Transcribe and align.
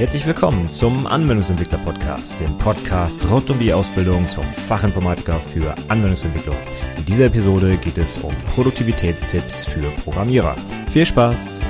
Herzlich 0.00 0.24
willkommen 0.24 0.66
zum 0.70 1.06
Anwendungsentwickler 1.06 1.76
Podcast, 1.80 2.40
dem 2.40 2.56
Podcast 2.56 3.22
rund 3.28 3.50
um 3.50 3.58
die 3.58 3.70
Ausbildung 3.70 4.26
zum 4.28 4.44
Fachinformatiker 4.44 5.38
für 5.38 5.74
Anwendungsentwicklung. 5.88 6.56
In 6.96 7.04
dieser 7.04 7.26
Episode 7.26 7.76
geht 7.76 7.98
es 7.98 8.16
um 8.16 8.32
Produktivitätstipps 8.54 9.66
für 9.66 9.90
Programmierer. 10.02 10.56
Viel 10.90 11.04
Spaß! 11.04 11.60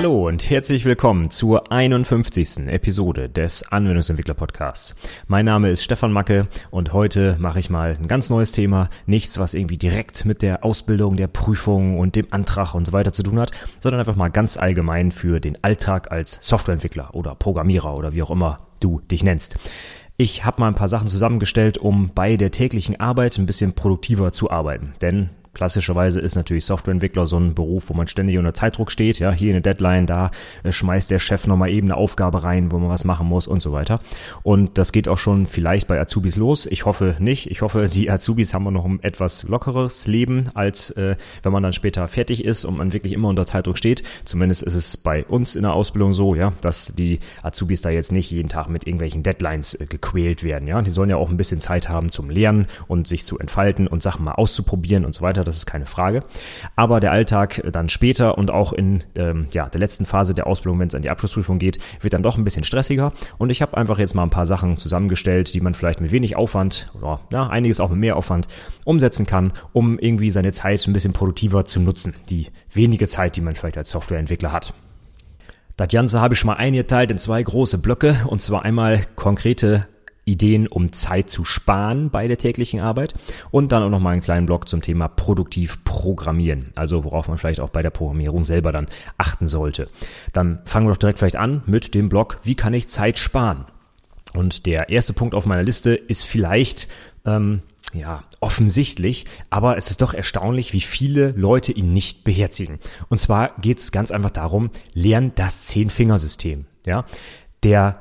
Hallo 0.00 0.28
und 0.28 0.48
herzlich 0.48 0.86
willkommen 0.86 1.30
zur 1.30 1.70
51. 1.70 2.68
Episode 2.68 3.28
des 3.28 3.70
Anwendungsentwickler 3.70 4.32
Podcasts. 4.32 4.96
Mein 5.26 5.44
Name 5.44 5.68
ist 5.68 5.84
Stefan 5.84 6.10
Macke 6.10 6.48
und 6.70 6.94
heute 6.94 7.36
mache 7.38 7.60
ich 7.60 7.68
mal 7.68 7.98
ein 8.00 8.08
ganz 8.08 8.30
neues 8.30 8.52
Thema. 8.52 8.88
Nichts, 9.04 9.38
was 9.38 9.52
irgendwie 9.52 9.76
direkt 9.76 10.24
mit 10.24 10.40
der 10.40 10.64
Ausbildung, 10.64 11.18
der 11.18 11.26
Prüfung 11.26 11.98
und 11.98 12.16
dem 12.16 12.28
Antrag 12.30 12.74
und 12.74 12.86
so 12.86 12.94
weiter 12.94 13.12
zu 13.12 13.22
tun 13.22 13.38
hat, 13.38 13.50
sondern 13.80 13.98
einfach 13.98 14.16
mal 14.16 14.30
ganz 14.30 14.56
allgemein 14.56 15.12
für 15.12 15.38
den 15.38 15.62
Alltag 15.62 16.10
als 16.10 16.38
Softwareentwickler 16.40 17.14
oder 17.14 17.34
Programmierer 17.34 17.94
oder 17.94 18.14
wie 18.14 18.22
auch 18.22 18.30
immer 18.30 18.56
du 18.80 19.00
dich 19.00 19.22
nennst. 19.22 19.58
Ich 20.16 20.46
habe 20.46 20.62
mal 20.62 20.68
ein 20.68 20.74
paar 20.74 20.88
Sachen 20.88 21.08
zusammengestellt, 21.08 21.76
um 21.76 22.12
bei 22.14 22.38
der 22.38 22.52
täglichen 22.52 22.98
Arbeit 22.98 23.36
ein 23.36 23.44
bisschen 23.44 23.74
produktiver 23.74 24.32
zu 24.32 24.50
arbeiten. 24.50 24.94
Denn 25.02 25.28
Klassischerweise 25.52 26.20
ist 26.20 26.36
natürlich 26.36 26.64
Softwareentwickler 26.64 27.26
so 27.26 27.36
ein 27.36 27.54
Beruf, 27.54 27.90
wo 27.90 27.94
man 27.94 28.08
ständig 28.08 28.38
unter 28.38 28.54
Zeitdruck 28.54 28.92
steht. 28.92 29.18
Ja, 29.18 29.32
hier 29.32 29.50
eine 29.50 29.60
Deadline, 29.60 30.06
da 30.06 30.30
äh, 30.62 30.72
schmeißt 30.72 31.10
der 31.10 31.18
Chef 31.18 31.46
nochmal 31.46 31.70
eben 31.70 31.88
eine 31.88 31.96
Aufgabe 31.96 32.44
rein, 32.44 32.70
wo 32.72 32.78
man 32.78 32.88
was 32.88 33.04
machen 33.04 33.26
muss 33.26 33.46
und 33.46 33.60
so 33.60 33.72
weiter. 33.72 34.00
Und 34.42 34.78
das 34.78 34.92
geht 34.92 35.08
auch 35.08 35.18
schon 35.18 35.46
vielleicht 35.46 35.88
bei 35.88 36.00
Azubis 36.00 36.36
los. 36.36 36.66
Ich 36.66 36.86
hoffe 36.86 37.16
nicht. 37.18 37.50
Ich 37.50 37.62
hoffe, 37.62 37.88
die 37.92 38.10
Azubis 38.10 38.54
haben 38.54 38.72
noch 38.72 38.84
ein 38.84 39.02
etwas 39.02 39.42
lockeres 39.42 40.06
Leben, 40.06 40.50
als 40.54 40.90
äh, 40.90 41.16
wenn 41.42 41.52
man 41.52 41.62
dann 41.62 41.72
später 41.72 42.06
fertig 42.08 42.44
ist 42.44 42.64
und 42.64 42.78
man 42.78 42.92
wirklich 42.92 43.12
immer 43.12 43.28
unter 43.28 43.44
Zeitdruck 43.44 43.76
steht. 43.76 44.04
Zumindest 44.24 44.62
ist 44.62 44.74
es 44.74 44.96
bei 44.96 45.24
uns 45.24 45.56
in 45.56 45.62
der 45.62 45.72
Ausbildung 45.72 46.12
so, 46.12 46.34
ja, 46.34 46.52
dass 46.60 46.94
die 46.94 47.18
Azubis 47.42 47.82
da 47.82 47.90
jetzt 47.90 48.12
nicht 48.12 48.30
jeden 48.30 48.48
Tag 48.48 48.68
mit 48.68 48.86
irgendwelchen 48.86 49.22
Deadlines 49.22 49.74
äh, 49.74 49.86
gequält 49.86 50.44
werden. 50.44 50.68
Ja, 50.68 50.80
die 50.80 50.90
sollen 50.90 51.10
ja 51.10 51.16
auch 51.16 51.28
ein 51.28 51.36
bisschen 51.36 51.60
Zeit 51.60 51.88
haben 51.88 52.10
zum 52.10 52.30
Lernen 52.30 52.66
und 52.86 53.08
sich 53.08 53.24
zu 53.24 53.38
entfalten 53.38 53.88
und 53.88 54.02
Sachen 54.02 54.24
mal 54.24 54.32
auszuprobieren 54.32 55.04
und 55.04 55.14
so 55.14 55.22
weiter 55.22 55.39
weiter, 55.40 55.44
das 55.44 55.56
ist 55.56 55.66
keine 55.66 55.86
Frage. 55.86 56.22
Aber 56.76 57.00
der 57.00 57.12
Alltag 57.12 57.62
dann 57.72 57.88
später 57.88 58.38
und 58.38 58.50
auch 58.50 58.72
in 58.72 59.02
ähm, 59.16 59.48
ja, 59.52 59.68
der 59.68 59.80
letzten 59.80 60.06
Phase 60.06 60.34
der 60.34 60.46
Ausbildung, 60.46 60.78
wenn 60.78 60.88
es 60.88 60.94
an 60.94 61.02
die 61.02 61.10
Abschlussprüfung 61.10 61.58
geht, 61.58 61.78
wird 62.00 62.14
dann 62.14 62.22
doch 62.22 62.36
ein 62.36 62.44
bisschen 62.44 62.64
stressiger. 62.64 63.12
Und 63.38 63.50
ich 63.50 63.62
habe 63.62 63.76
einfach 63.76 63.98
jetzt 63.98 64.14
mal 64.14 64.22
ein 64.22 64.30
paar 64.30 64.46
Sachen 64.46 64.76
zusammengestellt, 64.76 65.52
die 65.54 65.60
man 65.60 65.74
vielleicht 65.74 66.00
mit 66.00 66.12
wenig 66.12 66.36
Aufwand 66.36 66.90
oder 66.94 67.20
ja, 67.32 67.48
einiges 67.48 67.80
auch 67.80 67.90
mit 67.90 67.98
mehr 67.98 68.16
Aufwand 68.16 68.46
umsetzen 68.84 69.26
kann, 69.26 69.52
um 69.72 69.98
irgendwie 69.98 70.30
seine 70.30 70.52
Zeit 70.52 70.86
ein 70.86 70.92
bisschen 70.92 71.12
produktiver 71.12 71.64
zu 71.64 71.80
nutzen. 71.80 72.14
Die 72.28 72.48
wenige 72.72 73.08
Zeit, 73.08 73.36
die 73.36 73.40
man 73.40 73.54
vielleicht 73.54 73.78
als 73.78 73.90
Softwareentwickler 73.90 74.52
hat. 74.52 74.74
Das 75.76 75.88
Ganze 75.88 76.20
habe 76.20 76.34
ich 76.34 76.40
schon 76.40 76.48
mal 76.48 76.56
eingeteilt 76.56 77.10
in 77.10 77.18
zwei 77.18 77.42
große 77.42 77.78
Blöcke 77.78 78.14
und 78.26 78.42
zwar 78.42 78.64
einmal 78.64 79.06
konkrete 79.16 79.86
Ideen, 80.30 80.66
um 80.66 80.92
Zeit 80.92 81.30
zu 81.30 81.44
sparen 81.44 82.10
bei 82.10 82.28
der 82.28 82.38
täglichen 82.38 82.80
Arbeit 82.80 83.14
und 83.50 83.72
dann 83.72 83.82
auch 83.82 83.90
noch 83.90 84.00
mal 84.00 84.10
einen 84.10 84.22
kleinen 84.22 84.46
Blog 84.46 84.68
zum 84.68 84.82
Thema 84.82 85.08
produktiv 85.08 85.84
programmieren, 85.84 86.72
also 86.76 87.04
worauf 87.04 87.28
man 87.28 87.38
vielleicht 87.38 87.60
auch 87.60 87.70
bei 87.70 87.82
der 87.82 87.90
Programmierung 87.90 88.44
selber 88.44 88.72
dann 88.72 88.88
achten 89.18 89.48
sollte. 89.48 89.88
Dann 90.32 90.60
fangen 90.64 90.86
wir 90.86 90.92
doch 90.92 90.98
direkt 90.98 91.18
vielleicht 91.18 91.36
an 91.36 91.62
mit 91.66 91.94
dem 91.94 92.08
Blog, 92.08 92.38
wie 92.42 92.54
kann 92.54 92.74
ich 92.74 92.88
Zeit 92.88 93.18
sparen? 93.18 93.66
Und 94.34 94.66
der 94.66 94.90
erste 94.90 95.12
Punkt 95.12 95.34
auf 95.34 95.46
meiner 95.46 95.64
Liste 95.64 95.94
ist 95.94 96.24
vielleicht 96.24 96.88
ähm, 97.24 97.62
ja, 97.92 98.22
offensichtlich, 98.38 99.26
aber 99.50 99.76
es 99.76 99.90
ist 99.90 100.02
doch 100.02 100.14
erstaunlich, 100.14 100.72
wie 100.72 100.80
viele 100.80 101.32
Leute 101.32 101.72
ihn 101.72 101.92
nicht 101.92 102.24
beherzigen. 102.24 102.78
Und 103.08 103.18
zwar 103.18 103.56
geht 103.60 103.78
es 103.78 103.92
ganz 103.92 104.10
einfach 104.10 104.30
darum, 104.30 104.70
lern 104.92 105.32
das 105.34 105.66
Zehn-Fingersystem. 105.66 106.66
Ja, 106.86 107.04
der 107.62 108.00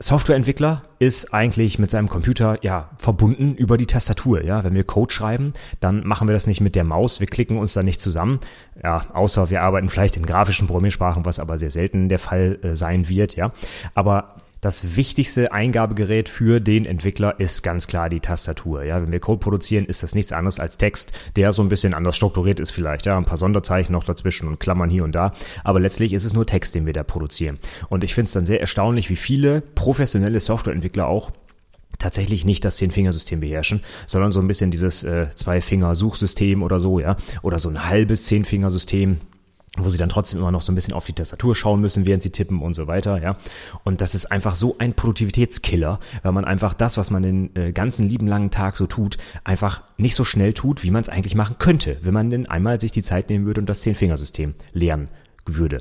Softwareentwickler 0.00 0.84
ist 1.00 1.34
eigentlich 1.34 1.80
mit 1.80 1.90
seinem 1.90 2.08
Computer 2.08 2.58
ja 2.62 2.88
verbunden 2.98 3.56
über 3.56 3.76
die 3.76 3.86
Tastatur. 3.86 4.44
Ja, 4.44 4.62
wenn 4.62 4.74
wir 4.74 4.84
Code 4.84 5.12
schreiben, 5.12 5.54
dann 5.80 6.06
machen 6.06 6.28
wir 6.28 6.34
das 6.34 6.46
nicht 6.46 6.60
mit 6.60 6.76
der 6.76 6.84
Maus. 6.84 7.18
Wir 7.18 7.26
klicken 7.26 7.58
uns 7.58 7.72
da 7.72 7.82
nicht 7.82 8.00
zusammen. 8.00 8.38
Ja, 8.80 9.06
außer 9.12 9.50
wir 9.50 9.62
arbeiten 9.62 9.88
vielleicht 9.88 10.16
in 10.16 10.24
grafischen 10.24 10.68
Programmiersprachen, 10.68 11.24
was 11.24 11.40
aber 11.40 11.58
sehr 11.58 11.70
selten 11.70 12.08
der 12.08 12.20
Fall 12.20 12.60
äh, 12.62 12.74
sein 12.76 13.08
wird. 13.08 13.34
Ja, 13.34 13.50
aber 13.94 14.36
das 14.60 14.96
wichtigste 14.96 15.52
Eingabegerät 15.52 16.28
für 16.28 16.60
den 16.60 16.84
Entwickler 16.84 17.38
ist 17.38 17.62
ganz 17.62 17.86
klar 17.86 18.08
die 18.08 18.20
Tastatur. 18.20 18.82
Ja, 18.82 19.00
wenn 19.00 19.12
wir 19.12 19.20
Code 19.20 19.38
produzieren, 19.38 19.86
ist 19.86 20.02
das 20.02 20.14
nichts 20.14 20.32
anderes 20.32 20.58
als 20.58 20.78
Text, 20.78 21.12
der 21.36 21.52
so 21.52 21.62
ein 21.62 21.68
bisschen 21.68 21.94
anders 21.94 22.16
strukturiert 22.16 22.58
ist 22.58 22.72
vielleicht. 22.72 23.06
Ja, 23.06 23.16
ein 23.16 23.24
paar 23.24 23.36
Sonderzeichen 23.36 23.92
noch 23.92 24.04
dazwischen 24.04 24.48
und 24.48 24.58
Klammern 24.58 24.90
hier 24.90 25.04
und 25.04 25.12
da. 25.12 25.32
Aber 25.62 25.78
letztlich 25.78 26.12
ist 26.12 26.24
es 26.24 26.32
nur 26.32 26.46
Text, 26.46 26.74
den 26.74 26.86
wir 26.86 26.92
da 26.92 27.04
produzieren. 27.04 27.58
Und 27.88 28.02
ich 28.02 28.14
finde 28.14 28.26
es 28.26 28.32
dann 28.32 28.46
sehr 28.46 28.60
erstaunlich, 28.60 29.10
wie 29.10 29.16
viele 29.16 29.60
professionelle 29.60 30.40
Softwareentwickler 30.40 31.06
auch 31.06 31.30
tatsächlich 31.98 32.44
nicht 32.44 32.64
das 32.64 32.76
Zehn-Fingersystem 32.76 33.40
beherrschen, 33.40 33.82
sondern 34.06 34.30
so 34.30 34.40
ein 34.40 34.46
bisschen 34.46 34.70
dieses 34.70 35.02
äh, 35.02 35.26
Zwei-Finger-Suchsystem 35.34 36.62
oder 36.62 36.78
so, 36.80 37.00
ja, 37.00 37.16
oder 37.42 37.58
so 37.58 37.68
ein 37.68 37.88
halbes 37.88 38.24
Zehn-Fingersystem 38.24 39.18
wo 39.84 39.90
sie 39.90 39.98
dann 39.98 40.08
trotzdem 40.08 40.40
immer 40.40 40.50
noch 40.50 40.60
so 40.60 40.72
ein 40.72 40.74
bisschen 40.74 40.94
auf 40.94 41.04
die 41.04 41.12
Tastatur 41.12 41.54
schauen 41.54 41.80
müssen, 41.80 42.06
während 42.06 42.22
sie 42.22 42.30
tippen 42.30 42.60
und 42.60 42.74
so 42.74 42.86
weiter, 42.86 43.22
ja. 43.22 43.36
Und 43.84 44.00
das 44.00 44.14
ist 44.14 44.26
einfach 44.26 44.56
so 44.56 44.76
ein 44.78 44.94
Produktivitätskiller, 44.94 46.00
weil 46.22 46.32
man 46.32 46.44
einfach 46.44 46.74
das, 46.74 46.96
was 46.96 47.10
man 47.10 47.22
den 47.22 47.56
äh, 47.56 47.72
ganzen 47.72 48.08
lieben 48.08 48.26
langen 48.26 48.50
Tag 48.50 48.76
so 48.76 48.86
tut, 48.86 49.18
einfach 49.44 49.82
nicht 49.96 50.14
so 50.14 50.24
schnell 50.24 50.52
tut, 50.52 50.82
wie 50.82 50.90
man 50.90 51.02
es 51.02 51.08
eigentlich 51.08 51.34
machen 51.34 51.56
könnte, 51.58 51.98
wenn 52.02 52.14
man 52.14 52.30
denn 52.30 52.46
einmal 52.46 52.80
sich 52.80 52.92
die 52.92 53.02
Zeit 53.02 53.30
nehmen 53.30 53.46
würde 53.46 53.60
und 53.60 53.68
das 53.68 53.80
Zehn-Fingersystem 53.80 54.54
lernen 54.72 55.08
würde. 55.44 55.78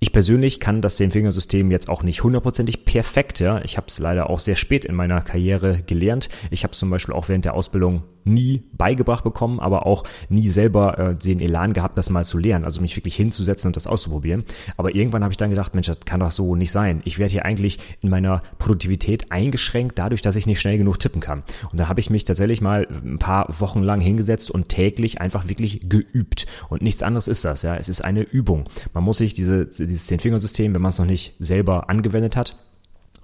Ich 0.00 0.12
persönlich 0.12 0.60
kann 0.60 0.80
das 0.80 0.96
Zehn-Fingersystem 0.96 1.72
jetzt 1.72 1.88
auch 1.88 2.04
nicht 2.04 2.22
hundertprozentig 2.22 2.84
perfekt. 2.84 3.40
Ja. 3.40 3.60
Ich 3.64 3.76
habe 3.76 3.88
es 3.88 3.98
leider 3.98 4.30
auch 4.30 4.38
sehr 4.38 4.54
spät 4.54 4.84
in 4.84 4.94
meiner 4.94 5.20
Karriere 5.22 5.82
gelernt. 5.82 6.28
Ich 6.52 6.62
habe 6.62 6.72
zum 6.72 6.88
Beispiel 6.88 7.14
auch 7.14 7.28
während 7.28 7.44
der 7.44 7.54
Ausbildung 7.54 8.04
nie 8.28 8.62
beigebracht 8.72 9.24
bekommen, 9.24 9.60
aber 9.60 9.86
auch 9.86 10.04
nie 10.28 10.48
selber 10.48 10.98
äh, 10.98 11.14
den 11.14 11.40
Elan 11.40 11.72
gehabt, 11.72 11.98
das 11.98 12.10
mal 12.10 12.24
zu 12.24 12.38
lernen, 12.38 12.64
also 12.64 12.80
mich 12.80 12.96
wirklich 12.96 13.16
hinzusetzen 13.16 13.68
und 13.68 13.76
das 13.76 13.86
auszuprobieren. 13.86 14.44
Aber 14.76 14.94
irgendwann 14.94 15.22
habe 15.22 15.32
ich 15.32 15.36
dann 15.36 15.50
gedacht, 15.50 15.74
Mensch, 15.74 15.86
das 15.86 16.00
kann 16.00 16.20
doch 16.20 16.30
so 16.30 16.54
nicht 16.54 16.70
sein. 16.70 17.02
Ich 17.04 17.18
werde 17.18 17.32
hier 17.32 17.44
eigentlich 17.44 17.78
in 18.00 18.10
meiner 18.10 18.42
Produktivität 18.58 19.32
eingeschränkt 19.32 19.98
dadurch, 19.98 20.22
dass 20.22 20.36
ich 20.36 20.46
nicht 20.46 20.60
schnell 20.60 20.78
genug 20.78 20.98
tippen 20.98 21.20
kann. 21.20 21.42
Und 21.70 21.80
da 21.80 21.88
habe 21.88 22.00
ich 22.00 22.10
mich 22.10 22.24
tatsächlich 22.24 22.60
mal 22.60 22.86
ein 22.90 23.18
paar 23.18 23.46
Wochen 23.60 23.82
lang 23.82 24.00
hingesetzt 24.00 24.50
und 24.50 24.68
täglich 24.68 25.20
einfach 25.20 25.48
wirklich 25.48 25.88
geübt. 25.88 26.46
Und 26.68 26.82
nichts 26.82 27.02
anderes 27.02 27.28
ist 27.28 27.44
das, 27.44 27.62
ja. 27.62 27.76
Es 27.76 27.88
ist 27.88 28.02
eine 28.02 28.22
Übung. 28.22 28.64
Man 28.94 29.04
muss 29.04 29.18
sich 29.18 29.34
diese, 29.34 29.66
dieses 29.66 30.06
Zehn-Fingersystem, 30.06 30.74
wenn 30.74 30.82
man 30.82 30.90
es 30.90 30.98
noch 30.98 31.06
nicht 31.06 31.34
selber 31.38 31.88
angewendet 31.88 32.36
hat, 32.36 32.56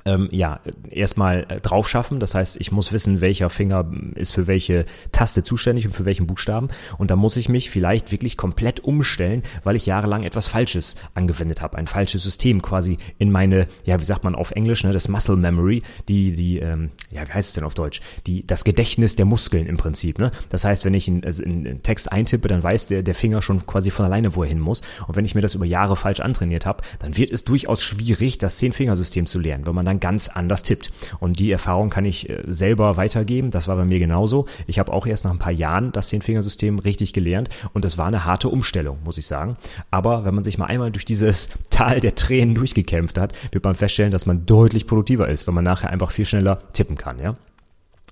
ähm, 0.05 0.29
ja, 0.31 0.61
erstmal 0.91 1.47
äh, 1.49 1.61
drauf 1.61 1.89
schaffen. 1.89 2.21
Das 2.21 2.35
heißt, 2.35 2.61
ich 2.61 2.73
muss 2.73 2.93
wissen, 2.93 3.21
welcher 3.21 3.51
Finger 3.51 3.91
ist 4.15 4.35
für 4.35 4.47
welche 4.47 4.85
Taste 5.13 5.43
zuständig 5.43 5.87
und 5.87 5.93
für 5.93 6.05
welchen 6.05 6.27
Buchstaben. 6.27 6.69
Und 6.99 7.11
da 7.11 7.17
muss 7.17 7.37
ich 7.37 7.49
mich 7.49 7.71
vielleicht 7.71 8.13
wirklich 8.13 8.37
komplett 8.37 8.81
umstellen, 8.81 9.43
weil 9.63 9.77
ich 9.77 9.87
jahrelang 9.87 10.25
etwas 10.25 10.47
Falsches 10.47 10.97
angewendet 11.15 11.63
habe. 11.63 11.79
Ein 11.79 11.87
falsches 11.87 12.23
System 12.23 12.63
quasi 12.63 12.99
in 13.19 13.31
meine, 13.31 13.67
ja, 13.85 13.99
wie 13.99 14.05
sagt 14.05 14.25
man 14.25 14.35
auf 14.35 14.51
Englisch, 14.51 14.85
ne, 14.85 14.93
das 14.93 15.09
Muscle 15.09 15.37
Memory, 15.37 15.83
die, 16.09 16.35
die, 16.35 16.59
ähm, 16.59 16.91
ja, 17.11 17.27
wie 17.27 17.33
heißt 17.33 17.49
es 17.49 17.55
denn 17.55 17.65
auf 17.65 17.75
Deutsch? 17.75 18.01
Die, 18.27 18.47
das 18.47 18.65
Gedächtnis 18.65 19.17
der 19.17 19.27
Muskeln 19.27 19.67
im 19.67 19.77
Prinzip. 19.77 20.19
Ne? 20.19 20.31
Das 20.51 20.65
heißt, 20.65 20.85
wenn 20.85 20.95
ich 20.95 21.09
einen, 21.09 21.25
also 21.25 21.43
einen 21.43 21.83
Text 21.83 22.13
eintippe, 22.13 22.49
dann 22.49 22.63
weiß 22.63 22.89
der, 22.89 23.03
der 23.03 23.15
Finger 23.15 23.43
schon 23.43 23.67
quasi 23.67 23.91
von 23.91 24.05
alleine, 24.05 24.35
wo 24.37 24.43
er 24.43 24.49
hin 24.49 24.61
muss. 24.61 24.83
Und 25.07 25.17
wenn 25.17 25.25
ich 25.25 25.35
mir 25.35 25.41
das 25.41 25.55
über 25.55 25.65
Jahre 25.65 25.97
falsch 25.97 26.21
antrainiert 26.21 26.67
habe, 26.67 26.83
dann 26.99 27.17
wird 27.17 27.31
es 27.31 27.45
durchaus 27.45 27.83
schwierig, 27.83 28.39
das 28.39 28.59
Zehn-Fingersystem 28.59 29.27
zu 29.27 29.39
lernen, 29.39 29.67
wenn 29.67 29.75
man 29.75 29.87
dann 29.87 29.94
dann 29.95 30.01
ganz 30.01 30.29
anders 30.29 30.63
tippt. 30.63 30.93
Und 31.21 31.39
die 31.39 31.51
Erfahrung 31.51 31.91
kann 31.91 32.05
ich 32.05 32.29
äh, 32.29 32.43
selber 32.47 32.97
weitergeben. 32.97 33.51
Das 33.51 33.69
war 33.69 33.77
bei 33.77 33.85
mir 33.85 33.99
genauso. 33.99 34.47
Ich 34.67 34.79
habe 34.79 34.93
auch 34.93 35.07
erst 35.07 35.25
nach 35.25 35.33
ein 35.33 35.39
paar 35.39 35.53
Jahren 35.53 35.93
das 35.93 36.09
Zehn-Fingersystem 36.09 36.79
richtig 36.79 37.13
gelernt 37.13 37.49
und 37.73 37.85
es 37.85 37.99
war 37.99 38.07
eine 38.07 38.25
harte 38.25 38.49
Umstellung, 38.49 38.99
muss 39.05 39.19
ich 39.19 39.27
sagen. 39.27 39.57
Aber 39.91 40.25
wenn 40.25 40.35
man 40.35 40.45
sich 40.45 40.59
mal 40.59 40.67
einmal 40.67 40.91
durch 40.91 41.05
dieses 41.05 41.49
Tal 41.71 42.01
der 42.01 42.15
Tränen 42.15 42.55
durchgekämpft 42.55 43.19
hat, 43.19 43.33
wird 43.53 43.65
man 43.65 43.75
feststellen, 43.75 44.13
dass 44.13 44.27
man 44.27 44.47
deutlich 44.47 44.87
produktiver 44.87 45.29
ist, 45.29 45.47
wenn 45.47 45.55
man 45.55 45.65
nachher 45.65 45.91
einfach 45.91 46.11
viel 46.11 46.25
schneller 46.25 46.63
tippen 46.73 46.97
kann, 46.97 47.19
ja. 47.19 47.37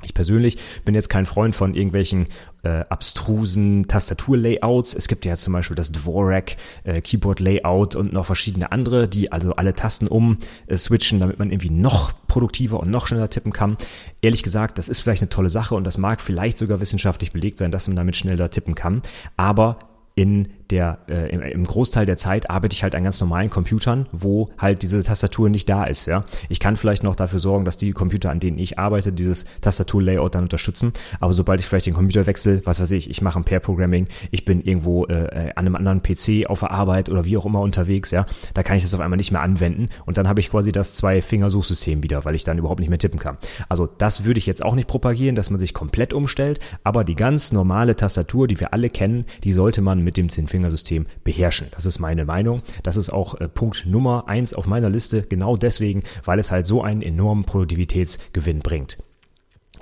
Ich 0.05 0.15
persönlich 0.15 0.59
bin 0.85 0.95
jetzt 0.95 1.09
kein 1.09 1.27
Freund 1.27 1.55
von 1.55 1.75
irgendwelchen 1.75 2.27
äh, 2.63 2.85
abstrusen 2.89 3.87
Tastaturlayouts. 3.89 4.95
Es 4.95 5.09
gibt 5.09 5.25
ja 5.25 5.35
zum 5.37 5.53
Beispiel 5.53 5.75
das 5.75 5.93
Dvorak 5.93 6.57
äh, 6.85 7.01
Keyboard 7.01 7.41
Layout 7.41 7.97
und 7.97 8.13
noch 8.13 8.27
verschiedene 8.27 8.73
andere, 8.73 9.09
die 9.09 9.33
also 9.33 9.55
alle 9.55 9.75
Tasten 9.75 10.07
um 10.07 10.39
äh, 10.67 10.77
switchen, 10.77 11.21
damit 11.21 11.39
man 11.39 11.51
irgendwie 11.51 11.71
noch 11.71 12.13
produktiver 12.27 12.81
und 12.81 12.91
noch 12.91 13.07
schneller 13.07 13.31
tippen 13.31 13.53
kann. 13.53 13.77
Ehrlich 14.21 14.43
gesagt, 14.43 14.79
das 14.79 14.89
ist 14.89 15.01
vielleicht 15.01 15.23
eine 15.23 15.29
tolle 15.29 15.51
Sache 15.51 15.75
und 15.75 15.85
das 15.85 15.99
mag 15.99 16.21
vielleicht 16.21 16.59
sogar 16.59 16.81
wissenschaftlich 16.81 17.33
belegt 17.33 17.59
sein, 17.59 17.71
dass 17.71 17.89
man 17.89 17.97
damit 17.97 18.17
schneller 18.17 18.51
tippen 18.51 18.75
kann. 18.75 19.03
Aber 19.37 19.79
in 20.15 20.49
der 20.73 20.99
äh, 21.07 21.29
im, 21.53 21.65
Großteil 21.65 22.07
der 22.07 22.17
Zeit 22.17 22.51
arbeite 22.51 22.75
ich 22.75 22.83
halt 22.83 22.95
an 22.95 23.05
ganz 23.05 23.21
normalen 23.21 23.51
Computern, 23.51 24.07
wo 24.11 24.51
halt 24.59 24.83
diese 24.83 25.03
Tastatur 25.03 25.51
nicht 25.51 25.69
da 25.69 25.85
ist. 25.85 26.07
Ja, 26.07 26.25
ich 26.49 26.61
kann 26.61 26.77
vielleicht 26.77 27.03
noch 27.03 27.15
dafür 27.15 27.39
sorgen, 27.39 27.65
dass 27.65 27.77
die 27.77 27.93
Computer, 27.93 28.31
an 28.31 28.41
denen 28.41 28.59
ich 28.59 28.79
arbeite, 28.79 29.13
dieses 29.13 29.45
Tastaturlayout 29.61 30.35
dann 30.35 30.45
unterstützen. 30.45 30.93
Aber 31.21 31.35
sobald 31.35 31.61
ich 31.61 31.67
vielleicht 31.67 31.87
den 31.87 31.95
Computer 31.95 32.27
wechsle, 32.27 32.63
was 32.65 32.81
weiß 32.81 32.91
ich, 32.93 33.11
ich 33.11 33.21
mache 33.21 33.39
ein 33.39 33.45
Pair-Programming, 33.45 34.09
ich 34.31 34.45
bin 34.45 34.63
irgendwo 34.63 35.05
äh, 35.05 35.49
äh, 35.49 35.51
an 35.55 35.67
einem 35.67 35.77
anderen 35.77 36.03
PC 36.03 36.49
auf 36.49 36.61
der 36.61 36.71
Arbeit 36.71 37.11
oder 37.11 37.27
wie 37.27 37.37
auch 37.37 37.45
immer 37.45 37.61
unterwegs, 37.61 38.11
ja, 38.11 38.25
da 38.55 38.63
kann 38.63 38.79
ich 38.79 38.83
das 38.83 38.95
auf 38.95 39.01
einmal 39.01 39.19
nicht 39.19 39.31
mehr 39.31 39.43
anwenden 39.43 39.91
und 40.07 40.17
dann 40.17 40.27
habe 40.27 40.41
ich 40.41 40.51
quasi 40.51 40.73
das 40.73 40.97
Zwei-Finger-Suchsystem 40.97 42.03
wieder, 42.03 42.25
weil 42.25 42.35
ich 42.35 42.45
dann 42.45 42.57
überhaupt 42.57 42.81
nicht 42.81 42.89
mehr 42.89 42.99
tippen 42.99 43.19
kann. 43.19 43.37
Also 43.69 43.87
das 43.87 44.25
würde 44.25 44.39
ich 44.39 44.47
jetzt 44.47 44.65
auch 44.65 44.75
nicht 44.75 44.89
propagieren, 44.89 45.37
dass 45.37 45.51
man 45.51 45.59
sich 45.59 45.75
komplett 45.75 46.15
umstellt, 46.15 46.61
aber 46.83 47.05
die 47.05 47.15
ganz 47.15 47.53
normale 47.53 47.95
Tastatur, 47.95 48.49
die 48.49 48.59
wir 48.59 48.73
alle 48.73 48.89
kennen, 48.89 49.27
die 49.45 49.53
sollte 49.53 49.83
man 49.83 50.03
mit 50.03 50.17
dem 50.17 50.31
Zehn-Finger-System 50.63 51.07
beherrschen. 51.25 51.69
Das 51.73 51.87
ist 51.87 51.99
meine 51.99 52.25
Meinung. 52.25 52.63
Das 52.83 52.97
ist 52.97 53.11
auch 53.11 53.41
äh, 53.41 53.49
Punkt 53.49 53.85
Nummer 53.87 54.29
eins 54.29 54.55
auf 54.55 54.67
meiner 54.67 54.91
Liste, 54.91 55.23
genau 55.23 55.57
deswegen, 55.57 56.03
weil 56.25 56.39
es 56.39 56.51
halt 56.51 56.67
so 56.67 56.83
einen 56.83 57.03
enormen 57.03 57.45
Produktivitätsgewinn 57.45 58.61
bringt. 58.61 58.99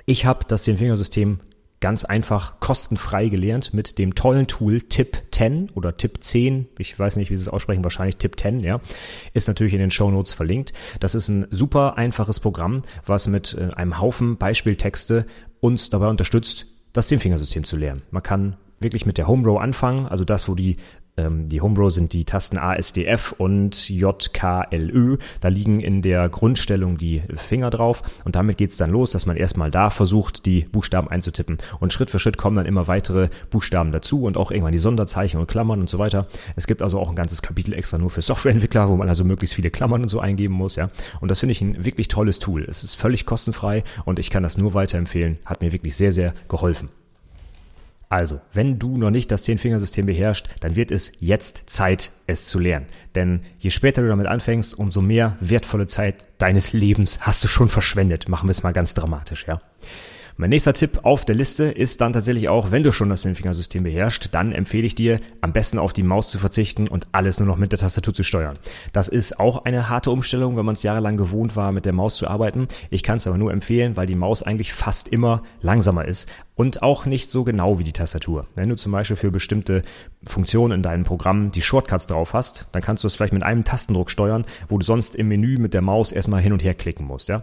Ich 0.05 0.25
habe 0.25 0.45
das 0.47 0.63
Zehn-Finger-System 0.63 1.39
ganz 1.79 2.05
einfach 2.05 2.59
kostenfrei 2.59 3.29
gelernt 3.29 3.73
mit 3.73 3.97
dem 3.97 4.13
tollen 4.13 4.45
Tool 4.45 4.81
Tip 4.81 5.17
10 5.31 5.71
oder 5.73 5.97
Tip 5.97 6.23
10. 6.23 6.67
Ich 6.77 6.97
weiß 6.97 7.15
nicht, 7.15 7.31
wie 7.31 7.37
sie 7.37 7.41
es 7.41 7.49
aussprechen, 7.49 7.83
wahrscheinlich 7.83 8.17
Tip 8.17 8.39
10, 8.39 8.59
ja. 8.59 8.79
Ist 9.33 9.47
natürlich 9.47 9.73
in 9.73 9.79
den 9.79 9.89
Show 9.89 10.11
Notes 10.11 10.31
verlinkt. 10.31 10.73
Das 10.99 11.15
ist 11.15 11.27
ein 11.27 11.47
super 11.49 11.97
einfaches 11.97 12.39
Programm, 12.39 12.83
was 13.05 13.27
mit 13.27 13.55
äh, 13.55 13.73
einem 13.73 13.99
Haufen 13.99 14.37
Beispieltexte 14.37 15.25
uns 15.59 15.89
dabei 15.89 16.07
unterstützt, 16.07 16.67
das 16.93 17.07
Zehnfingersystem 17.07 17.63
zu 17.63 17.77
lernen. 17.77 18.03
Man 18.11 18.21
kann 18.21 18.57
wirklich 18.81 19.05
mit 19.05 19.17
der 19.17 19.27
Home 19.27 19.47
Row 19.47 19.59
anfangen, 19.59 20.07
also 20.07 20.23
das, 20.23 20.47
wo 20.47 20.55
die 20.55 20.77
ähm, 21.17 21.49
die 21.49 21.61
Homebrew 21.61 21.89
sind 21.89 22.13
die 22.13 22.25
Tasten 22.25 22.57
ASDF 22.57 23.33
und 23.37 23.89
JKLÖ. 23.89 25.17
Da 25.39 25.47
liegen 25.49 25.79
in 25.79 26.01
der 26.01 26.29
Grundstellung 26.29 26.97
die 26.97 27.21
Finger 27.35 27.69
drauf 27.69 28.01
und 28.23 28.35
damit 28.35 28.57
geht's 28.57 28.77
dann 28.77 28.91
los, 28.91 29.11
dass 29.11 29.25
man 29.25 29.37
erstmal 29.37 29.71
da 29.71 29.89
versucht, 29.89 30.45
die 30.45 30.61
Buchstaben 30.71 31.09
einzutippen. 31.09 31.57
Und 31.79 31.93
Schritt 31.93 32.09
für 32.09 32.19
Schritt 32.19 32.37
kommen 32.37 32.55
dann 32.55 32.65
immer 32.65 32.87
weitere 32.87 33.29
Buchstaben 33.49 33.91
dazu 33.91 34.23
und 34.23 34.37
auch 34.37 34.51
irgendwann 34.51 34.71
die 34.71 34.77
Sonderzeichen 34.77 35.39
und 35.39 35.47
Klammern 35.47 35.79
und 35.79 35.89
so 35.89 35.99
weiter. 35.99 36.27
Es 36.55 36.67
gibt 36.67 36.81
also 36.81 36.99
auch 36.99 37.09
ein 37.09 37.15
ganzes 37.15 37.41
Kapitel 37.41 37.73
extra 37.73 37.97
nur 37.97 38.09
für 38.09 38.21
Softwareentwickler, 38.21 38.89
wo 38.89 38.95
man 38.95 39.09
also 39.09 39.23
möglichst 39.23 39.55
viele 39.55 39.69
Klammern 39.69 40.03
und 40.03 40.09
so 40.09 40.19
eingeben 40.19 40.53
muss, 40.53 40.75
ja. 40.75 40.89
Und 41.19 41.29
das 41.29 41.39
finde 41.39 41.51
ich 41.51 41.61
ein 41.61 41.83
wirklich 41.83 42.07
tolles 42.07 42.39
Tool. 42.39 42.63
Es 42.67 42.83
ist 42.83 42.95
völlig 42.95 43.25
kostenfrei 43.25 43.83
und 44.05 44.19
ich 44.19 44.29
kann 44.29 44.43
das 44.43 44.57
nur 44.57 44.73
weiterempfehlen. 44.73 45.39
Hat 45.45 45.61
mir 45.61 45.71
wirklich 45.71 45.95
sehr, 45.95 46.11
sehr 46.11 46.33
geholfen. 46.47 46.89
Also, 48.11 48.41
wenn 48.51 48.77
du 48.77 48.97
noch 48.97 49.09
nicht 49.09 49.31
das 49.31 49.43
Zehn-Fingersystem 49.43 50.05
beherrschst, 50.05 50.49
dann 50.59 50.75
wird 50.75 50.91
es 50.91 51.13
jetzt 51.21 51.69
Zeit, 51.69 52.11
es 52.27 52.45
zu 52.47 52.59
lernen. 52.59 52.87
Denn 53.15 53.39
je 53.57 53.69
später 53.69 54.01
du 54.01 54.09
damit 54.09 54.27
anfängst, 54.27 54.77
umso 54.77 55.01
mehr 55.01 55.37
wertvolle 55.39 55.87
Zeit 55.87 56.27
deines 56.37 56.73
Lebens 56.73 57.21
hast 57.21 57.41
du 57.41 57.47
schon 57.47 57.69
verschwendet. 57.69 58.27
Machen 58.27 58.49
wir 58.49 58.51
es 58.51 58.63
mal 58.63 58.73
ganz 58.73 58.93
dramatisch, 58.93 59.45
ja. 59.47 59.61
Mein 60.37 60.49
nächster 60.49 60.73
Tipp 60.73 60.99
auf 61.03 61.25
der 61.25 61.35
Liste 61.35 61.65
ist 61.65 62.01
dann 62.01 62.13
tatsächlich 62.13 62.49
auch, 62.49 62.71
wenn 62.71 62.83
du 62.83 62.91
schon 62.91 63.09
das 63.09 63.21
Zehnfingersystem 63.23 63.83
beherrschst, 63.83 64.29
dann 64.33 64.53
empfehle 64.53 64.85
ich 64.85 64.95
dir, 64.95 65.19
am 65.41 65.53
besten 65.53 65.77
auf 65.77 65.93
die 65.93 66.03
Maus 66.03 66.31
zu 66.31 66.39
verzichten 66.39 66.87
und 66.87 67.07
alles 67.11 67.39
nur 67.39 67.47
noch 67.47 67.57
mit 67.57 67.71
der 67.71 67.79
Tastatur 67.79 68.13
zu 68.13 68.23
steuern. 68.23 68.57
Das 68.93 69.07
ist 69.07 69.39
auch 69.39 69.65
eine 69.65 69.89
harte 69.89 70.11
Umstellung, 70.11 70.57
wenn 70.57 70.65
man 70.65 70.75
es 70.75 70.83
jahrelang 70.83 71.17
gewohnt 71.17 71.55
war, 71.55 71.71
mit 71.71 71.85
der 71.85 71.93
Maus 71.93 72.15
zu 72.15 72.27
arbeiten. 72.27 72.67
Ich 72.89 73.03
kann 73.03 73.17
es 73.17 73.27
aber 73.27 73.37
nur 73.37 73.51
empfehlen, 73.51 73.97
weil 73.97 74.07
die 74.07 74.15
Maus 74.15 74.43
eigentlich 74.43 74.73
fast 74.73 75.09
immer 75.09 75.43
langsamer 75.61 76.05
ist 76.05 76.29
und 76.55 76.81
auch 76.81 77.05
nicht 77.05 77.29
so 77.29 77.43
genau 77.43 77.79
wie 77.79 77.83
die 77.83 77.91
Tastatur. 77.91 78.47
Wenn 78.55 78.69
du 78.69 78.75
zum 78.75 78.91
Beispiel 78.91 79.17
für 79.17 79.31
bestimmte 79.31 79.81
Funktionen 80.23 80.75
in 80.75 80.83
deinem 80.83 81.03
Programm 81.03 81.51
die 81.51 81.61
Shortcuts 81.61 82.07
drauf 82.07 82.33
hast, 82.33 82.67
dann 82.71 82.81
kannst 82.81 83.03
du 83.03 83.07
es 83.07 83.15
vielleicht 83.15 83.33
mit 83.33 83.43
einem 83.43 83.63
Tastendruck 83.63 84.11
steuern, 84.11 84.45
wo 84.69 84.77
du 84.77 84.85
sonst 84.85 85.15
im 85.15 85.27
Menü 85.27 85.57
mit 85.57 85.73
der 85.73 85.81
Maus 85.81 86.11
erstmal 86.11 86.41
hin 86.41 86.53
und 86.53 86.63
her 86.63 86.73
klicken 86.73 87.05
musst, 87.05 87.29
ja. 87.29 87.41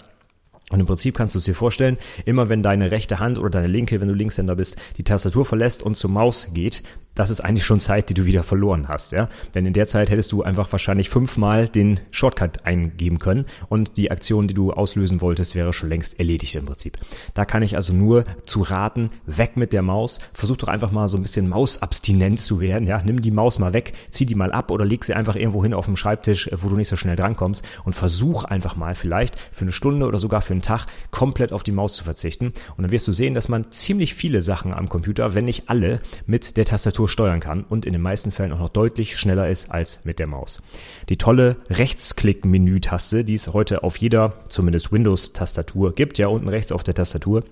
Und 0.71 0.81
im 0.81 0.87
Prinzip 0.87 1.17
kannst 1.17 1.35
du 1.35 1.39
es 1.39 1.45
dir 1.45 1.55
vorstellen, 1.55 1.97
immer 2.25 2.49
wenn 2.49 2.63
deine 2.63 2.91
rechte 2.91 3.19
Hand 3.19 3.39
oder 3.39 3.51
deine 3.51 3.69
linke, 3.69 4.01
wenn 4.01 4.09
du 4.09 4.15
Linkshänder 4.15 4.57
bist, 4.57 4.77
die 4.97 5.05
Tastatur 5.05 5.45
verlässt 5.45 5.83
und 5.83 5.97
zur 5.97 6.11
Maus 6.11 6.51
geht, 6.53 6.83
das 7.19 7.31
ist 7.31 7.41
eigentlich 7.41 7.67
schon 7.67 7.81
Zeit, 7.81 8.11
die 8.11 8.15
du 8.15 8.27
wieder 8.27 8.45
verloren 8.45 8.87
hast, 8.87 9.11
ja. 9.11 9.29
Denn 9.55 9.67
in 9.67 9.73
der 9.73 9.89
Zeit 9.89 10.09
hättest 10.09 10.31
du 10.31 10.45
einfach 10.45 10.71
wahrscheinlich 10.71 11.11
fünfmal 11.11 11.69
den 11.69 11.99
Shortcut 12.13 12.65
eingeben 12.65 13.19
können 13.19 13.47
und 13.69 13.97
die 13.97 14.13
Aktion, 14.13 14.47
die 14.47 14.55
du 14.55 14.73
auslösen 14.73 15.21
wolltest, 15.21 15.57
wäre 15.57 15.73
schon 15.73 15.89
längst 15.89 16.21
erledigt 16.21 16.55
im 16.55 16.67
Prinzip. 16.67 16.97
Da 17.35 17.45
kann 17.45 17.63
ich 17.63 17.75
also 17.75 17.93
nur 17.93 18.23
zu 18.45 18.63
raten, 18.63 19.11
weg 19.27 19.57
mit 19.57 19.73
der 19.73 19.83
Maus. 19.83 20.21
Versuch 20.33 20.59
doch 20.59 20.69
einfach 20.69 20.93
mal 20.93 21.09
so 21.09 21.17
ein 21.17 21.23
bisschen 21.23 21.49
mausabstinent 21.49 22.39
zu 22.39 22.61
werden, 22.61 22.87
ja. 22.87 23.03
Nimm 23.05 23.21
die 23.21 23.33
Maus 23.33 23.59
mal 23.59 23.73
weg, 23.73 23.95
zieh 24.11 24.27
die 24.27 24.37
mal 24.37 24.53
ab 24.53 24.71
oder 24.71 24.85
leg 24.85 25.05
sie 25.05 25.15
einfach 25.15 25.35
irgendwo 25.35 25.65
hin 25.65 25.75
auf 25.75 25.87
dem 25.87 25.97
Schreibtisch, 25.97 26.49
wo 26.55 26.69
du 26.69 26.77
nicht 26.77 26.89
so 26.89 26.95
schnell 26.95 27.17
drankommst 27.17 27.67
und 27.85 27.95
versuch 27.95 28.45
einfach 28.45 28.77
mal 28.77 28.95
vielleicht 28.95 29.37
für 29.51 29.63
eine 29.63 29.73
Stunde 29.73 30.07
oder 30.07 30.21
sogar 30.21 30.41
für 30.41 30.58
einen 30.59 30.63
Tag 30.63 30.87
komplett 31.11 31.53
auf 31.53 31.63
die 31.63 31.73
Maus 31.73 31.95
zu 31.95 32.05
verzichten. 32.05 32.53
Und 32.77 32.83
dann 32.83 32.91
wirst 32.91 33.07
du 33.09 33.13
sehen, 33.13 33.35
dass 33.35 33.49
man 33.49 33.71
ziemlich 33.71 34.15
viele 34.15 34.43
Sachen 34.43 34.75
am 34.75 34.89
Computer, 34.89 35.35
wenn 35.35 35.45
nicht 35.45 35.69
alle, 35.69 36.01
mit 36.27 36.57
der 36.57 36.65
Tastatur 36.65 37.09
steuern 37.09 37.41
kann 37.41 37.65
und 37.65 37.87
in 37.87 37.93
den 37.93 38.03
meisten 38.03 38.33
Fällen 38.33 38.53
auch 38.53 38.59
noch 38.59 38.69
deutlich 38.69 39.17
schneller 39.19 39.49
ist 39.49 39.71
als 39.71 40.05
mit 40.05 40.19
der 40.19 40.27
Maus. 40.27 40.61
Die 41.09 41.17
tolle 41.17 41.57
Rechtsklick-Menü-Taste, 41.71 43.25
die 43.25 43.35
es 43.35 43.53
heute 43.53 43.83
auf 43.83 43.97
jeder, 43.97 44.35
zumindest 44.49 44.93
Windows-Tastatur 44.93 45.95
gibt, 45.95 46.19
ja 46.19 46.29
unten 46.29 46.49
rechts 46.49 46.73
auf 46.73 46.83
der 46.83 46.95
Tastatur, 46.95 47.45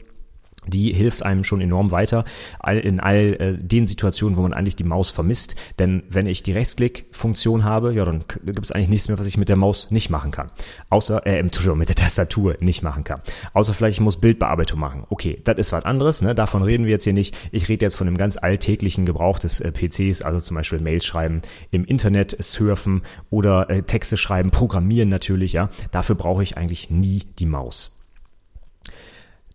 die 0.66 0.92
hilft 0.92 1.22
einem 1.22 1.44
schon 1.44 1.60
enorm 1.60 1.90
weiter 1.90 2.24
in 2.82 3.00
all 3.00 3.34
äh, 3.34 3.58
den 3.58 3.86
Situationen, 3.86 4.36
wo 4.36 4.42
man 4.42 4.52
eigentlich 4.52 4.76
die 4.76 4.84
Maus 4.84 5.10
vermisst. 5.10 5.56
Denn 5.78 6.02
wenn 6.08 6.26
ich 6.26 6.42
die 6.42 6.52
Rechtsklick-Funktion 6.52 7.64
habe, 7.64 7.92
ja, 7.94 8.04
dann 8.04 8.24
gibt 8.44 8.64
es 8.64 8.72
eigentlich 8.72 8.88
nichts 8.88 9.08
mehr, 9.08 9.18
was 9.18 9.26
ich 9.26 9.36
mit 9.36 9.48
der 9.48 9.56
Maus 9.56 9.90
nicht 9.90 10.10
machen 10.10 10.30
kann. 10.30 10.50
Außer, 10.90 11.26
äh, 11.26 11.38
Entschuldigung, 11.38 11.78
mit 11.78 11.88
der 11.88 11.96
Tastatur 11.96 12.56
nicht 12.60 12.82
machen 12.82 13.04
kann. 13.04 13.20
Außer 13.52 13.74
vielleicht, 13.74 13.98
ich 13.98 14.00
muss 14.00 14.20
Bildbearbeitung 14.20 14.78
machen. 14.78 15.04
Okay, 15.08 15.40
das 15.44 15.58
ist 15.58 15.72
was 15.72 15.84
anderes, 15.84 16.22
ne? 16.22 16.34
davon 16.34 16.62
reden 16.62 16.84
wir 16.84 16.92
jetzt 16.92 17.04
hier 17.04 17.12
nicht. 17.12 17.36
Ich 17.52 17.68
rede 17.68 17.84
jetzt 17.84 17.96
von 17.96 18.06
dem 18.06 18.16
ganz 18.16 18.36
alltäglichen 18.36 19.06
Gebrauch 19.06 19.38
des 19.38 19.60
äh, 19.60 19.72
PCs, 19.72 20.22
also 20.22 20.40
zum 20.40 20.56
Beispiel 20.56 20.80
Mails 20.80 21.04
schreiben, 21.04 21.42
im 21.70 21.84
Internet 21.84 22.36
surfen 22.42 23.02
oder 23.30 23.70
äh, 23.70 23.82
Texte 23.82 24.16
schreiben, 24.16 24.50
programmieren 24.50 25.08
natürlich, 25.08 25.52
ja. 25.52 25.70
Dafür 25.90 26.14
brauche 26.14 26.42
ich 26.42 26.56
eigentlich 26.56 26.90
nie 26.90 27.22
die 27.38 27.46
Maus. 27.46 27.95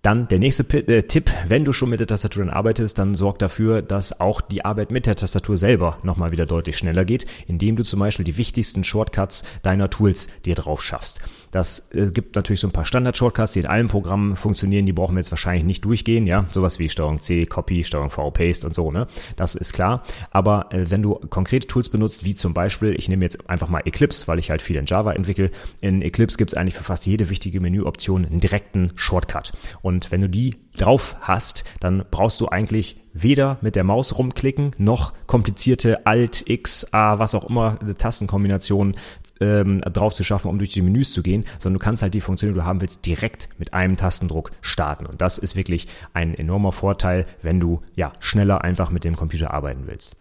Dann 0.01 0.27
der 0.27 0.39
nächste 0.39 0.63
äh, 0.87 1.03
Tipp, 1.03 1.29
wenn 1.47 1.63
du 1.63 1.73
schon 1.73 1.89
mit 1.89 1.99
der 1.99 2.07
Tastatur 2.07 2.43
dann 2.43 2.53
arbeitest, 2.53 2.97
dann 2.97 3.13
sorg 3.13 3.37
dafür, 3.37 3.83
dass 3.83 4.19
auch 4.19 4.41
die 4.41 4.65
Arbeit 4.65 4.89
mit 4.89 5.05
der 5.05 5.15
Tastatur 5.15 5.57
selber 5.57 5.99
nochmal 6.01 6.31
wieder 6.31 6.47
deutlich 6.47 6.75
schneller 6.77 7.05
geht, 7.05 7.27
indem 7.45 7.75
du 7.75 7.83
zum 7.83 7.99
Beispiel 7.99 8.25
die 8.25 8.37
wichtigsten 8.37 8.83
Shortcuts 8.83 9.43
deiner 9.61 9.91
Tools 9.91 10.27
dir 10.43 10.55
drauf 10.55 10.81
schaffst. 10.81 11.19
Das 11.51 11.89
äh, 11.93 12.07
gibt 12.11 12.35
natürlich 12.35 12.61
so 12.61 12.67
ein 12.67 12.71
paar 12.71 12.85
Standard-Shortcuts, 12.85 13.53
die 13.53 13.59
in 13.59 13.67
allen 13.67 13.87
Programmen 13.87 14.35
funktionieren, 14.35 14.85
die 14.85 14.93
brauchen 14.93 15.15
wir 15.15 15.19
jetzt 15.19 15.31
wahrscheinlich 15.31 15.65
nicht 15.65 15.85
durchgehen, 15.85 16.25
ja, 16.27 16.45
sowas 16.49 16.79
wie 16.79 16.89
Steuerung 16.89 17.19
C, 17.19 17.45
Copy, 17.45 17.83
Steuerung 17.83 18.09
V, 18.09 18.31
Paste 18.31 18.65
und 18.65 18.73
so, 18.73 18.91
ne, 18.91 19.07
das 19.35 19.55
ist 19.55 19.73
klar. 19.73 20.03
Aber 20.31 20.71
äh, 20.71 20.89
wenn 20.89 21.01
du 21.01 21.15
konkrete 21.15 21.67
Tools 21.67 21.89
benutzt, 21.89 22.23
wie 22.23 22.35
zum 22.35 22.53
Beispiel, 22.53 22.95
ich 22.97 23.09
nehme 23.09 23.25
jetzt 23.25 23.49
einfach 23.49 23.69
mal 23.69 23.81
Eclipse, 23.85 24.27
weil 24.27 24.39
ich 24.39 24.49
halt 24.49 24.61
viel 24.61 24.77
in 24.77 24.85
Java 24.85 25.11
entwickle, 25.13 25.51
in 25.81 26.01
Eclipse 26.01 26.37
gibt 26.37 26.53
es 26.53 26.57
eigentlich 26.57 26.75
für 26.75 26.83
fast 26.83 27.05
jede 27.05 27.29
wichtige 27.29 27.59
Menüoption 27.59 28.25
einen 28.25 28.39
direkten 28.39 28.91
Shortcut. 28.95 29.51
Und 29.81 30.11
wenn 30.11 30.21
du 30.21 30.29
die 30.29 30.55
drauf 30.77 31.17
hast, 31.21 31.63
dann 31.79 32.05
brauchst 32.09 32.39
du 32.39 32.47
eigentlich 32.47 32.97
weder 33.13 33.57
mit 33.61 33.75
der 33.75 33.83
Maus 33.83 34.17
rumklicken, 34.17 34.73
noch 34.77 35.13
komplizierte 35.27 36.05
Alt, 36.05 36.47
X, 36.47 36.93
A, 36.93 37.19
was 37.19 37.35
auch 37.35 37.49
immer, 37.49 37.77
Tastenkombinationen 37.97 38.95
ähm, 39.41 39.81
drauf 39.81 40.13
zu 40.13 40.23
schaffen, 40.23 40.47
um 40.49 40.57
durch 40.57 40.69
die 40.69 40.81
Menüs 40.81 41.11
zu 41.11 41.21
gehen, 41.23 41.45
sondern 41.59 41.79
du 41.79 41.83
kannst 41.83 42.03
halt 42.03 42.13
die 42.13 42.21
Funktion, 42.21 42.51
die 42.51 42.59
du 42.59 42.65
haben 42.65 42.79
willst, 42.81 43.05
direkt 43.05 43.49
mit 43.57 43.73
einem 43.73 43.97
Tastendruck 43.97 44.51
starten. 44.61 45.05
Und 45.05 45.21
das 45.21 45.37
ist 45.37 45.55
wirklich 45.55 45.87
ein 46.13 46.33
enormer 46.35 46.71
Vorteil, 46.71 47.25
wenn 47.41 47.59
du 47.59 47.81
ja 47.95 48.13
schneller 48.19 48.63
einfach 48.63 48.91
mit 48.91 49.03
dem 49.03 49.15
Computer 49.15 49.53
arbeiten 49.53 49.83
willst. 49.87 50.15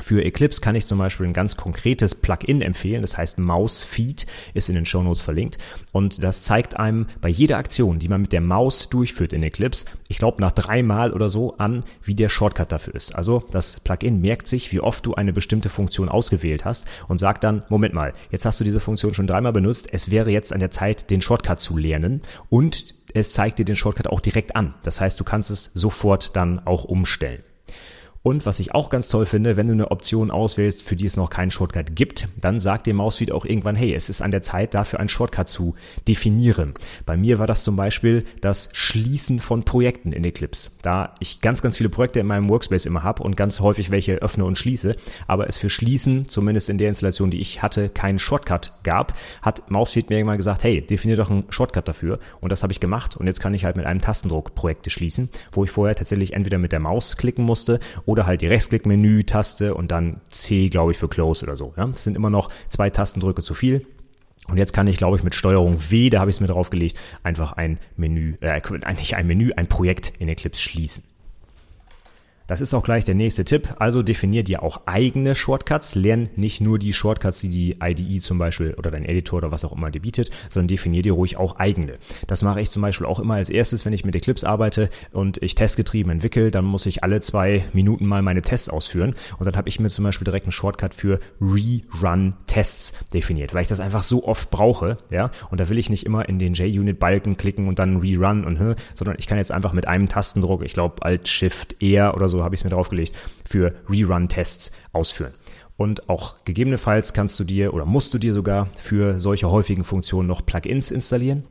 Für 0.00 0.24
Eclipse 0.24 0.60
kann 0.60 0.74
ich 0.74 0.86
zum 0.86 0.98
Beispiel 0.98 1.26
ein 1.26 1.32
ganz 1.32 1.56
konkretes 1.56 2.16
Plugin 2.16 2.62
empfehlen, 2.62 3.02
das 3.02 3.16
heißt 3.16 3.38
Mouse 3.38 3.84
Feed, 3.84 4.26
ist 4.52 4.68
in 4.68 4.74
den 4.74 4.86
Show 4.86 5.02
Notes 5.02 5.22
verlinkt 5.22 5.58
und 5.92 6.24
das 6.24 6.42
zeigt 6.42 6.76
einem 6.76 7.06
bei 7.20 7.28
jeder 7.28 7.58
Aktion, 7.58 8.00
die 8.00 8.08
man 8.08 8.22
mit 8.22 8.32
der 8.32 8.40
Maus 8.40 8.88
durchführt 8.88 9.32
in 9.32 9.44
Eclipse, 9.44 9.86
ich 10.08 10.18
glaube 10.18 10.40
nach 10.40 10.50
dreimal 10.50 11.12
oder 11.12 11.28
so 11.28 11.56
an, 11.58 11.84
wie 12.02 12.16
der 12.16 12.28
Shortcut 12.28 12.72
dafür 12.72 12.94
ist. 12.96 13.14
Also 13.14 13.44
das 13.52 13.78
Plugin 13.80 14.20
merkt 14.20 14.48
sich, 14.48 14.72
wie 14.72 14.80
oft 14.80 15.06
du 15.06 15.14
eine 15.14 15.32
bestimmte 15.32 15.68
Funktion 15.68 16.08
ausgewählt 16.08 16.64
hast 16.64 16.86
und 17.06 17.18
sagt 17.18 17.44
dann, 17.44 17.62
Moment 17.68 17.94
mal, 17.94 18.14
jetzt 18.30 18.46
hast 18.46 18.58
du 18.58 18.64
diese 18.64 18.80
Funktion 18.80 19.14
schon 19.14 19.28
dreimal 19.28 19.52
benutzt, 19.52 19.88
es 19.92 20.10
wäre 20.10 20.30
jetzt 20.30 20.52
an 20.52 20.60
der 20.60 20.72
Zeit, 20.72 21.10
den 21.10 21.20
Shortcut 21.20 21.60
zu 21.60 21.76
lernen 21.76 22.22
und 22.50 22.96
es 23.14 23.32
zeigt 23.32 23.60
dir 23.60 23.64
den 23.64 23.76
Shortcut 23.76 24.08
auch 24.08 24.20
direkt 24.20 24.56
an. 24.56 24.74
Das 24.82 25.00
heißt, 25.00 25.20
du 25.20 25.24
kannst 25.24 25.52
es 25.52 25.70
sofort 25.74 26.34
dann 26.34 26.66
auch 26.66 26.82
umstellen. 26.82 27.42
Und 28.26 28.46
was 28.46 28.58
ich 28.58 28.74
auch 28.74 28.88
ganz 28.88 29.08
toll 29.08 29.26
finde, 29.26 29.58
wenn 29.58 29.66
du 29.66 29.74
eine 29.74 29.90
Option 29.90 30.30
auswählst, 30.30 30.82
für 30.82 30.96
die 30.96 31.04
es 31.04 31.18
noch 31.18 31.28
keinen 31.28 31.50
Shortcut 31.50 31.94
gibt, 31.94 32.26
dann 32.40 32.58
sagt 32.58 32.86
dir 32.86 32.94
Mausfeed 32.94 33.30
auch 33.30 33.44
irgendwann, 33.44 33.76
hey, 33.76 33.94
es 33.94 34.08
ist 34.08 34.22
an 34.22 34.30
der 34.30 34.40
Zeit, 34.40 34.72
dafür 34.72 34.98
einen 34.98 35.10
Shortcut 35.10 35.46
zu 35.46 35.74
definieren. 36.08 36.72
Bei 37.04 37.18
mir 37.18 37.38
war 37.38 37.46
das 37.46 37.64
zum 37.64 37.76
Beispiel 37.76 38.24
das 38.40 38.70
Schließen 38.72 39.40
von 39.40 39.64
Projekten 39.64 40.12
in 40.12 40.24
Eclipse. 40.24 40.70
Da 40.80 41.14
ich 41.20 41.42
ganz, 41.42 41.60
ganz 41.60 41.76
viele 41.76 41.90
Projekte 41.90 42.18
in 42.18 42.26
meinem 42.26 42.48
Workspace 42.48 42.86
immer 42.86 43.02
habe 43.02 43.22
und 43.22 43.36
ganz 43.36 43.60
häufig 43.60 43.90
welche 43.90 44.14
öffne 44.14 44.46
und 44.46 44.56
schließe, 44.56 44.96
aber 45.26 45.46
es 45.46 45.58
für 45.58 45.68
Schließen, 45.68 46.24
zumindest 46.26 46.70
in 46.70 46.78
der 46.78 46.88
Installation, 46.88 47.30
die 47.30 47.42
ich 47.42 47.60
hatte, 47.60 47.90
keinen 47.90 48.18
Shortcut 48.18 48.72
gab, 48.84 49.12
hat 49.42 49.70
Mausfeed 49.70 50.08
mir 50.08 50.16
irgendwann 50.16 50.38
gesagt, 50.38 50.64
hey, 50.64 50.80
definier 50.80 51.16
doch 51.16 51.30
einen 51.30 51.44
Shortcut 51.50 51.88
dafür. 51.88 52.18
Und 52.40 52.52
das 52.52 52.62
habe 52.62 52.72
ich 52.72 52.80
gemacht 52.80 53.18
und 53.18 53.26
jetzt 53.26 53.40
kann 53.40 53.52
ich 53.52 53.66
halt 53.66 53.76
mit 53.76 53.84
einem 53.84 54.00
Tastendruck 54.00 54.54
Projekte 54.54 54.88
schließen, 54.88 55.28
wo 55.52 55.64
ich 55.64 55.70
vorher 55.70 55.94
tatsächlich 55.94 56.32
entweder 56.32 56.56
mit 56.56 56.72
der 56.72 56.80
Maus 56.80 57.18
klicken 57.18 57.44
musste 57.44 57.80
halt 58.22 58.42
die 58.42 58.46
Rechtsklick-Menü-Taste 58.46 59.74
und 59.74 59.90
dann 59.90 60.20
C, 60.30 60.68
glaube 60.68 60.92
ich, 60.92 60.98
für 60.98 61.08
Close 61.08 61.44
oder 61.44 61.56
so. 61.56 61.74
Ja? 61.76 61.86
Das 61.86 62.04
sind 62.04 62.16
immer 62.16 62.30
noch 62.30 62.50
zwei 62.68 62.90
Tastendrücke 62.90 63.42
zu 63.42 63.54
viel. 63.54 63.86
Und 64.46 64.58
jetzt 64.58 64.72
kann 64.72 64.86
ich, 64.86 64.98
glaube 64.98 65.16
ich, 65.16 65.22
mit 65.22 65.34
Steuerung 65.34 65.90
W, 65.90 66.10
da 66.10 66.20
habe 66.20 66.30
ich 66.30 66.36
es 66.36 66.40
mir 66.40 66.48
draufgelegt, 66.48 66.98
einfach 67.22 67.52
ein 67.52 67.78
Menü, 67.96 68.36
äh, 68.40 68.60
nicht 68.92 69.16
ein 69.16 69.26
Menü, 69.26 69.52
ein 69.56 69.66
Projekt 69.66 70.12
in 70.18 70.28
Eclipse 70.28 70.60
schließen. 70.60 71.04
Das 72.46 72.60
ist 72.60 72.74
auch 72.74 72.82
gleich 72.82 73.06
der 73.06 73.14
nächste 73.14 73.44
Tipp. 73.46 73.74
Also 73.78 74.02
definier 74.02 74.44
dir 74.44 74.62
auch 74.62 74.82
eigene 74.84 75.34
Shortcuts. 75.34 75.94
Lern 75.94 76.28
nicht 76.36 76.60
nur 76.60 76.78
die 76.78 76.92
Shortcuts, 76.92 77.40
die 77.40 77.48
die 77.48 77.76
IDE 77.82 78.20
zum 78.20 78.36
Beispiel 78.36 78.74
oder 78.74 78.90
dein 78.90 79.06
Editor 79.06 79.38
oder 79.38 79.50
was 79.50 79.64
auch 79.64 79.72
immer 79.72 79.90
dir 79.90 80.02
bietet, 80.02 80.30
sondern 80.50 80.68
definier 80.68 81.00
dir 81.00 81.14
ruhig 81.14 81.38
auch 81.38 81.56
eigene. 81.56 81.96
Das 82.26 82.42
mache 82.42 82.60
ich 82.60 82.68
zum 82.68 82.82
Beispiel 82.82 83.06
auch 83.06 83.18
immer 83.18 83.34
als 83.34 83.48
erstes, 83.48 83.86
wenn 83.86 83.94
ich 83.94 84.04
mit 84.04 84.14
Eclipse 84.14 84.46
arbeite 84.46 84.90
und 85.12 85.42
ich 85.42 85.54
testgetrieben 85.54 86.12
entwickle, 86.12 86.50
dann 86.50 86.66
muss 86.66 86.84
ich 86.84 87.02
alle 87.02 87.20
zwei 87.20 87.64
Minuten 87.72 88.04
mal 88.04 88.20
meine 88.20 88.42
Tests 88.42 88.68
ausführen. 88.68 89.14
Und 89.38 89.46
dann 89.46 89.56
habe 89.56 89.70
ich 89.70 89.80
mir 89.80 89.88
zum 89.88 90.04
Beispiel 90.04 90.26
direkt 90.26 90.44
einen 90.44 90.52
Shortcut 90.52 90.92
für 90.92 91.20
Rerun-Tests 91.40 92.92
definiert, 93.14 93.54
weil 93.54 93.62
ich 93.62 93.68
das 93.68 93.80
einfach 93.80 94.02
so 94.02 94.24
oft 94.24 94.50
brauche. 94.50 94.98
Ja, 95.10 95.30
und 95.50 95.60
da 95.60 95.70
will 95.70 95.78
ich 95.78 95.88
nicht 95.88 96.04
immer 96.04 96.28
in 96.28 96.38
den 96.38 96.52
JUnit-Balken 96.52 97.38
klicken 97.38 97.68
und 97.68 97.78
dann 97.78 97.96
Rerun 97.96 98.44
und, 98.44 98.76
sondern 98.94 99.16
ich 99.18 99.26
kann 99.26 99.38
jetzt 99.38 99.50
einfach 99.50 99.72
mit 99.72 99.88
einem 99.88 100.08
Tastendruck, 100.08 100.62
ich 100.62 100.74
glaube 100.74 101.02
Alt-Shift-R 101.02 102.14
oder 102.14 102.28
so, 102.28 102.33
so 102.34 102.44
habe 102.44 102.54
ich 102.54 102.60
es 102.60 102.64
mir 102.64 102.70
draufgelegt, 102.70 103.14
für 103.44 103.74
Rerun-Tests 103.88 104.72
ausführen. 104.92 105.32
Und 105.76 106.08
auch 106.08 106.44
gegebenenfalls 106.44 107.12
kannst 107.14 107.38
du 107.40 107.44
dir 107.44 107.74
oder 107.74 107.84
musst 107.84 108.14
du 108.14 108.18
dir 108.18 108.32
sogar 108.32 108.68
für 108.76 109.18
solche 109.18 109.50
häufigen 109.50 109.84
Funktionen 109.84 110.28
noch 110.28 110.46
Plugins 110.46 110.90
installieren 110.90 111.44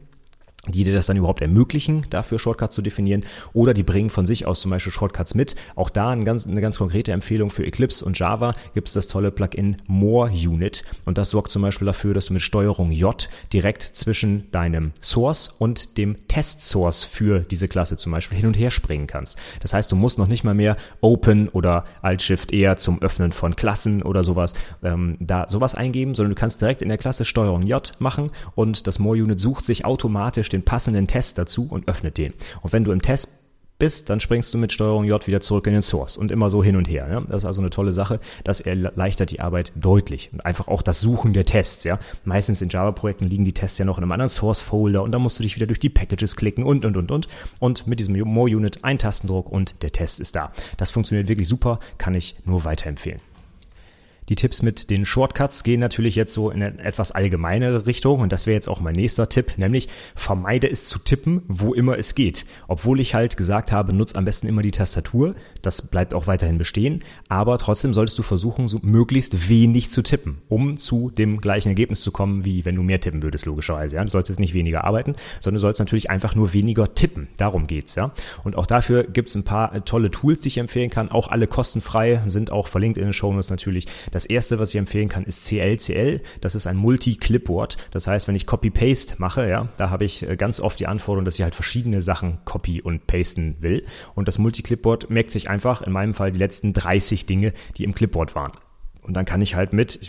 die 0.70 0.86
dir 0.86 0.94
das 0.94 1.08
dann 1.08 1.18
überhaupt 1.18 1.42
ermöglichen, 1.42 2.06
dafür 2.10 2.40
Shortcuts 2.40 2.76
zu 2.76 2.82
definieren, 2.82 3.24
oder 3.52 3.74
die 3.74 3.84
bringen 3.84 4.10
von 4.10 4.26
sich 4.26 4.46
aus 4.46 4.62
zum 4.62 4.72
Beispiel 4.72 4.94
Shortcuts 4.94 5.36
mit. 5.36 5.56
Auch 5.76 5.90
da 5.90 6.10
eine 6.10 6.24
ganz, 6.24 6.48
eine 6.48 6.62
ganz 6.62 6.78
konkrete 6.78 7.12
Empfehlung 7.12 7.50
für 7.50 7.66
Eclipse 7.66 8.06
und 8.06 8.18
Java 8.18 8.56
gibt 8.74 8.88
es 8.88 8.94
das 8.94 9.08
tolle 9.08 9.32
Plugin 9.32 9.78
More 9.88 10.30
Unit 10.32 10.86
und 11.04 11.18
das 11.18 11.32
sorgt 11.32 11.52
zum 11.52 11.64
Beispiel 11.64 11.86
dafür, 11.86 12.14
dass 12.14 12.28
du 12.28 12.34
mit 12.34 12.42
Steuerung 12.42 12.92
J 12.92 13.28
direkt 13.52 13.84
zwischen 13.84 14.50
deinem 14.52 14.94
Source 15.02 15.54
und 15.60 15.98
dem 15.98 16.28
Test 16.30 16.62
Source 16.62 17.04
für 17.04 17.40
diese 17.42 17.68
Klasse 17.68 17.98
zum 17.98 18.14
Beispiel 18.14 18.38
hin 18.38 18.48
und 18.48 18.58
her 18.58 18.72
springen 18.72 19.08
kannst. 19.08 19.38
Das 19.62 19.74
heißt, 19.74 19.92
du 19.92 19.98
musst 19.98 20.18
noch 20.18 20.28
nicht 20.28 20.46
mal 20.46 20.54
mehr 20.54 20.78
Open 21.02 21.50
oder 21.50 21.84
Alt 22.02 22.22
Shift 22.22 22.54
eher 22.54 22.78
zum 22.78 23.02
Öffnen 23.02 23.34
von 23.34 23.58
Klassen 23.58 24.02
oder 24.02 24.24
sowas 24.24 24.54
ähm, 24.82 25.18
da 25.20 25.46
sowas 25.50 25.76
eingeben, 25.76 26.16
sondern 26.16 26.36
du 26.36 26.40
kannst 26.40 26.62
direkt 26.62 26.82
in 26.82 26.88
der 26.88 26.98
Klasse 26.98 27.26
Steuerung 27.26 27.64
J 27.64 27.92
machen 28.00 28.32
und 28.56 28.88
das 28.88 28.98
More 29.00 29.22
Unit 29.22 29.42
sucht 29.42 29.66
sich 29.66 29.84
automatisch 29.84 30.53
den 30.54 30.64
passenden 30.64 31.08
Test 31.08 31.38
dazu 31.38 31.68
und 31.70 31.88
öffnet 31.88 32.18
den. 32.18 32.34
Und 32.62 32.74
wenn 32.74 32.84
du 32.84 32.92
im 32.92 33.02
Test 33.02 33.30
bist, 33.80 34.10
dann 34.10 34.20
springst 34.20 34.54
du 34.54 34.58
mit 34.58 34.72
Steuerung 34.72 35.04
J 35.04 35.28
wieder 35.28 35.42
zurück 35.42 35.68
in 35.68 35.74
den 35.74 35.82
Source 35.82 36.16
und 36.16 36.32
immer 36.32 36.50
so 36.50 36.64
hin 36.64 36.76
und 36.76 36.88
her. 36.88 37.08
Ja? 37.10 37.22
Das 37.22 37.44
ist 37.44 37.46
also 37.46 37.62
eine 37.62 37.70
tolle 37.70 37.92
Sache. 37.92 38.20
Das 38.44 38.62
erleichtert 38.62 39.32
die 39.32 39.40
Arbeit 39.40 39.74
deutlich 39.76 40.30
und 40.32 40.46
einfach 40.46 40.68
auch 40.68 40.82
das 40.82 41.02
Suchen 41.02 41.34
der 41.34 41.46
Tests. 41.46 41.84
Ja, 41.84 42.00
meistens 42.24 42.62
in 42.62 42.70
Java-Projekten 42.70 43.26
liegen 43.26 43.46
die 43.46 43.54
Tests 43.54 43.78
ja 43.78 43.86
noch 43.86 43.98
in 43.98 44.04
einem 44.04 44.12
anderen 44.12 44.30
Source-Folder 44.30 45.04
und 45.04 45.12
dann 45.12 45.22
musst 45.22 45.40
du 45.40 45.44
dich 45.44 45.56
wieder 45.56 45.68
durch 45.68 45.80
die 45.80 45.90
Packages 45.90 46.36
klicken 46.36 46.64
und 46.64 46.86
und 46.86 46.96
und 46.96 47.12
und 47.12 47.28
und 47.60 47.88
mit 47.88 48.00
diesem 48.00 48.18
More 48.20 48.56
Unit 48.56 48.84
ein 48.84 48.98
Tastendruck 48.98 49.52
und 49.52 49.82
der 49.84 49.92
Test 49.92 50.20
ist 50.20 50.36
da. 50.36 50.54
Das 50.78 50.92
funktioniert 50.92 51.28
wirklich 51.28 51.48
super, 51.48 51.80
kann 51.98 52.16
ich 52.16 52.38
nur 52.46 52.64
weiterempfehlen. 52.64 53.20
Die 54.30 54.36
Tipps 54.36 54.62
mit 54.62 54.90
den 54.90 55.06
Shortcuts 55.06 55.64
gehen 55.64 55.80
natürlich 55.80 56.16
jetzt 56.16 56.34
so 56.34 56.50
in 56.50 56.64
eine 56.64 56.80
etwas 56.80 57.12
allgemeinere 57.12 57.88
Richtung 57.88 58.22
und 58.22 58.32
das 58.32 58.46
wäre 58.46 58.56
jetzt 58.56 58.70
auch 58.70 58.80
mein 58.80 58.96
nächster 58.96 59.28
Tipp, 59.28 59.58
nämlich 59.58 59.90
vermeide 60.16 60.70
es 60.70 60.88
zu 60.88 61.00
tippen, 61.00 61.44
wo 61.48 61.74
immer 61.74 61.98
es 61.98 62.16
geht. 62.16 62.46
Obwohl 62.68 63.00
ich 63.00 63.16
halt 63.16 63.36
gesagt 63.36 63.72
habe, 63.72 63.94
nutz 63.94 64.16
am 64.16 64.26
besten 64.26 64.48
immer 64.48 64.62
die 64.62 64.72
Tastatur, 64.72 65.36
das 65.64 65.82
bleibt 65.82 66.14
auch 66.14 66.28
weiterhin 66.28 66.58
bestehen, 66.58 67.00
aber 67.30 67.58
trotzdem 67.58 67.94
solltest 67.94 68.20
du 68.20 68.24
versuchen, 68.24 68.68
so 68.68 68.80
möglichst 68.84 69.50
wenig 69.50 69.90
zu 69.90 70.04
tippen, 70.04 70.42
um 70.50 70.78
zu 70.78 71.10
dem 71.10 71.42
gleichen 71.42 71.70
Ergebnis 71.70 72.02
zu 72.02 72.12
kommen, 72.12 72.46
wie 72.46 72.66
wenn 72.66 72.76
du 72.76 72.84
mehr 72.84 73.00
tippen 73.00 73.24
würdest, 73.24 73.46
logischerweise. 73.46 73.96
Ja? 73.96 74.04
Du 74.04 74.10
sollst 74.10 74.30
jetzt 74.30 74.40
nicht 74.40 74.54
weniger 74.54 74.84
arbeiten, 74.84 75.16
sondern 75.40 75.56
du 75.56 75.62
sollst 75.62 75.80
natürlich 75.80 76.10
einfach 76.10 76.36
nur 76.36 76.54
weniger 76.54 76.94
tippen. 76.94 77.30
Darum 77.38 77.66
geht's, 77.66 77.96
ja. 77.96 78.12
Und 78.44 78.58
auch 78.58 78.66
dafür 78.66 79.06
gibt's 79.06 79.36
ein 79.36 79.44
paar 79.44 79.74
äh, 79.74 79.82
tolle 79.82 80.12
Tools, 80.12 80.42
die 80.42 80.50
ich 80.50 80.58
empfehlen 80.58 80.90
kann, 80.90 81.10
auch 81.10 81.30
alle 81.30 81.48
kostenfrei, 81.48 82.22
sind 82.28 82.52
auch 82.52 82.68
verlinkt 82.68 82.98
in 82.98 83.06
den 83.06 83.14
Show 83.14 83.32
Notes 83.32 83.50
natürlich 83.50 83.88
das 84.12 84.26
erste, 84.26 84.60
was 84.60 84.70
ich 84.70 84.76
empfehlen 84.76 85.08
kann, 85.08 85.24
ist 85.24 85.46
CLCL. 85.46 86.22
Das 86.42 86.56
ist 86.56 86.68
ein 86.68 86.76
Multi-Clipboard. 86.76 87.78
Das 87.92 88.06
heißt, 88.06 88.28
wenn 88.28 88.36
ich 88.36 88.46
Copy-Paste 88.46 89.16
mache, 89.18 89.48
ja, 89.48 89.70
da 89.78 89.90
habe 89.90 90.04
ich 90.04 90.28
äh, 90.28 90.36
ganz 90.36 90.60
oft 90.60 90.80
die 90.80 90.88
Anforderung, 90.88 91.24
dass 91.24 91.36
ich 91.36 91.44
halt 91.44 91.56
verschiedene 91.56 92.02
Sachen 92.02 92.40
copy 92.44 92.82
und 92.82 93.08
pasten 93.08 93.56
will. 93.62 93.86
Und 94.14 94.28
das 94.28 94.40
Multi-Clipboard 94.40 95.10
merkt 95.10 95.32
sich 95.32 95.50
einfach 95.50 95.53
in 95.82 95.92
meinem 95.92 96.14
Fall 96.14 96.32
die 96.32 96.40
letzten 96.40 96.74
30 96.74 97.26
Dinge, 97.26 97.54
die 97.78 97.84
im 97.84 97.94
Clipboard 97.94 98.36
waren. 98.36 98.54
Und 99.04 99.16
dann 99.16 99.26
kann 99.26 99.42
ich 99.42 99.56
halt 99.56 99.74
mit, 99.74 100.00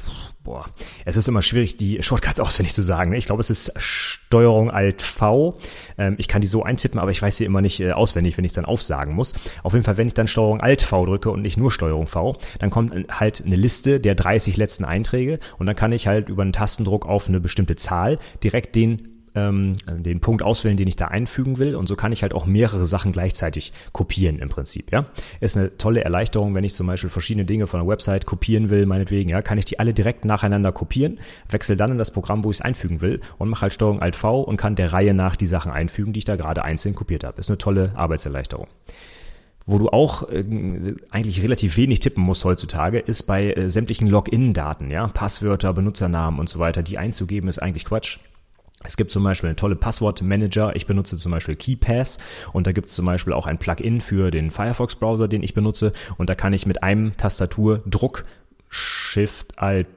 boah, 0.45 0.67
es 1.05 1.17
ist 1.17 1.27
immer 1.27 1.43
schwierig, 1.43 1.77
die 1.77 2.01
Shortcuts 2.01 2.39
auswendig 2.41 2.75
zu 2.75 2.83
sagen. 2.83 3.11
Ne? 3.11 3.17
Ich 3.17 3.27
glaube, 3.27 3.41
es 3.41 3.51
ist 3.51 3.73
Steuerung 3.77 4.71
Alt 4.71 5.03
V. 5.03 5.59
Ähm, 5.99 6.15
ich 6.19 6.29
kann 6.29 6.41
die 6.41 6.47
so 6.47 6.63
eintippen, 6.63 7.01
aber 7.01 7.11
ich 7.11 7.21
weiß 7.21 7.37
sie 7.37 7.45
immer 7.45 7.61
nicht 7.61 7.81
äh, 7.81 7.91
auswendig, 7.91 8.37
wenn 8.37 8.45
ich 8.45 8.51
es 8.51 8.55
dann 8.55 8.65
aufsagen 8.65 9.15
muss. 9.15 9.35
Auf 9.65 9.73
jeden 9.73 9.85
Fall, 9.85 9.97
wenn 9.97 10.07
ich 10.07 10.15
dann 10.15 10.29
Steuerung 10.29 10.61
Alt 10.61 10.83
V 10.83 11.07
drücke 11.07 11.31
und 11.31 11.43
nicht 11.43 11.57
nur 11.57 11.73
Steuerung 11.73 12.07
V, 12.07 12.37
dann 12.61 12.71
kommt 12.71 12.95
halt 13.11 13.43
eine 13.45 13.57
Liste 13.57 13.99
der 13.99 14.15
30 14.15 14.57
letzten 14.57 14.85
Einträge 14.85 15.41
und 15.59 15.67
dann 15.67 15.77
kann 15.77 15.91
ich 15.91 16.07
halt 16.07 16.29
über 16.29 16.43
einen 16.43 16.53
Tastendruck 16.53 17.07
auf 17.07 17.29
eine 17.29 17.41
bestimmte 17.41 17.75
Zahl 17.75 18.19
direkt 18.45 18.77
den 18.77 19.13
ähm, 19.35 19.76
den 19.88 20.21
Punkt 20.21 20.43
auswählen, 20.43 20.76
den 20.76 20.88
ich 20.88 20.97
da 20.97 21.07
einfügen 21.07 21.59
will. 21.59 21.75
Und 21.75 21.88
so 21.88 21.97
kann 21.97 22.12
ich 22.12 22.23
halt 22.23 22.35
auch 22.35 22.47
mehrere 22.47 22.87
Sachen 22.87 23.12
gleichzeitig 23.12 23.73
kopieren 23.93 24.38
im 24.38 24.49
Prinzip. 24.49 24.93
Ja, 24.93 25.07
ist 25.41 25.57
eine 25.57 25.76
tolle 25.76 26.05
Erleichterung, 26.05 26.55
wenn 26.55 26.64
ich 26.64 26.75
zum 26.75 26.87
Beispiel 26.87 27.11
verschiedene 27.11 27.45
Dinge 27.45 27.67
von 27.67 27.81
der 27.81 27.88
Website 27.88 28.26
kopieren 28.26 28.71
will, 28.71 28.87
meinetwegen. 28.87 29.31
Ja, 29.31 29.43
kann 29.43 29.59
ich 29.59 29.64
die 29.64 29.79
alle 29.79 29.95
direkt 29.95 30.25
nacheinander 30.25 30.73
kopieren, 30.73 31.19
wechsle 31.49 31.76
dann 31.76 31.93
in 31.93 31.99
das 31.99 32.11
Programm, 32.11 32.45
wo 32.45 32.50
ich 32.50 32.59
es 32.59 32.62
einfügen 32.62 33.00
will 33.00 33.21
und 33.38 33.49
mache 33.49 33.62
halt 33.62 33.75
Steuerung 33.75 34.00
Alt 34.00 34.17
V 34.17 34.41
und 34.41 34.57
kann 34.57 34.76
der 34.76 34.93
Reihe 34.93 35.14
nach 35.14 35.37
die 35.37 35.47
Sachen 35.47 35.73
einfügen, 35.73 36.12
die 36.12 36.19
ich 36.19 36.25
da 36.25 36.37
gerade 36.37 36.64
einzeln 36.64 36.95
kopiert 36.95 37.25
habe. 37.25 37.41
Ist 37.41 37.50
eine 37.50 37.59
tolle 37.59 37.93
Arbeitserleichterung. 37.95 38.69
Wo 39.67 39.79
du 39.79 39.88
auch 39.88 40.29
äh, 40.29 40.45
eigentlich 41.11 41.43
relativ 41.43 41.79
wenig 41.79 42.00
tippen 42.00 42.23
musst 42.23 42.45
heutzutage, 42.45 42.99
ist 42.99 43.23
bei 43.23 43.53
äh, 43.53 43.71
sämtlichen 43.71 44.09
Login-Daten, 44.09 44.91
ja, 44.91 45.09
Passwörter, 45.09 45.73
Benutzernamen 45.73 46.38
und 46.38 46.50
so 46.50 46.59
weiter, 46.59 46.83
die 46.83 46.99
einzugeben, 46.99 47.49
ist 47.49 47.61
eigentlich 47.61 47.87
Quatsch. 47.87 48.19
Es 48.85 48.99
gibt 48.99 49.11
zum 49.11 49.25
Beispiel 49.25 49.49
eine 49.49 49.57
tolle 49.57 49.76
Passwortmanager. 49.76 50.76
Ich 50.76 50.87
benutze 50.87 51.17
zum 51.17 51.33
Beispiel 51.33 51.57
KeyPass 51.57 52.19
und 52.53 52.67
da 52.67 52.73
gibt 52.73 52.88
es 52.88 52.95
zum 52.95 53.07
Beispiel 53.07 53.33
auch 53.33 53.47
ein 53.47 53.59
Plugin 53.59 54.03
für 54.03 54.31
den 54.31 54.50
Firefox-Browser, 54.50 55.26
den 55.26 55.43
ich 55.43 55.55
benutze. 55.55 55.93
Und 56.19 56.29
da 56.29 56.35
kann 56.35 56.53
ich 56.53 56.67
mit 56.67 56.83
einem 56.83 57.17
Tastaturdruck 57.17 58.25
Shift 58.69 59.59
Alt 59.59 59.88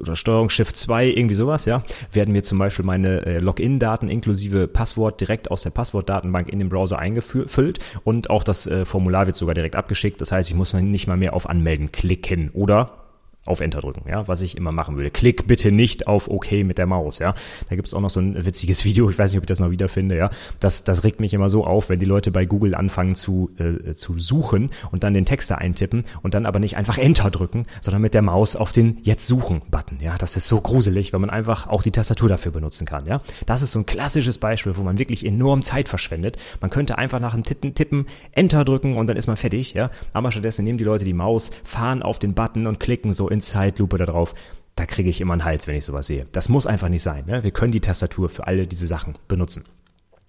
oder 0.00 0.16
Steuerung 0.16 0.48
Shift 0.48 0.76
2, 0.76 1.08
irgendwie 1.08 1.34
sowas, 1.34 1.64
ja, 1.64 1.82
werden 2.12 2.32
mir 2.32 2.42
zum 2.42 2.58
Beispiel 2.58 2.84
meine 2.84 3.26
äh, 3.26 3.38
Login-Daten 3.38 4.08
inklusive 4.08 4.66
Passwort 4.66 5.20
direkt 5.20 5.50
aus 5.50 5.62
der 5.62 5.70
Passwortdatenbank 5.70 6.48
in 6.48 6.58
den 6.58 6.68
Browser 6.68 6.98
eingefüllt 6.98 7.78
und 8.04 8.30
auch 8.30 8.42
das 8.42 8.66
äh, 8.66 8.84
Formular 8.84 9.26
wird 9.26 9.36
sogar 9.36 9.54
direkt 9.54 9.76
abgeschickt. 9.76 10.20
Das 10.20 10.32
heißt, 10.32 10.48
ich 10.48 10.56
muss 10.56 10.72
nicht 10.72 11.06
mal 11.06 11.16
mehr 11.16 11.34
auf 11.34 11.48
Anmelden 11.48 11.92
klicken 11.92 12.50
oder 12.52 13.09
auf 13.46 13.60
Enter 13.60 13.80
drücken, 13.80 14.08
ja, 14.08 14.28
was 14.28 14.42
ich 14.42 14.56
immer 14.56 14.70
machen 14.70 14.96
würde. 14.96 15.10
Klick 15.10 15.46
bitte 15.46 15.72
nicht 15.72 16.06
auf 16.06 16.28
OK 16.28 16.52
mit 16.52 16.76
der 16.76 16.86
Maus, 16.86 17.18
ja. 17.20 17.34
Da 17.70 17.76
gibt's 17.76 17.94
auch 17.94 18.00
noch 18.00 18.10
so 18.10 18.20
ein 18.20 18.44
witziges 18.44 18.84
Video, 18.84 19.08
ich 19.08 19.18
weiß 19.18 19.30
nicht, 19.30 19.38
ob 19.38 19.44
ich 19.44 19.48
das 19.48 19.60
noch 19.60 19.70
wiederfinde, 19.70 20.16
ja. 20.16 20.30
Das, 20.60 20.84
das 20.84 21.04
regt 21.04 21.20
mich 21.20 21.32
immer 21.32 21.48
so 21.48 21.64
auf, 21.64 21.88
wenn 21.88 21.98
die 21.98 22.06
Leute 22.06 22.30
bei 22.30 22.44
Google 22.44 22.74
anfangen 22.74 23.14
zu, 23.14 23.50
äh, 23.58 23.92
zu 23.94 24.18
suchen 24.18 24.70
und 24.90 25.04
dann 25.04 25.14
den 25.14 25.24
Text 25.24 25.50
da 25.50 25.54
eintippen 25.54 26.04
und 26.22 26.34
dann 26.34 26.44
aber 26.44 26.58
nicht 26.58 26.76
einfach 26.76 26.98
Enter 26.98 27.30
drücken, 27.30 27.64
sondern 27.80 28.02
mit 28.02 28.12
der 28.12 28.22
Maus 28.22 28.56
auf 28.56 28.72
den 28.72 28.98
Jetzt 29.02 29.26
suchen-Button, 29.26 30.00
ja. 30.00 30.18
Das 30.18 30.36
ist 30.36 30.46
so 30.46 30.60
gruselig, 30.60 31.14
wenn 31.14 31.22
man 31.22 31.30
einfach 31.30 31.66
auch 31.66 31.82
die 31.82 31.92
Tastatur 31.92 32.28
dafür 32.28 32.52
benutzen 32.52 32.86
kann, 32.86 33.06
ja. 33.06 33.22
Das 33.46 33.62
ist 33.62 33.72
so 33.72 33.78
ein 33.78 33.86
klassisches 33.86 34.36
Beispiel, 34.36 34.76
wo 34.76 34.82
man 34.82 34.98
wirklich 34.98 35.24
enorm 35.24 35.62
Zeit 35.62 35.88
verschwendet. 35.88 36.36
Man 36.60 36.70
könnte 36.70 36.98
einfach 36.98 37.20
nach 37.20 37.34
dem 37.34 37.44
Tippen, 37.44 37.74
Tippen 37.74 38.06
Enter 38.32 38.66
drücken 38.66 38.98
und 38.98 39.06
dann 39.06 39.16
ist 39.16 39.28
man 39.28 39.38
fertig, 39.38 39.72
ja. 39.72 39.90
Aber 40.12 40.30
stattdessen 40.30 40.62
nehmen 40.62 40.76
die 40.76 40.84
Leute 40.84 41.06
die 41.06 41.14
Maus, 41.14 41.50
fahren 41.64 42.02
auf 42.02 42.18
den 42.18 42.34
Button 42.34 42.66
und 42.66 42.80
klicken 42.80 43.14
so 43.14 43.29
in 43.30 43.40
Zeitlupe 43.40 43.98
da 43.98 44.06
drauf. 44.06 44.34
Da 44.76 44.86
kriege 44.86 45.10
ich 45.10 45.20
immer 45.20 45.34
einen 45.34 45.44
Hals, 45.44 45.66
wenn 45.66 45.76
ich 45.76 45.84
sowas 45.84 46.06
sehe. 46.06 46.26
Das 46.32 46.48
muss 46.48 46.66
einfach 46.66 46.88
nicht 46.88 47.02
sein. 47.02 47.26
Ne? 47.26 47.42
Wir 47.42 47.50
können 47.50 47.72
die 47.72 47.80
Tastatur 47.80 48.28
für 48.28 48.46
alle 48.46 48.66
diese 48.66 48.86
Sachen 48.86 49.18
benutzen. 49.28 49.64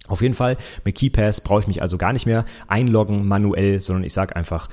Auf 0.08 0.22
jeden 0.22 0.34
Fall, 0.34 0.58
mit 0.84 0.96
KeyPass 0.96 1.42
brauche 1.42 1.62
ich 1.62 1.68
mich 1.68 1.82
also 1.82 1.98
gar 1.98 2.12
nicht 2.12 2.26
mehr 2.26 2.44
einloggen 2.68 3.28
manuell, 3.28 3.80
sondern 3.80 4.04
ich 4.04 4.14
sage 4.14 4.36
einfach 4.36 4.68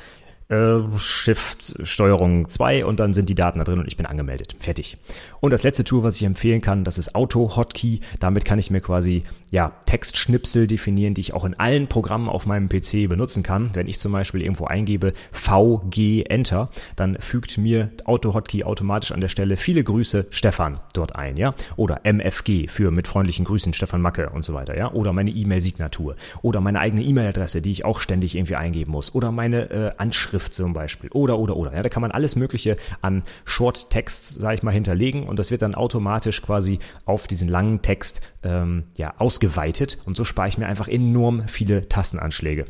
äh, 0.49 0.79
Shift 0.99 1.77
Steuerung 1.83 2.49
2 2.49 2.85
und 2.85 3.01
dann 3.01 3.13
sind 3.13 3.29
die 3.29 3.35
Daten 3.35 3.59
da 3.59 3.65
drin 3.65 3.79
und 3.79 3.87
ich 3.87 3.97
bin 3.97 4.07
angemeldet. 4.07 4.57
Fertig. 4.59 4.97
Und 5.41 5.53
das 5.53 5.63
letzte 5.63 5.85
Tool, 5.85 6.03
was 6.03 6.17
ich 6.17 6.25
empfehlen 6.25 6.61
kann, 6.61 6.85
das 6.85 6.99
ist 6.99 7.15
Auto 7.15 7.57
Hotkey. 7.57 8.01
Damit 8.19 8.45
kann 8.45 8.59
ich 8.59 8.71
mir 8.71 8.81
quasi 8.81 9.25
ja 9.51 9.73
Textschnipsel 9.87 10.67
definieren, 10.67 11.15
die 11.15 11.21
ich 11.21 11.35
auch 11.35 11.45
in 11.45 11.59
allen 11.59 11.87
Programmen 11.87 12.29
auf 12.29 12.47
meinem 12.47 12.69
PC 12.69 13.09
benutzen 13.09 13.43
kann. 13.43 13.71
Wenn 13.75 13.89
ich 13.89 13.99
zum 13.99 14.13
Beispiel 14.13 14.43
irgendwo 14.43 14.67
eingebe 14.67 15.13
VG 15.33 16.25
Enter, 16.29 16.71
dann 16.97 17.17
fügt 17.21 17.59
mir 17.59 17.91
Auto 18.05 18.35
Hotkey 18.35 18.65
automatisch 18.65 19.13
an 19.13 19.21
der 19.21 19.29
Stelle 19.29 19.57
viele 19.57 19.85
Grüße 19.85 20.27
Stefan 20.31 20.81
dort 20.95 21.15
ein, 21.15 21.37
ja? 21.37 21.55
Oder 21.77 22.01
MFG 22.05 22.69
für 22.69 22.91
mit 22.91 23.07
freundlichen 23.07 23.45
Grüßen 23.45 23.73
Stefan 23.73 24.01
Macke 24.01 24.31
und 24.31 24.45
so 24.45 24.55
weiter, 24.55 24.77
ja? 24.77 24.93
Oder 24.93 25.13
meine 25.13 25.31
E-Mail-Signatur 25.31 26.17
oder 26.43 26.61
meine 26.61 26.81
eigene 26.81 27.03
E-Mail-Adresse, 27.03 27.63
die 27.63 27.71
ich 27.71 27.85
auch 27.85 28.01
ständig 28.01 28.35
irgendwie 28.35 28.57
eingeben 28.57 28.93
muss 28.93 29.15
oder 29.15 29.31
meine 29.31 29.71
äh, 29.71 29.93
Anschrift 29.99 30.38
Schrift 30.39 30.55
zum 30.55 30.73
Beispiel 30.73 31.11
oder 31.11 31.39
oder 31.39 31.57
oder. 31.57 31.75
Ja, 31.75 31.83
da 31.83 31.89
kann 31.89 32.01
man 32.01 32.13
alles 32.13 32.37
Mögliche 32.37 32.77
an 33.01 33.25
Short 33.45 33.91
Text, 33.91 34.41
sage 34.41 34.55
ich 34.55 34.63
mal, 34.63 34.71
hinterlegen 34.71 35.27
und 35.27 35.39
das 35.39 35.51
wird 35.51 35.63
dann 35.63 35.75
automatisch 35.75 36.43
quasi 36.43 36.79
auf 37.07 37.27
diesen 37.27 37.49
langen 37.49 37.83
Text 37.83 38.21
ähm, 38.45 38.85
ja 38.97 39.15
ausgeweitet 39.19 39.99
und 40.07 40.17
so 40.17 40.25
spare 40.25 40.49
ich 40.49 40.57
mir 40.57 40.67
einfach 40.67 40.87
enorm 40.87 41.49
viele 41.49 41.89
Tastenanschläge. 41.89 42.67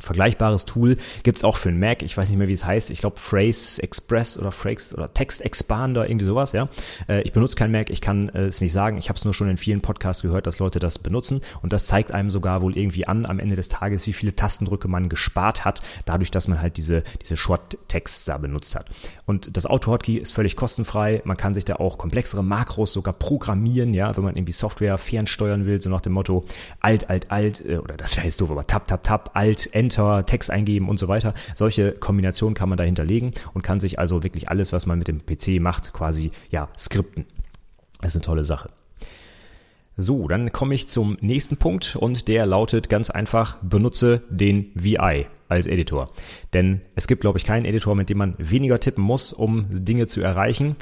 Vergleichbares 0.00 0.64
Tool 0.64 0.96
gibt's 1.22 1.44
auch 1.44 1.56
für 1.56 1.70
den 1.70 1.78
Mac. 1.78 2.02
Ich 2.02 2.16
weiß 2.16 2.28
nicht 2.28 2.38
mehr, 2.38 2.48
wie 2.48 2.52
es 2.52 2.64
heißt. 2.64 2.90
Ich 2.90 3.00
glaube 3.00 3.18
Phrase 3.18 3.82
Express 3.82 4.38
oder 4.38 4.52
Phrase 4.52 4.94
oder 4.94 5.12
Text 5.12 5.40
Expander, 5.40 6.08
irgendwie 6.08 6.26
sowas, 6.26 6.52
ja. 6.52 6.68
Äh, 7.08 7.22
ich 7.22 7.32
benutze 7.32 7.56
kein 7.56 7.72
Mac, 7.72 7.90
ich 7.90 8.00
kann 8.00 8.28
äh, 8.30 8.44
es 8.44 8.60
nicht 8.60 8.72
sagen. 8.72 8.98
Ich 8.98 9.08
habe 9.08 9.16
es 9.16 9.24
nur 9.24 9.34
schon 9.34 9.48
in 9.48 9.56
vielen 9.56 9.80
Podcasts 9.80 10.22
gehört, 10.22 10.46
dass 10.46 10.58
Leute 10.58 10.78
das 10.78 10.98
benutzen. 10.98 11.40
Und 11.62 11.72
das 11.72 11.86
zeigt 11.86 12.12
einem 12.12 12.30
sogar 12.30 12.62
wohl 12.62 12.76
irgendwie 12.76 13.06
an 13.06 13.26
am 13.26 13.38
Ende 13.38 13.56
des 13.56 13.68
Tages, 13.68 14.06
wie 14.06 14.12
viele 14.12 14.34
Tastendrücke 14.34 14.88
man 14.88 15.08
gespart 15.08 15.64
hat, 15.64 15.82
dadurch, 16.04 16.30
dass 16.30 16.48
man 16.48 16.60
halt 16.60 16.76
diese, 16.76 17.02
diese 17.22 17.36
Short-Text 17.36 18.28
da 18.28 18.38
benutzt 18.38 18.74
hat. 18.74 18.86
Und 19.26 19.56
das 19.56 19.66
Auto-Hotkey 19.66 20.16
ist 20.16 20.32
völlig 20.32 20.56
kostenfrei. 20.56 21.22
Man 21.24 21.36
kann 21.36 21.54
sich 21.54 21.64
da 21.64 21.76
auch 21.76 21.98
komplexere 21.98 22.42
Makros 22.42 22.92
sogar 22.92 23.14
programmieren, 23.14 23.94
ja, 23.94 24.16
wenn 24.16 24.24
man 24.24 24.36
irgendwie 24.36 24.52
Software 24.52 24.98
fernsteuern 24.98 25.66
will, 25.66 25.80
so 25.80 25.90
nach 25.90 26.00
dem 26.00 26.12
Motto 26.12 26.44
Alt, 26.80 27.10
Alt, 27.10 27.30
Alt, 27.30 27.64
äh, 27.66 27.78
oder 27.78 27.96
das 27.96 28.16
wäre 28.16 28.26
jetzt 28.26 28.40
doof, 28.40 28.50
aber 28.50 28.66
Tab, 28.66 28.86
Tab, 28.86 29.04
Tab, 29.04 29.30
Alt, 29.34 29.72
Enter 29.72 29.87
Enter, 29.88 30.26
Text 30.26 30.50
eingeben 30.50 30.88
und 30.88 30.98
so 30.98 31.08
weiter. 31.08 31.32
Solche 31.54 31.92
Kombinationen 31.92 32.54
kann 32.54 32.68
man 32.68 32.76
da 32.76 32.84
hinterlegen 32.84 33.32
und 33.54 33.62
kann 33.62 33.80
sich 33.80 33.98
also 33.98 34.22
wirklich 34.22 34.50
alles, 34.50 34.72
was 34.74 34.84
man 34.84 34.98
mit 34.98 35.08
dem 35.08 35.24
PC 35.24 35.60
macht, 35.60 35.94
quasi 35.94 36.30
ja 36.50 36.68
skripten. 36.76 37.24
Das 38.00 38.10
ist 38.10 38.16
eine 38.16 38.24
tolle 38.24 38.44
Sache. 38.44 38.68
So, 39.96 40.28
dann 40.28 40.52
komme 40.52 40.74
ich 40.74 40.88
zum 40.88 41.16
nächsten 41.22 41.56
Punkt 41.56 41.96
und 41.96 42.28
der 42.28 42.46
lautet 42.46 42.88
ganz 42.88 43.10
einfach, 43.10 43.56
benutze 43.62 44.22
den 44.28 44.70
VI 44.74 45.26
als 45.48 45.66
Editor. 45.66 46.10
Denn 46.52 46.82
es 46.94 47.08
gibt, 47.08 47.22
glaube 47.22 47.38
ich, 47.38 47.44
keinen 47.44 47.64
Editor, 47.64 47.96
mit 47.96 48.10
dem 48.10 48.18
man 48.18 48.34
weniger 48.38 48.78
tippen 48.78 49.02
muss, 49.02 49.32
um 49.32 49.66
Dinge 49.70 50.06
zu 50.06 50.20
erreichen 50.20 50.76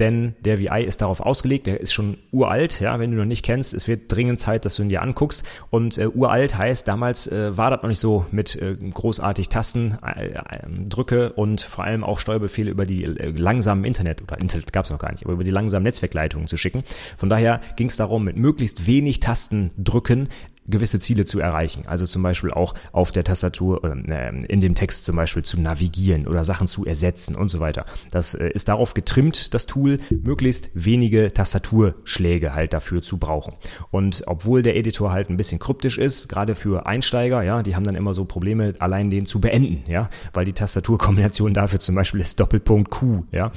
denn 0.00 0.34
der 0.40 0.58
VI 0.58 0.82
ist 0.82 1.02
darauf 1.02 1.20
ausgelegt, 1.20 1.66
der 1.66 1.80
ist 1.80 1.92
schon 1.92 2.16
uralt, 2.32 2.80
ja, 2.80 2.98
wenn 2.98 3.10
du 3.10 3.18
noch 3.18 3.26
nicht 3.26 3.44
kennst, 3.44 3.74
es 3.74 3.86
wird 3.86 4.10
dringend 4.10 4.40
Zeit, 4.40 4.64
dass 4.64 4.76
du 4.76 4.82
ihn 4.82 4.88
dir 4.88 5.02
anguckst 5.02 5.44
und 5.68 5.98
äh, 5.98 6.08
uralt 6.08 6.56
heißt, 6.56 6.88
damals 6.88 7.26
äh, 7.26 7.56
war 7.56 7.70
das 7.70 7.82
noch 7.82 7.88
nicht 7.88 8.00
so 8.00 8.26
mit 8.30 8.56
äh, 8.56 8.74
großartig 8.74 9.50
Tastendrücke 9.50 11.26
äh, 11.26 11.40
und 11.40 11.60
vor 11.60 11.84
allem 11.84 12.02
auch 12.02 12.18
Steuerbefehle 12.18 12.70
über 12.70 12.86
die 12.86 13.04
äh, 13.04 13.30
langsamen 13.30 13.84
Internet, 13.84 14.22
oder 14.22 14.40
Internet 14.40 14.72
gab 14.72 14.84
es 14.84 14.90
noch 14.90 14.98
gar 14.98 15.12
nicht, 15.12 15.24
aber 15.24 15.34
über 15.34 15.44
die 15.44 15.50
langsamen 15.50 15.84
Netzwerkleitungen 15.84 16.48
zu 16.48 16.56
schicken. 16.56 16.82
Von 17.18 17.28
daher 17.28 17.60
ging 17.76 17.88
es 17.88 17.96
darum, 17.96 18.24
mit 18.24 18.36
möglichst 18.36 18.86
wenig 18.86 19.20
Tastendrücken 19.20 20.28
gewisse 20.70 20.98
Ziele 20.98 21.24
zu 21.24 21.40
erreichen. 21.40 21.82
Also 21.86 22.06
zum 22.06 22.22
Beispiel 22.22 22.50
auch 22.50 22.74
auf 22.92 23.12
der 23.12 23.24
Tastatur 23.24 23.84
oder 23.84 23.96
äh, 24.08 24.44
in 24.46 24.60
dem 24.60 24.74
Text 24.74 25.04
zum 25.04 25.16
Beispiel 25.16 25.42
zu 25.42 25.60
navigieren 25.60 26.26
oder 26.26 26.44
Sachen 26.44 26.66
zu 26.66 26.84
ersetzen 26.84 27.36
und 27.36 27.48
so 27.48 27.60
weiter. 27.60 27.84
Das 28.10 28.34
äh, 28.34 28.48
ist 28.48 28.68
darauf 28.68 28.94
getrimmt, 28.94 29.54
das 29.54 29.66
Tool, 29.66 29.98
möglichst 30.10 30.70
wenige 30.74 31.32
Tastaturschläge 31.32 32.54
halt 32.54 32.72
dafür 32.72 33.02
zu 33.02 33.18
brauchen. 33.18 33.54
Und 33.90 34.22
obwohl 34.26 34.62
der 34.62 34.76
Editor 34.76 35.12
halt 35.12 35.30
ein 35.30 35.36
bisschen 35.36 35.58
kryptisch 35.58 35.98
ist, 35.98 36.28
gerade 36.28 36.54
für 36.54 36.86
Einsteiger, 36.86 37.42
ja, 37.42 37.62
die 37.62 37.74
haben 37.74 37.84
dann 37.84 37.94
immer 37.94 38.14
so 38.14 38.24
Probleme, 38.24 38.74
allein 38.78 39.10
den 39.10 39.26
zu 39.26 39.40
beenden, 39.40 39.84
ja, 39.90 40.08
weil 40.32 40.44
die 40.44 40.52
Tastaturkombination 40.52 41.54
dafür 41.54 41.80
zum 41.80 41.94
Beispiel 41.94 42.20
ist 42.20 42.40
Doppelpunkt 42.40 42.90
Q, 42.90 43.24
ja. 43.32 43.52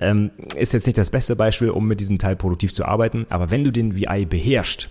Ähm, 0.00 0.32
ist 0.56 0.72
jetzt 0.72 0.86
nicht 0.86 0.98
das 0.98 1.10
beste 1.10 1.36
Beispiel, 1.36 1.70
um 1.70 1.86
mit 1.86 2.00
diesem 2.00 2.18
Teil 2.18 2.36
produktiv 2.36 2.72
zu 2.72 2.84
arbeiten, 2.84 3.26
aber 3.30 3.50
wenn 3.50 3.64
du 3.64 3.70
den 3.70 3.94
VI 3.94 4.26
beherrschst, 4.26 4.90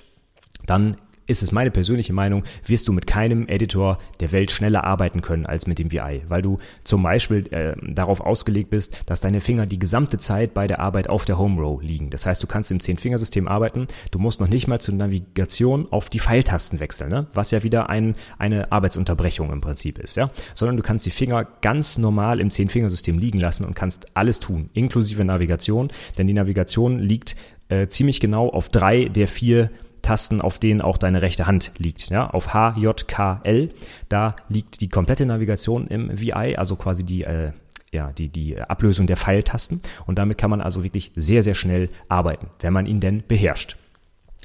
dann 0.65 0.98
ist 1.27 1.44
es 1.44 1.51
meine 1.51 1.72
persönliche 1.72 2.13
Meinung, 2.13 2.44
wirst 2.65 2.88
du 2.88 2.94
mit 2.94 3.08
keinem 3.08 3.48
Editor 3.48 3.98
der 4.20 4.32
Welt 4.32 4.51
schneller 4.51 4.84
arbeiten 4.84 5.22
können 5.22 5.46
als 5.46 5.68
mit 5.68 5.80
dem 5.80 5.92
VI, 5.92 6.22
weil 6.27 6.42
du 6.42 6.60
zum 6.84 7.03
Beispiel 7.03 7.48
äh, 7.53 7.74
darauf 7.82 8.22
ausgelegt 8.22 8.70
bist, 8.70 8.98
dass 9.06 9.22
deine 9.22 9.42
Finger 9.42 9.65
die 9.65 9.80
gesamte 9.80 10.18
Zeit 10.18 10.53
bei 10.53 10.68
der 10.68 10.80
Arbeit 10.80 11.10
auf 11.10 11.25
der 11.25 11.38
Home 11.38 11.62
Row 11.62 11.81
liegen. 11.81 12.09
Das 12.09 12.25
heißt, 12.25 12.42
du 12.44 12.48
kannst 12.48 12.72
im 12.72 12.79
Zehn-Fingersystem 12.79 13.48
arbeiten, 13.48 13.88
du 14.12 14.20
musst 14.20 14.40
noch 14.40 14.48
nicht 14.48 14.68
mal 14.68 14.79
zur 14.79 14.96
Navigation 14.96 15.88
auf 15.92 16.09
die 16.09 16.20
Pfeiltasten 16.20 16.79
wechseln, 16.79 17.09
ne? 17.09 17.27
was 17.33 17.51
ja 17.51 17.64
wieder 17.64 17.90
ein, 17.90 18.16
eine 18.38 18.72
Arbeitsunterbrechung 18.72 19.51
im 19.51 19.62
Prinzip 19.62 20.00
ist, 20.00 20.16
ja, 20.16 20.31
sondern 20.53 20.77
du 20.77 20.83
kannst 20.83 21.05
die 21.05 21.12
Finger 21.12 21.46
ganz 21.62 21.98
normal 21.98 22.40
im 22.40 22.50
Zehn-Fingersystem 22.50 23.18
liegen 23.18 23.40
lassen 23.40 23.66
und 23.66 23.75
kannst 23.75 24.07
alles 24.16 24.40
tun, 24.40 24.70
inklusive 24.74 25.24
Navigation, 25.24 25.92
denn 26.18 26.27
die 26.27 26.33
Navigation 26.33 27.00
liegt 27.00 27.36
äh, 27.70 27.88
ziemlich 27.88 28.20
genau 28.20 28.50
auf 28.50 28.70
drei 28.70 29.05
der 29.05 29.27
vier 29.27 29.70
Tasten, 30.03 30.42
auf 30.42 30.59
denen 30.59 30.81
auch 30.81 30.98
deine 31.00 31.24
rechte 31.24 31.48
Hand 31.48 31.72
liegt. 31.77 32.09
Ja, 32.09 32.29
auf 32.29 32.53
H, 32.53 32.75
J, 32.77 33.07
K, 33.07 33.42
L, 33.44 33.70
da 34.09 34.35
liegt 34.50 34.81
die 34.81 34.89
komplette 34.89 35.25
Navigation 35.25 35.87
im 35.87 36.20
VI, 36.20 36.55
also 36.57 36.75
quasi 36.75 37.03
die, 37.03 37.24
äh, 37.24 37.53
ja, 37.92 38.11
die, 38.11 38.29
die 38.29 38.59
Ablösung 38.59 39.07
der 39.07 39.18
Pfeiltasten. 39.18 39.81
Und 40.05 40.20
damit 40.20 40.37
kann 40.37 40.51
man 40.51 40.61
also 40.61 40.83
wirklich 40.83 41.11
sehr, 41.16 41.42
sehr 41.42 41.55
schnell 41.55 41.89
arbeiten, 42.09 42.48
wenn 42.59 42.74
man 42.74 42.85
ihn 42.85 43.00
denn 43.00 43.24
beherrscht. 43.27 43.77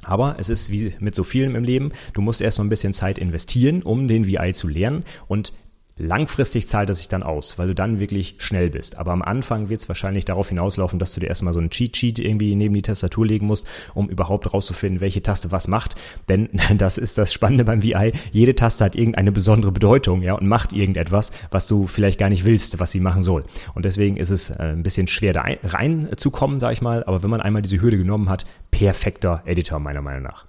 Aber 0.05 0.37
es 0.39 0.49
ist 0.49 0.71
wie 0.71 0.95
mit 1.01 1.15
so 1.15 1.25
vielem 1.25 1.57
im 1.57 1.65
Leben, 1.65 1.93
du 2.15 2.23
musst 2.23 2.41
erstmal 2.41 2.67
ein 2.67 2.71
bisschen 2.71 2.95
Zeit 2.95 3.19
investieren, 3.19 3.83
um 3.83 4.09
den 4.09 4.27
VI 4.27 4.53
zu 4.53 4.69
lernen. 4.69 5.05
Und 5.27 5.53
Langfristig 5.99 6.69
zahlt 6.69 6.91
es 6.91 6.99
sich 6.99 7.09
dann 7.09 7.25
aus, 7.25 7.59
weil 7.59 7.67
du 7.67 7.75
dann 7.75 7.99
wirklich 7.99 8.37
schnell 8.39 8.71
bist. 8.71 8.99
Aber 8.99 9.11
am 9.13 9.21
Anfang 9.21 9.69
wird 9.69 9.81
es 9.81 9.89
wahrscheinlich 9.89 10.25
darauf 10.25 10.49
hinauslaufen, 10.49 11.01
dass 11.01 11.13
du 11.13 11.21
dir 11.21 11.27
erstmal 11.27 11.53
so 11.53 11.59
einen 11.59 11.71
Cheat-Sheet 11.71 12.21
irgendwie 12.21 12.55
neben 12.55 12.75
die 12.75 12.83
Tastatur 12.83 13.27
legen 13.27 13.47
musst, 13.47 13.67
um 13.95 14.09
überhaupt 14.09 14.55
rauszufinden, 14.55 15.01
welche 15.01 15.23
Taste 15.23 15.51
was 15.51 15.67
macht. 15.67 15.97
Denn 16.29 16.51
das 16.77 16.99
ist 16.99 17.19
das 17.19 17.33
Spannende 17.33 17.65
beim 17.65 17.83
VI. 17.83 18.13
Jede 18.31 18.55
Taste 18.55 18.85
hat 18.85 18.95
irgendeine 18.95 19.33
besondere 19.33 19.73
Bedeutung, 19.73 20.23
ja, 20.23 20.35
und 20.35 20.47
macht 20.47 20.73
irgendetwas, 20.73 21.33
was 21.51 21.67
du 21.67 21.89
vielleicht 21.89 22.21
gar 22.21 22.29
nicht 22.29 22.45
willst, 22.45 22.79
was 22.79 22.93
sie 22.93 23.01
machen 23.01 23.25
soll. 23.25 23.45
Und 23.75 23.85
deswegen 23.85 24.17
ist 24.17 24.31
es 24.31 24.51
äh, 24.51 24.63
ein 24.63 24.85
bisschen 24.85 25.09
schwer 25.09 25.33
da 25.33 25.45
reinzukommen, 25.65 26.61
sag 26.61 26.73
ich 26.73 26.81
mal. 26.81 27.03
Aber 27.05 27.25
wenn 27.25 27.31
man 27.31 27.41
einmal 27.41 27.63
diese 27.63 27.81
Hürde 27.81 27.99
genommen 27.99 28.29
hat, 28.29 28.47
perfekter 28.71 29.43
Editor 29.47 29.81
meiner 29.81 30.03
Meinung 30.03 30.23
nach. 30.23 30.47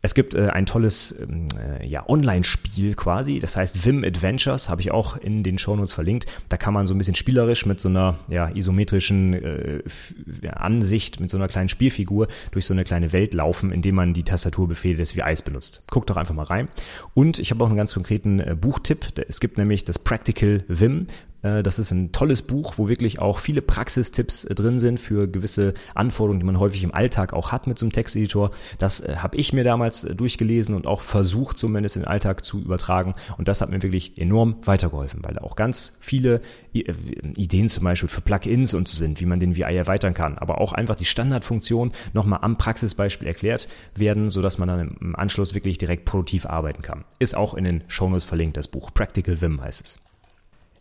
Es 0.00 0.14
gibt 0.14 0.34
äh, 0.34 0.48
ein 0.48 0.66
tolles 0.66 1.14
ähm, 1.20 1.48
äh, 1.58 1.86
ja, 1.86 2.08
Online-Spiel 2.08 2.94
quasi, 2.94 3.40
das 3.40 3.56
heißt 3.56 3.84
Vim 3.84 4.04
Adventures, 4.04 4.68
habe 4.68 4.80
ich 4.80 4.92
auch 4.92 5.16
in 5.16 5.42
den 5.42 5.58
Shownotes 5.58 5.92
verlinkt. 5.92 6.26
Da 6.48 6.56
kann 6.56 6.72
man 6.72 6.86
so 6.86 6.94
ein 6.94 6.98
bisschen 6.98 7.16
spielerisch 7.16 7.66
mit 7.66 7.80
so 7.80 7.88
einer 7.88 8.16
ja, 8.28 8.48
isometrischen 8.48 9.34
äh, 9.34 9.82
Ansicht, 10.50 11.18
mit 11.18 11.30
so 11.30 11.36
einer 11.36 11.48
kleinen 11.48 11.68
Spielfigur 11.68 12.28
durch 12.52 12.66
so 12.66 12.74
eine 12.74 12.84
kleine 12.84 13.12
Welt 13.12 13.34
laufen, 13.34 13.72
indem 13.72 13.96
man 13.96 14.14
die 14.14 14.22
Tastaturbefehle 14.22 14.96
des 14.96 15.16
VIs 15.16 15.42
benutzt. 15.42 15.82
Guckt 15.90 16.10
doch 16.10 16.16
einfach 16.16 16.34
mal 16.34 16.44
rein. 16.44 16.68
Und 17.14 17.40
ich 17.40 17.50
habe 17.50 17.64
auch 17.64 17.68
einen 17.68 17.76
ganz 17.76 17.94
konkreten 17.94 18.38
äh, 18.38 18.54
Buchtipp. 18.54 19.12
Es 19.28 19.40
gibt 19.40 19.58
nämlich 19.58 19.84
das 19.84 19.98
Practical 19.98 20.64
Vim 20.68 21.08
das 21.42 21.78
ist 21.78 21.92
ein 21.92 22.12
tolles 22.12 22.42
Buch, 22.42 22.74
wo 22.76 22.88
wirklich 22.88 23.20
auch 23.20 23.38
viele 23.38 23.62
Praxistipps 23.62 24.44
äh, 24.44 24.54
drin 24.54 24.78
sind 24.78 24.98
für 24.98 25.28
gewisse 25.28 25.74
Anforderungen, 25.94 26.40
die 26.40 26.46
man 26.46 26.58
häufig 26.58 26.82
im 26.82 26.92
Alltag 26.92 27.32
auch 27.32 27.52
hat 27.52 27.66
mit 27.66 27.78
so 27.78 27.86
einem 27.86 27.92
Texteditor. 27.92 28.50
Das 28.78 29.00
äh, 29.00 29.16
habe 29.16 29.36
ich 29.36 29.52
mir 29.52 29.64
damals 29.64 30.02
durchgelesen 30.02 30.74
und 30.74 30.86
auch 30.86 31.00
versucht, 31.00 31.58
zumindest 31.58 31.96
in 31.96 32.02
den 32.02 32.08
Alltag 32.08 32.44
zu 32.44 32.60
übertragen. 32.60 33.14
Und 33.36 33.48
das 33.48 33.60
hat 33.60 33.70
mir 33.70 33.82
wirklich 33.82 34.18
enorm 34.18 34.56
weitergeholfen, 34.64 35.20
weil 35.22 35.34
da 35.34 35.42
auch 35.42 35.56
ganz 35.56 35.96
viele 36.00 36.40
Ideen 36.72 37.68
zum 37.68 37.84
Beispiel 37.84 38.08
für 38.08 38.20
Plugins 38.20 38.74
und 38.74 38.88
so 38.88 38.96
sind, 38.96 39.20
wie 39.20 39.26
man 39.26 39.40
den 39.40 39.56
VI 39.56 39.76
erweitern 39.76 40.14
kann. 40.14 40.38
Aber 40.38 40.60
auch 40.60 40.72
einfach 40.72 40.96
die 40.96 41.04
Standardfunktion 41.04 41.92
nochmal 42.12 42.40
am 42.42 42.58
Praxisbeispiel 42.58 43.26
erklärt 43.26 43.68
werden, 43.94 44.28
sodass 44.28 44.58
man 44.58 44.68
dann 44.68 44.96
im 45.00 45.16
Anschluss 45.16 45.54
wirklich 45.54 45.78
direkt 45.78 46.04
produktiv 46.04 46.46
arbeiten 46.46 46.82
kann. 46.82 47.04
Ist 47.18 47.36
auch 47.36 47.54
in 47.54 47.64
den 47.64 47.84
Shownotes 47.88 48.24
verlinkt, 48.24 48.56
das 48.56 48.68
Buch 48.68 48.92
Practical 48.92 49.40
Vim 49.40 49.60
heißt 49.60 49.84
es. 49.84 50.07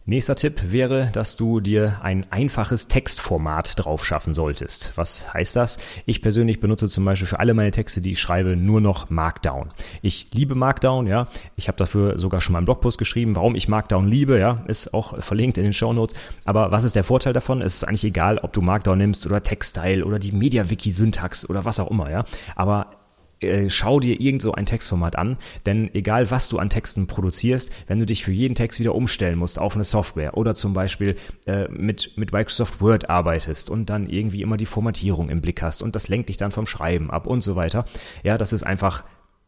Nächster 0.10 0.38
Tipp 0.38 0.72
wäre, 0.72 1.10
dass 1.12 1.36
du 1.36 1.60
dir 1.60 2.00
ein 2.02 2.26
einfaches 2.32 2.88
Textformat 2.88 3.74
drauf 3.76 4.06
schaffen 4.06 4.34
solltest. 4.34 4.94
Was 4.96 5.34
heißt 5.34 5.58
das? 5.58 5.80
Ich 6.06 6.22
persönlich 6.22 6.62
benutze 6.62 6.88
zum 6.88 7.04
Beispiel 7.04 7.28
für 7.28 7.42
alle 7.42 7.54
meine 7.54 7.72
Texte, 7.72 8.00
die 8.00 8.14
ich 8.14 8.22
schreibe, 8.22 8.56
nur 8.56 8.80
noch 8.80 9.10
Markdown. 9.10 9.74
Ich 10.02 10.30
liebe 10.34 10.56
Markdown, 10.56 11.08
ja. 11.08 11.28
Ich 11.58 11.68
habe 11.68 11.78
dafür 11.78 12.18
sogar 12.18 12.40
schon 12.40 12.54
mal 12.54 12.60
einen 12.60 12.66
Blogpost 12.66 12.98
geschrieben, 12.98 13.36
warum 13.36 13.54
ich 13.56 13.68
Markdown 13.68 14.08
liebe, 14.08 14.40
ja. 14.40 14.64
Ist 14.68 14.94
auch 14.94 15.22
verlinkt 15.22 15.58
in 15.58 15.66
den 15.66 15.74
Show 15.74 15.92
Notes. 15.92 16.16
Aber 16.46 16.72
was 16.72 16.86
ist 16.86 16.96
der 16.96 17.04
Vorteil 17.04 17.34
davon? 17.34 17.62
Es 17.62 17.76
ist 17.76 17.84
eigentlich 17.84 18.06
egal, 18.06 18.38
ob 18.38 18.54
du 18.54 18.62
Markdown 18.62 19.00
nimmst 19.00 19.26
oder 19.26 19.44
Textstyle 19.44 20.06
oder 20.06 20.20
die 20.20 20.32
MediaWiki-Syntax 20.32 21.50
oder 21.50 21.66
was 21.66 21.82
auch 21.82 21.92
immer, 21.92 22.10
ja. 22.10 22.24
Aber 22.56 22.92
äh, 23.40 23.70
schau 23.70 24.00
dir 24.00 24.20
irgend 24.20 24.42
so 24.42 24.54
ein 24.54 24.66
Textformat 24.66 25.18
an, 25.18 25.38
denn 25.66 25.94
egal 25.94 26.32
was 26.32 26.50
du 26.50 26.58
an 26.58 26.70
Texten 26.70 27.08
produzierst, 27.08 27.72
wenn 27.88 28.00
du 28.00 28.06
dich 28.06 28.24
für 28.24 28.32
jeden 28.32 28.56
Text 28.56 28.80
wieder 28.80 28.96
umstellen 28.96 29.38
musst 29.38 29.60
auf 29.60 29.76
eine 29.76 29.84
Software 29.84 30.38
oder 30.38 30.56
zum 30.56 30.74
Beispiel 30.74 31.16
äh, 31.46 31.68
mit, 31.70 32.18
mit 32.18 32.32
Microsoft 32.32 32.82
Word 32.82 33.10
arbeitest 33.10 33.70
und 33.70 33.90
dann 33.90 34.10
irgendwie 34.10 34.42
immer 34.42 34.58
die 34.58 34.66
Formatierung 34.66 35.30
im 35.30 35.42
Blick 35.42 35.62
hast 35.62 35.82
und 35.82 35.96
das 35.96 36.08
lenkt 36.08 36.30
dich 36.30 36.38
dann 36.38 36.52
vom 36.52 36.68
Schreiben 36.68 37.12
ab 37.12 37.28
und 37.28 37.42
so 37.42 37.56
weiter, 37.56 37.86
ja, 38.24 38.38
das 38.38 38.54
ist 38.54 38.64
einfach 38.64 39.04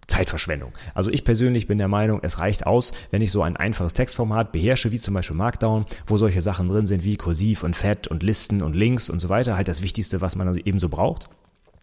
Zeitverschwendung. 0.09 0.73
Also 0.93 1.11
ich 1.11 1.23
persönlich 1.23 1.67
bin 1.67 1.77
der 1.77 1.87
Meinung, 1.87 2.19
es 2.23 2.39
reicht 2.39 2.65
aus, 2.65 2.93
wenn 3.11 3.21
ich 3.21 3.31
so 3.31 3.41
ein 3.43 3.55
einfaches 3.55 3.93
Textformat 3.93 4.51
beherrsche, 4.51 4.91
wie 4.91 4.99
zum 4.99 5.13
Beispiel 5.13 5.37
Markdown, 5.37 5.85
wo 6.07 6.17
solche 6.17 6.41
Sachen 6.41 6.67
drin 6.67 6.85
sind 6.85 7.03
wie 7.03 7.15
Kursiv 7.15 7.63
und 7.63 7.75
Fett 7.75 8.07
und 8.07 8.23
Listen 8.23 8.61
und 8.61 8.75
Links 8.75 9.09
und 9.09 9.19
so 9.19 9.29
weiter, 9.29 9.55
halt 9.55 9.67
das 9.67 9.81
Wichtigste, 9.81 10.19
was 10.19 10.35
man 10.35 10.47
also 10.47 10.59
ebenso 10.63 10.89
braucht. 10.89 11.29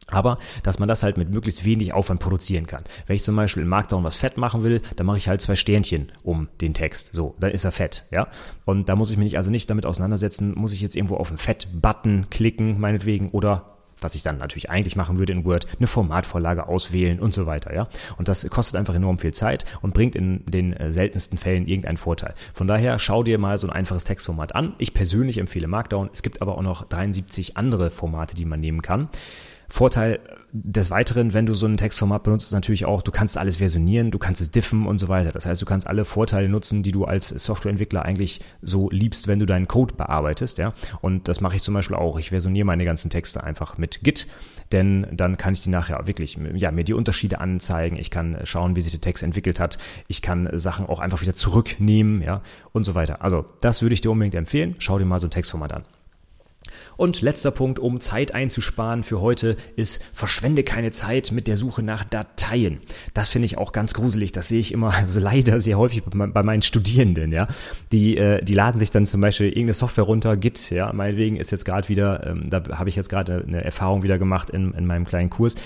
Aber, 0.08 0.38
dass 0.62 0.78
man 0.78 0.88
das 0.88 1.02
halt 1.02 1.16
mit 1.16 1.30
möglichst 1.30 1.64
wenig 1.64 1.92
Aufwand 1.92 2.20
produzieren 2.20 2.66
kann. 2.66 2.84
Wenn 3.06 3.16
ich 3.16 3.24
zum 3.24 3.34
Beispiel 3.34 3.64
in 3.64 3.68
Markdown 3.68 4.04
was 4.04 4.14
fett 4.14 4.36
machen 4.36 4.62
will, 4.62 4.80
dann 4.94 5.06
mache 5.06 5.18
ich 5.18 5.28
halt 5.28 5.40
zwei 5.40 5.56
Sternchen 5.56 6.12
um 6.22 6.48
den 6.60 6.74
Text. 6.74 7.14
So, 7.14 7.34
dann 7.40 7.50
ist 7.50 7.64
er 7.64 7.72
fett, 7.72 8.04
ja. 8.10 8.28
Und 8.64 8.88
da 8.88 8.94
muss 8.94 9.10
ich 9.10 9.16
mich 9.16 9.36
also 9.36 9.50
nicht 9.50 9.68
damit 9.68 9.84
auseinandersetzen, 9.84 10.54
muss 10.54 10.72
ich 10.72 10.80
jetzt 10.80 10.96
irgendwo 10.96 11.16
auf 11.16 11.28
einen 11.28 11.38
Fett-Button 11.38 12.26
klicken, 12.30 12.78
meinetwegen, 12.78 13.30
oder 13.30 13.76
was 14.00 14.14
ich 14.14 14.22
dann 14.22 14.38
natürlich 14.38 14.70
eigentlich 14.70 14.96
machen 14.96 15.18
würde 15.18 15.32
in 15.32 15.44
Word, 15.44 15.66
eine 15.78 15.86
Formatvorlage 15.86 16.68
auswählen 16.68 17.18
und 17.18 17.32
so 17.32 17.46
weiter, 17.46 17.74
ja. 17.74 17.88
Und 18.18 18.28
das 18.28 18.48
kostet 18.48 18.78
einfach 18.78 18.94
enorm 18.94 19.18
viel 19.18 19.32
Zeit 19.32 19.64
und 19.80 19.94
bringt 19.94 20.14
in 20.14 20.44
den 20.46 20.72
äh, 20.72 20.92
seltensten 20.92 21.38
Fällen 21.38 21.66
irgendeinen 21.66 21.96
Vorteil. 21.96 22.34
Von 22.54 22.66
daher 22.66 22.98
schau 22.98 23.22
dir 23.22 23.38
mal 23.38 23.58
so 23.58 23.66
ein 23.66 23.72
einfaches 23.72 24.04
Textformat 24.04 24.54
an. 24.54 24.74
Ich 24.78 24.94
persönlich 24.94 25.38
empfehle 25.38 25.66
Markdown. 25.66 26.10
Es 26.12 26.22
gibt 26.22 26.42
aber 26.42 26.58
auch 26.58 26.62
noch 26.62 26.86
73 26.86 27.56
andere 27.56 27.90
Formate, 27.90 28.34
die 28.34 28.44
man 28.44 28.60
nehmen 28.60 28.82
kann. 28.82 29.08
Vorteil 29.68 30.20
des 30.52 30.90
Weiteren, 30.90 31.34
wenn 31.34 31.46
du 31.46 31.54
so 31.54 31.66
ein 31.66 31.76
Textformat 31.76 32.22
benutzt, 32.22 32.46
ist 32.46 32.52
natürlich 32.52 32.86
auch, 32.86 33.02
du 33.02 33.10
kannst 33.10 33.36
alles 33.36 33.56
versionieren, 33.56 34.10
du 34.10 34.18
kannst 34.18 34.40
es 34.40 34.50
diffen 34.50 34.86
und 34.86 34.98
so 34.98 35.08
weiter. 35.08 35.32
Das 35.32 35.44
heißt, 35.44 35.60
du 35.60 35.66
kannst 35.66 35.86
alle 35.86 36.04
Vorteile 36.04 36.48
nutzen, 36.48 36.82
die 36.82 36.92
du 36.92 37.04
als 37.04 37.28
Softwareentwickler 37.28 38.02
eigentlich 38.02 38.40
so 38.62 38.88
liebst, 38.90 39.28
wenn 39.28 39.38
du 39.38 39.46
deinen 39.46 39.68
Code 39.68 39.94
bearbeitest, 39.94 40.58
ja. 40.58 40.72
Und 41.00 41.28
das 41.28 41.40
mache 41.40 41.56
ich 41.56 41.62
zum 41.62 41.74
Beispiel 41.74 41.96
auch. 41.96 42.18
Ich 42.18 42.30
versioniere 42.30 42.64
meine 42.64 42.84
ganzen 42.84 43.10
Texte 43.10 43.42
einfach 43.44 43.76
mit 43.76 44.02
Git, 44.02 44.26
denn 44.72 45.06
dann 45.12 45.36
kann 45.36 45.52
ich 45.52 45.62
die 45.62 45.70
nachher 45.70 46.06
wirklich, 46.06 46.38
ja, 46.54 46.70
mir 46.70 46.84
die 46.84 46.94
Unterschiede 46.94 47.40
anzeigen. 47.40 47.96
Ich 47.96 48.10
kann 48.10 48.38
schauen, 48.44 48.76
wie 48.76 48.80
sich 48.80 48.92
der 48.92 49.00
Text 49.00 49.22
entwickelt 49.22 49.60
hat. 49.60 49.78
Ich 50.08 50.22
kann 50.22 50.48
Sachen 50.52 50.86
auch 50.86 51.00
einfach 51.00 51.20
wieder 51.22 51.34
zurücknehmen, 51.34 52.22
ja, 52.22 52.40
und 52.72 52.84
so 52.84 52.94
weiter. 52.94 53.22
Also, 53.22 53.44
das 53.60 53.82
würde 53.82 53.94
ich 53.94 54.00
dir 54.00 54.10
unbedingt 54.10 54.34
empfehlen. 54.34 54.76
Schau 54.78 54.98
dir 54.98 55.04
mal 55.04 55.20
so 55.20 55.26
ein 55.26 55.30
Textformat 55.30 55.72
an. 55.72 55.84
Und 56.96 57.20
letzter 57.22 57.50
Punkt, 57.50 57.78
um 57.78 58.00
Zeit 58.00 58.34
einzusparen 58.34 59.02
für 59.02 59.20
heute, 59.20 59.56
ist 59.76 60.02
verschwende 60.12 60.64
keine 60.64 60.92
Zeit 60.92 61.32
mit 61.32 61.48
der 61.48 61.56
Suche 61.56 61.82
nach 61.82 62.04
Dateien. 62.04 62.80
Das 63.14 63.28
finde 63.28 63.46
ich 63.46 63.58
auch 63.58 63.72
ganz 63.72 63.94
gruselig. 63.94 64.32
Das 64.32 64.48
sehe 64.48 64.60
ich 64.60 64.72
immer 64.72 64.94
also 64.94 65.20
leider 65.20 65.60
sehr 65.60 65.78
häufig 65.78 66.02
bei 66.04 66.42
meinen 66.42 66.62
Studierenden, 66.62 67.32
ja. 67.32 67.48
Die, 67.92 68.16
äh, 68.16 68.42
die 68.42 68.54
laden 68.54 68.78
sich 68.78 68.90
dann 68.90 69.06
zum 69.06 69.20
Beispiel 69.20 69.48
irgendeine 69.48 69.74
Software 69.74 70.04
runter, 70.04 70.36
Git, 70.36 70.70
ja. 70.70 70.92
Meinetwegen 70.92 71.36
ist 71.36 71.52
jetzt 71.52 71.64
gerade 71.64 71.88
wieder, 71.88 72.26
ähm, 72.26 72.50
da 72.50 72.62
habe 72.72 72.88
ich 72.88 72.96
jetzt 72.96 73.08
gerade 73.08 73.44
eine 73.46 73.64
Erfahrung 73.64 74.02
wieder 74.02 74.18
gemacht 74.18 74.50
in, 74.50 74.72
in 74.72 74.86
meinem 74.86 75.04
kleinen 75.04 75.30
Kurs. 75.30 75.56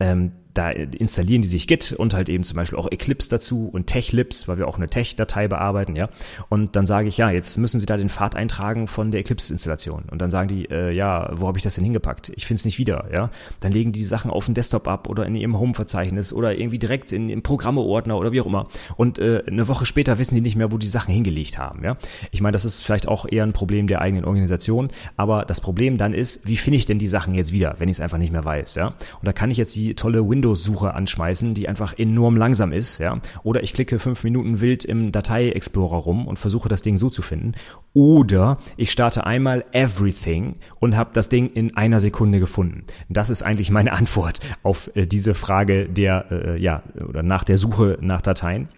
Ähm, 0.00 0.32
da 0.54 0.70
installieren 0.70 1.42
die 1.42 1.48
sich 1.48 1.66
Git 1.66 1.92
und 1.92 2.14
halt 2.14 2.28
eben 2.28 2.42
zum 2.42 2.56
Beispiel 2.56 2.78
auch 2.78 2.90
Eclipse 2.90 3.30
dazu 3.30 3.68
und 3.72 3.86
TechLibs, 3.86 4.48
weil 4.48 4.58
wir 4.58 4.66
auch 4.66 4.76
eine 4.76 4.88
Tech-Datei 4.88 5.48
bearbeiten, 5.48 5.96
ja. 5.96 6.08
Und 6.48 6.76
dann 6.76 6.86
sage 6.86 7.08
ich, 7.08 7.16
ja, 7.16 7.30
jetzt 7.30 7.56
müssen 7.58 7.78
Sie 7.78 7.86
da 7.86 7.96
den 7.96 8.08
Pfad 8.08 8.36
eintragen 8.36 8.88
von 8.88 9.10
der 9.10 9.20
Eclipse-Installation. 9.20 10.04
Und 10.10 10.20
dann 10.20 10.30
sagen 10.30 10.48
die, 10.48 10.68
äh, 10.70 10.94
ja, 10.94 11.30
wo 11.34 11.46
habe 11.46 11.58
ich 11.58 11.62
das 11.62 11.76
denn 11.76 11.84
hingepackt? 11.84 12.32
Ich 12.34 12.46
finde 12.46 12.58
es 12.58 12.64
nicht 12.64 12.78
wieder, 12.78 13.08
ja. 13.12 13.30
Dann 13.60 13.72
legen 13.72 13.92
die 13.92 14.04
Sachen 14.04 14.30
auf 14.30 14.46
den 14.46 14.54
Desktop 14.54 14.88
ab 14.88 15.08
oder 15.08 15.24
in 15.26 15.36
ihrem 15.36 15.58
Home-Verzeichnis 15.58 16.32
oder 16.32 16.58
irgendwie 16.58 16.78
direkt 16.78 17.12
in, 17.12 17.28
im 17.28 17.42
Programmeordner 17.42 18.18
oder 18.18 18.32
wie 18.32 18.40
auch 18.40 18.46
immer. 18.46 18.68
Und 18.96 19.18
äh, 19.18 19.44
eine 19.46 19.68
Woche 19.68 19.86
später 19.86 20.18
wissen 20.18 20.34
die 20.34 20.40
nicht 20.40 20.56
mehr, 20.56 20.72
wo 20.72 20.78
die 20.78 20.88
Sachen 20.88 21.14
hingelegt 21.14 21.58
haben, 21.58 21.84
ja. 21.84 21.96
Ich 22.32 22.40
meine, 22.40 22.52
das 22.52 22.64
ist 22.64 22.82
vielleicht 22.82 23.06
auch 23.06 23.26
eher 23.30 23.44
ein 23.44 23.52
Problem 23.52 23.86
der 23.86 24.00
eigenen 24.00 24.24
Organisation, 24.24 24.88
aber 25.16 25.44
das 25.44 25.60
Problem 25.60 25.96
dann 25.96 26.12
ist, 26.12 26.46
wie 26.46 26.56
finde 26.56 26.76
ich 26.76 26.86
denn 26.86 26.98
die 26.98 27.08
Sachen 27.08 27.34
jetzt 27.34 27.52
wieder, 27.52 27.76
wenn 27.78 27.88
ich 27.88 27.96
es 27.96 28.00
einfach 28.00 28.18
nicht 28.18 28.32
mehr 28.32 28.44
weiß, 28.44 28.74
ja. 28.74 28.88
Und 28.88 29.24
da 29.24 29.32
kann 29.32 29.50
ich 29.50 29.56
jetzt 29.56 29.76
die 29.76 29.89
tolle 29.94 30.28
Windows 30.28 30.50
Windows-Suche 30.50 30.94
anschmeißen, 30.94 31.54
die 31.54 31.68
einfach 31.68 31.98
enorm 31.98 32.36
langsam 32.36 32.72
ist, 32.72 32.98
ja. 32.98 33.20
Oder 33.42 33.62
ich 33.62 33.72
klicke 33.72 33.98
fünf 33.98 34.24
Minuten 34.24 34.60
wild 34.60 34.84
im 34.84 35.12
Datei-Explorer 35.12 35.98
rum 35.98 36.26
und 36.26 36.38
versuche 36.38 36.68
das 36.68 36.82
Ding 36.82 36.98
so 36.98 37.10
zu 37.10 37.22
finden. 37.22 37.52
Oder 37.92 38.58
ich 38.76 38.90
starte 38.90 39.26
einmal 39.26 39.64
Everything 39.72 40.56
und 40.78 40.96
habe 40.96 41.10
das 41.12 41.28
Ding 41.28 41.50
in 41.52 41.76
einer 41.76 42.00
Sekunde 42.00 42.40
gefunden. 42.40 42.84
Das 43.08 43.30
ist 43.30 43.42
eigentlich 43.42 43.70
meine 43.70 43.92
Antwort 44.00 44.40
auf 44.62 44.90
äh, 44.94 45.06
diese 45.06 45.34
Frage 45.34 45.88
der, 45.88 46.26
äh, 46.30 46.60
ja, 46.60 46.82
oder 47.08 47.22
nach 47.22 47.44
der 47.44 47.56
Suche 47.56 47.98
nach 48.00 48.20
Dateien. 48.20 48.68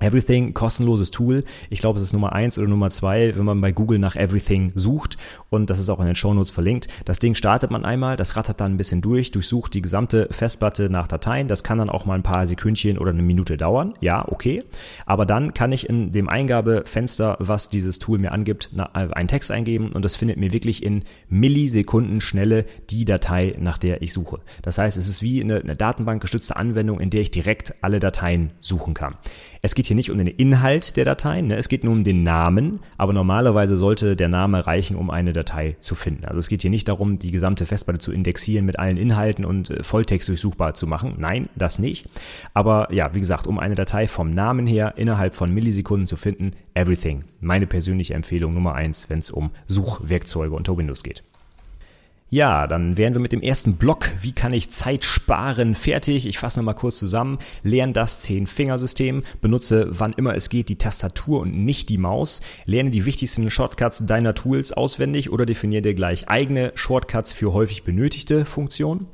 Everything, 0.00 0.54
kostenloses 0.54 1.12
Tool. 1.12 1.44
Ich 1.70 1.78
glaube, 1.78 1.98
es 1.98 2.02
ist 2.02 2.12
Nummer 2.12 2.32
eins 2.32 2.58
oder 2.58 2.66
Nummer 2.66 2.90
zwei, 2.90 3.34
wenn 3.36 3.44
man 3.44 3.60
bei 3.60 3.70
Google 3.70 4.00
nach 4.00 4.16
Everything 4.16 4.72
sucht. 4.74 5.16
Und 5.50 5.70
das 5.70 5.78
ist 5.78 5.88
auch 5.88 6.00
in 6.00 6.06
den 6.06 6.16
Shownotes 6.16 6.50
verlinkt. 6.50 6.88
Das 7.04 7.20
Ding 7.20 7.36
startet 7.36 7.70
man 7.70 7.84
einmal, 7.84 8.16
das 8.16 8.36
rattert 8.36 8.60
dann 8.60 8.72
ein 8.72 8.76
bisschen 8.76 9.02
durch, 9.02 9.30
durchsucht 9.30 9.72
die 9.72 9.82
gesamte 9.82 10.26
Festplatte 10.32 10.90
nach 10.90 11.06
Dateien. 11.06 11.46
Das 11.46 11.62
kann 11.62 11.78
dann 11.78 11.90
auch 11.90 12.06
mal 12.06 12.16
ein 12.16 12.24
paar 12.24 12.44
Sekündchen 12.44 12.98
oder 12.98 13.10
eine 13.10 13.22
Minute 13.22 13.56
dauern. 13.56 13.94
Ja, 14.00 14.26
okay. 14.28 14.64
Aber 15.06 15.26
dann 15.26 15.54
kann 15.54 15.70
ich 15.70 15.88
in 15.88 16.10
dem 16.10 16.28
Eingabefenster, 16.28 17.36
was 17.38 17.68
dieses 17.68 18.00
Tool 18.00 18.18
mir 18.18 18.32
angibt, 18.32 18.70
einen 18.92 19.28
Text 19.28 19.52
eingeben 19.52 19.92
und 19.92 20.04
das 20.04 20.16
findet 20.16 20.38
mir 20.38 20.52
wirklich 20.52 20.82
in 20.82 21.04
Millisekunden 21.28 22.20
Schnelle 22.20 22.64
die 22.90 23.04
Datei, 23.04 23.54
nach 23.60 23.78
der 23.78 24.02
ich 24.02 24.12
suche. 24.12 24.40
Das 24.62 24.76
heißt, 24.76 24.98
es 24.98 25.06
ist 25.06 25.22
wie 25.22 25.40
eine, 25.40 25.60
eine 25.60 25.76
datenbankgestützte 25.76 26.56
Anwendung, 26.56 26.98
in 26.98 27.10
der 27.10 27.20
ich 27.20 27.30
direkt 27.30 27.74
alle 27.80 28.00
Dateien 28.00 28.50
suchen 28.60 28.94
kann. 28.94 29.16
Es 29.62 29.74
geht 29.74 29.83
hier 29.86 29.96
nicht 29.96 30.10
um 30.10 30.18
den 30.18 30.26
Inhalt 30.26 30.96
der 30.96 31.04
Dateien, 31.04 31.48
ne? 31.48 31.56
es 31.56 31.68
geht 31.68 31.84
nur 31.84 31.92
um 31.92 32.04
den 32.04 32.22
Namen, 32.22 32.80
aber 32.96 33.12
normalerweise 33.12 33.76
sollte 33.76 34.16
der 34.16 34.28
Name 34.28 34.66
reichen, 34.66 34.96
um 34.96 35.10
eine 35.10 35.32
Datei 35.32 35.76
zu 35.80 35.94
finden. 35.94 36.24
Also 36.24 36.38
es 36.38 36.48
geht 36.48 36.62
hier 36.62 36.70
nicht 36.70 36.88
darum, 36.88 37.18
die 37.18 37.30
gesamte 37.30 37.66
Festplatte 37.66 37.98
zu 37.98 38.12
indexieren 38.12 38.66
mit 38.66 38.78
allen 38.78 38.96
Inhalten 38.96 39.44
und 39.44 39.70
äh, 39.70 39.82
Volltext 39.82 40.28
durchsuchbar 40.28 40.74
zu 40.74 40.86
machen. 40.86 41.14
Nein, 41.18 41.48
das 41.56 41.78
nicht. 41.78 42.08
Aber 42.52 42.92
ja, 42.92 43.14
wie 43.14 43.20
gesagt, 43.20 43.46
um 43.46 43.58
eine 43.58 43.74
Datei 43.74 44.06
vom 44.06 44.30
Namen 44.30 44.66
her 44.66 44.94
innerhalb 44.96 45.34
von 45.34 45.52
Millisekunden 45.52 46.06
zu 46.06 46.16
finden, 46.16 46.52
everything. 46.74 47.24
Meine 47.40 47.66
persönliche 47.66 48.14
Empfehlung 48.14 48.54
Nummer 48.54 48.74
eins, 48.74 49.10
wenn 49.10 49.18
es 49.18 49.30
um 49.30 49.50
Suchwerkzeuge 49.66 50.54
unter 50.54 50.76
Windows 50.76 51.02
geht. 51.02 51.22
Ja, 52.34 52.66
dann 52.66 52.96
wären 52.96 53.12
wir 53.12 53.20
mit 53.20 53.30
dem 53.30 53.42
ersten 53.42 53.76
Block, 53.76 54.10
wie 54.20 54.32
kann 54.32 54.52
ich 54.52 54.68
Zeit 54.70 55.04
sparen, 55.04 55.76
fertig. 55.76 56.26
Ich 56.26 56.40
fasse 56.40 56.58
nochmal 56.58 56.74
kurz 56.74 56.98
zusammen. 56.98 57.38
Lerne 57.62 57.92
das 57.92 58.22
Zehn-Fingersystem, 58.22 59.22
benutze 59.40 59.86
wann 59.90 60.14
immer 60.14 60.34
es 60.34 60.48
geht 60.48 60.68
die 60.68 60.74
Tastatur 60.74 61.42
und 61.42 61.56
nicht 61.64 61.90
die 61.90 61.96
Maus. 61.96 62.42
Lerne 62.66 62.90
die 62.90 63.06
wichtigsten 63.06 63.48
Shortcuts 63.52 64.04
deiner 64.04 64.34
Tools 64.34 64.72
auswendig 64.72 65.30
oder 65.30 65.46
definiere 65.46 65.82
dir 65.82 65.94
gleich 65.94 66.28
eigene 66.28 66.72
Shortcuts 66.74 67.32
für 67.32 67.52
häufig 67.52 67.84
benötigte 67.84 68.44
Funktionen. 68.44 69.06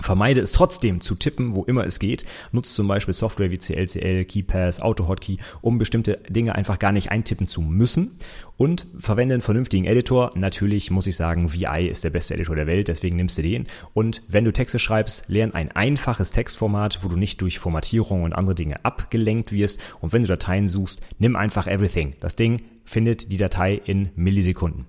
Vermeide 0.00 0.40
es 0.42 0.52
trotzdem 0.52 1.00
zu 1.00 1.14
tippen, 1.14 1.54
wo 1.54 1.64
immer 1.64 1.84
es 1.84 1.98
geht. 1.98 2.26
Nutze 2.52 2.74
zum 2.74 2.86
Beispiel 2.88 3.14
Software 3.14 3.50
wie 3.50 3.58
CLCL, 3.58 4.24
KeyPass, 4.26 4.80
AutoHotkey, 4.80 5.38
um 5.62 5.78
bestimmte 5.78 6.20
Dinge 6.28 6.54
einfach 6.54 6.78
gar 6.78 6.92
nicht 6.92 7.10
eintippen 7.10 7.48
zu 7.48 7.62
müssen. 7.62 8.18
Und 8.58 8.86
verwende 8.98 9.34
einen 9.34 9.42
vernünftigen 9.42 9.86
Editor. 9.86 10.32
Natürlich 10.34 10.90
muss 10.90 11.06
ich 11.06 11.16
sagen, 11.16 11.52
VI 11.52 11.88
ist 11.88 12.04
der 12.04 12.10
beste 12.10 12.34
Editor 12.34 12.54
der 12.54 12.66
Welt, 12.66 12.88
deswegen 12.88 13.16
nimmst 13.16 13.38
du 13.38 13.42
den. 13.42 13.66
Und 13.94 14.22
wenn 14.28 14.44
du 14.44 14.52
Texte 14.52 14.78
schreibst, 14.78 15.28
lern 15.28 15.54
ein 15.54 15.72
einfaches 15.72 16.32
Textformat, 16.32 17.02
wo 17.02 17.08
du 17.08 17.16
nicht 17.16 17.40
durch 17.40 17.58
Formatierung 17.58 18.24
und 18.24 18.34
andere 18.34 18.54
Dinge 18.54 18.84
abgelenkt 18.84 19.52
wirst. 19.52 19.80
Und 20.00 20.12
wenn 20.12 20.22
du 20.22 20.28
Dateien 20.28 20.68
suchst, 20.68 21.02
nimm 21.18 21.34
einfach 21.34 21.66
Everything. 21.66 22.14
Das 22.20 22.36
Ding 22.36 22.62
findet 22.84 23.32
die 23.32 23.36
Datei 23.38 23.80
in 23.84 24.10
Millisekunden. 24.16 24.86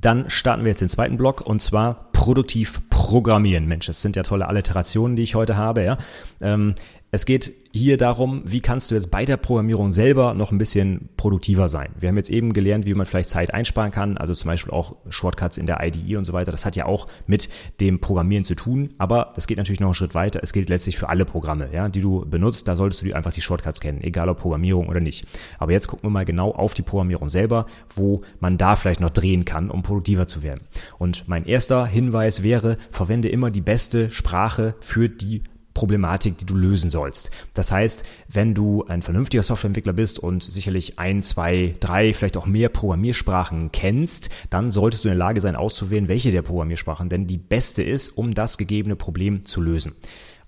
Dann 0.00 0.28
starten 0.28 0.64
wir 0.64 0.70
jetzt 0.70 0.82
den 0.82 0.88
zweiten 0.88 1.16
Block 1.16 1.40
und 1.40 1.60
zwar 1.60 2.10
produktiv 2.12 2.80
programmieren. 2.90 3.66
Mensch, 3.66 3.86
das 3.86 4.02
sind 4.02 4.16
ja 4.16 4.22
tolle 4.22 4.48
Alliterationen, 4.48 5.16
die 5.16 5.22
ich 5.22 5.34
heute 5.34 5.56
habe. 5.56 5.84
Ja? 5.84 5.98
Ähm, 6.40 6.74
es 7.16 7.24
geht 7.24 7.54
hier 7.72 7.96
darum, 7.96 8.42
wie 8.44 8.60
kannst 8.60 8.90
du 8.90 8.94
jetzt 8.94 9.10
bei 9.10 9.24
der 9.24 9.38
Programmierung 9.38 9.90
selber 9.90 10.34
noch 10.34 10.52
ein 10.52 10.58
bisschen 10.58 11.08
produktiver 11.16 11.70
sein. 11.70 11.88
Wir 11.98 12.10
haben 12.10 12.16
jetzt 12.18 12.28
eben 12.28 12.52
gelernt, 12.52 12.84
wie 12.84 12.92
man 12.92 13.06
vielleicht 13.06 13.30
Zeit 13.30 13.54
einsparen 13.54 13.90
kann, 13.90 14.18
also 14.18 14.34
zum 14.34 14.48
Beispiel 14.48 14.72
auch 14.72 14.96
Shortcuts 15.08 15.56
in 15.56 15.64
der 15.66 15.82
IDE 15.82 16.16
und 16.16 16.26
so 16.26 16.34
weiter. 16.34 16.52
Das 16.52 16.66
hat 16.66 16.76
ja 16.76 16.84
auch 16.84 17.06
mit 17.26 17.48
dem 17.80 18.00
Programmieren 18.00 18.44
zu 18.44 18.54
tun, 18.54 18.90
aber 18.98 19.32
das 19.34 19.46
geht 19.46 19.56
natürlich 19.56 19.80
noch 19.80 19.88
einen 19.88 19.94
Schritt 19.94 20.14
weiter. 20.14 20.40
Es 20.42 20.52
gilt 20.52 20.68
letztlich 20.68 20.98
für 20.98 21.08
alle 21.08 21.24
Programme, 21.24 21.70
ja, 21.72 21.88
die 21.88 22.02
du 22.02 22.26
benutzt. 22.26 22.68
Da 22.68 22.76
solltest 22.76 23.00
du 23.00 23.14
einfach 23.14 23.32
die 23.32 23.40
Shortcuts 23.40 23.80
kennen, 23.80 24.02
egal 24.02 24.28
ob 24.28 24.38
Programmierung 24.38 24.88
oder 24.88 25.00
nicht. 25.00 25.26
Aber 25.58 25.72
jetzt 25.72 25.88
gucken 25.88 26.04
wir 26.04 26.10
mal 26.10 26.26
genau 26.26 26.52
auf 26.52 26.74
die 26.74 26.82
Programmierung 26.82 27.30
selber, 27.30 27.64
wo 27.94 28.20
man 28.40 28.58
da 28.58 28.76
vielleicht 28.76 29.00
noch 29.00 29.10
drehen 29.10 29.46
kann, 29.46 29.70
um 29.70 29.82
produktiver 29.82 30.26
zu 30.26 30.42
werden. 30.42 30.60
Und 30.98 31.26
mein 31.28 31.46
erster 31.46 31.86
Hinweis 31.86 32.42
wäre, 32.42 32.76
verwende 32.90 33.30
immer 33.30 33.50
die 33.50 33.62
beste 33.62 34.10
Sprache 34.10 34.74
für 34.80 35.08
die 35.08 35.42
Problematik, 35.76 36.38
die 36.38 36.46
du 36.46 36.56
lösen 36.56 36.88
sollst. 36.88 37.30
Das 37.52 37.70
heißt, 37.70 38.02
wenn 38.28 38.54
du 38.54 38.86
ein 38.86 39.02
vernünftiger 39.02 39.42
Softwareentwickler 39.42 39.92
bist 39.92 40.18
und 40.18 40.42
sicherlich 40.42 40.98
ein, 40.98 41.22
zwei, 41.22 41.74
drei, 41.80 42.14
vielleicht 42.14 42.38
auch 42.38 42.46
mehr 42.46 42.70
Programmiersprachen 42.70 43.72
kennst, 43.72 44.30
dann 44.48 44.70
solltest 44.70 45.04
du 45.04 45.08
in 45.08 45.12
der 45.12 45.18
Lage 45.18 45.42
sein, 45.42 45.54
auszuwählen, 45.54 46.08
welche 46.08 46.30
der 46.30 46.40
Programmiersprachen 46.40 47.10
denn 47.10 47.26
die 47.26 47.36
beste 47.36 47.82
ist, 47.82 48.08
um 48.08 48.32
das 48.32 48.56
gegebene 48.56 48.96
Problem 48.96 49.42
zu 49.42 49.60
lösen. 49.60 49.92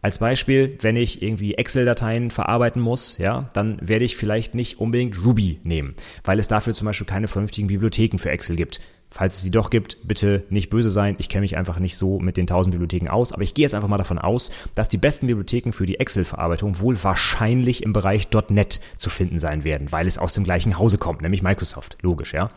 Als 0.01 0.17
Beispiel, 0.19 0.79
wenn 0.81 0.97
ich 0.97 1.21
irgendwie 1.23 1.55
Excel-Dateien 1.55 2.31
verarbeiten 2.31 2.81
muss, 2.81 3.19
ja, 3.19 3.51
dann 3.53 3.79
werde 3.83 4.07
ich 4.07 4.17
vielleicht 4.17 4.55
nicht 4.55 4.79
unbedingt 4.79 5.23
Ruby 5.27 5.61
nehmen, 5.63 5.95
weil 6.25 6.39
es 6.39 6.49
dafür 6.49 6.73
zum 6.73 6.87
Beispiel 6.87 7.07
keine 7.07 7.29
vernünftigen 7.29 7.67
Bibliotheken 7.69 8.17
für 8.17 8.31
Excel 8.31 8.57
gibt. 8.57 8.81
Falls 9.11 9.37
es 9.37 9.43
sie 9.43 9.51
doch 9.51 9.71
gibt, 9.71 9.99
bitte 10.07 10.45
nicht 10.51 10.71
böse 10.71 10.91
sein. 10.91 11.17
Ich 11.19 11.29
kenne 11.29 11.43
mich 11.43 11.57
einfach 11.57 11.79
nicht 11.79 11.97
so 11.97 12.19
mit 12.19 12.37
den 12.37 12.47
tausend 12.47 12.73
Bibliotheken 12.73 13.09
aus. 13.09 13.33
Aber 13.33 13.43
ich 13.43 13.55
gehe 13.55 13.63
jetzt 13.63 13.75
einfach 13.75 13.89
mal 13.89 13.97
davon 13.97 14.19
aus, 14.19 14.51
dass 14.75 14.89
die 14.89 14.99
besten 14.99 15.27
Bibliotheken 15.27 15.73
für 15.73 15.87
die 15.87 15.99
Excel-Verarbeitung 15.99 16.81
wohl 16.81 17.03
wahrscheinlich 17.03 17.83
im 17.83 17.93
Bereich 17.93 18.29
.NET 18.51 18.81
zu 18.97 19.11
finden 19.11 19.39
sein 19.39 19.65
werden, 19.65 19.93
weil 19.93 20.07
es 20.07 20.19
aus 20.19 20.35
dem 20.35 20.45
gleichen 20.45 20.79
Hause 20.79 20.99
kommt, 20.99 21.23
nämlich 21.23 21.43
Microsoft. 21.43 21.97
Logisch, 22.03 22.35
ja. 22.35 22.51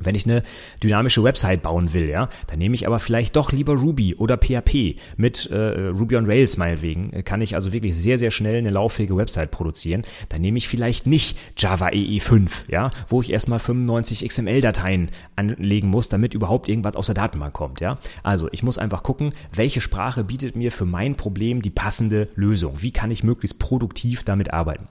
Wenn 0.00 0.16
ich 0.16 0.24
eine 0.24 0.42
dynamische 0.82 1.22
Website 1.22 1.62
bauen 1.62 1.92
will, 1.92 2.08
ja, 2.08 2.28
dann 2.48 2.58
nehme 2.58 2.74
ich 2.74 2.86
aber 2.86 2.98
vielleicht 2.98 3.36
doch 3.36 3.52
lieber 3.52 3.74
Ruby 3.74 4.16
oder 4.16 4.36
PHP. 4.36 4.96
Mit 5.16 5.46
äh, 5.50 5.86
Ruby 5.88 6.16
on 6.16 6.26
Rails 6.26 6.56
meinetwegen 6.56 7.12
äh, 7.12 7.22
kann 7.22 7.40
ich 7.40 7.54
also 7.54 7.72
wirklich 7.72 7.94
sehr, 7.94 8.18
sehr 8.18 8.32
schnell 8.32 8.56
eine 8.56 8.70
lauffähige 8.70 9.16
Website 9.16 9.52
produzieren. 9.52 10.02
Dann 10.30 10.40
nehme 10.40 10.58
ich 10.58 10.66
vielleicht 10.66 11.06
nicht 11.06 11.38
Java 11.56 11.90
EE 11.90 12.18
5, 12.18 12.66
ja, 12.68 12.90
wo 13.08 13.20
ich 13.20 13.30
erstmal 13.30 13.60
95 13.60 14.28
XML-Dateien 14.28 15.10
anlegen 15.36 15.88
muss, 15.88 16.08
damit 16.08 16.34
überhaupt 16.34 16.68
irgendwas 16.68 16.96
aus 16.96 17.06
der 17.06 17.14
Datenbank 17.14 17.52
kommt, 17.54 17.80
ja. 17.80 17.98
Also 18.24 18.48
ich 18.50 18.64
muss 18.64 18.78
einfach 18.78 19.04
gucken, 19.04 19.32
welche 19.52 19.80
Sprache 19.80 20.24
bietet 20.24 20.56
mir 20.56 20.72
für 20.72 20.86
mein 20.86 21.14
Problem 21.14 21.62
die 21.62 21.70
passende 21.70 22.28
Lösung. 22.34 22.82
Wie 22.82 22.90
kann 22.90 23.12
ich 23.12 23.22
möglichst 23.22 23.60
produktiv 23.60 24.24
damit 24.24 24.52
arbeiten? 24.52 24.88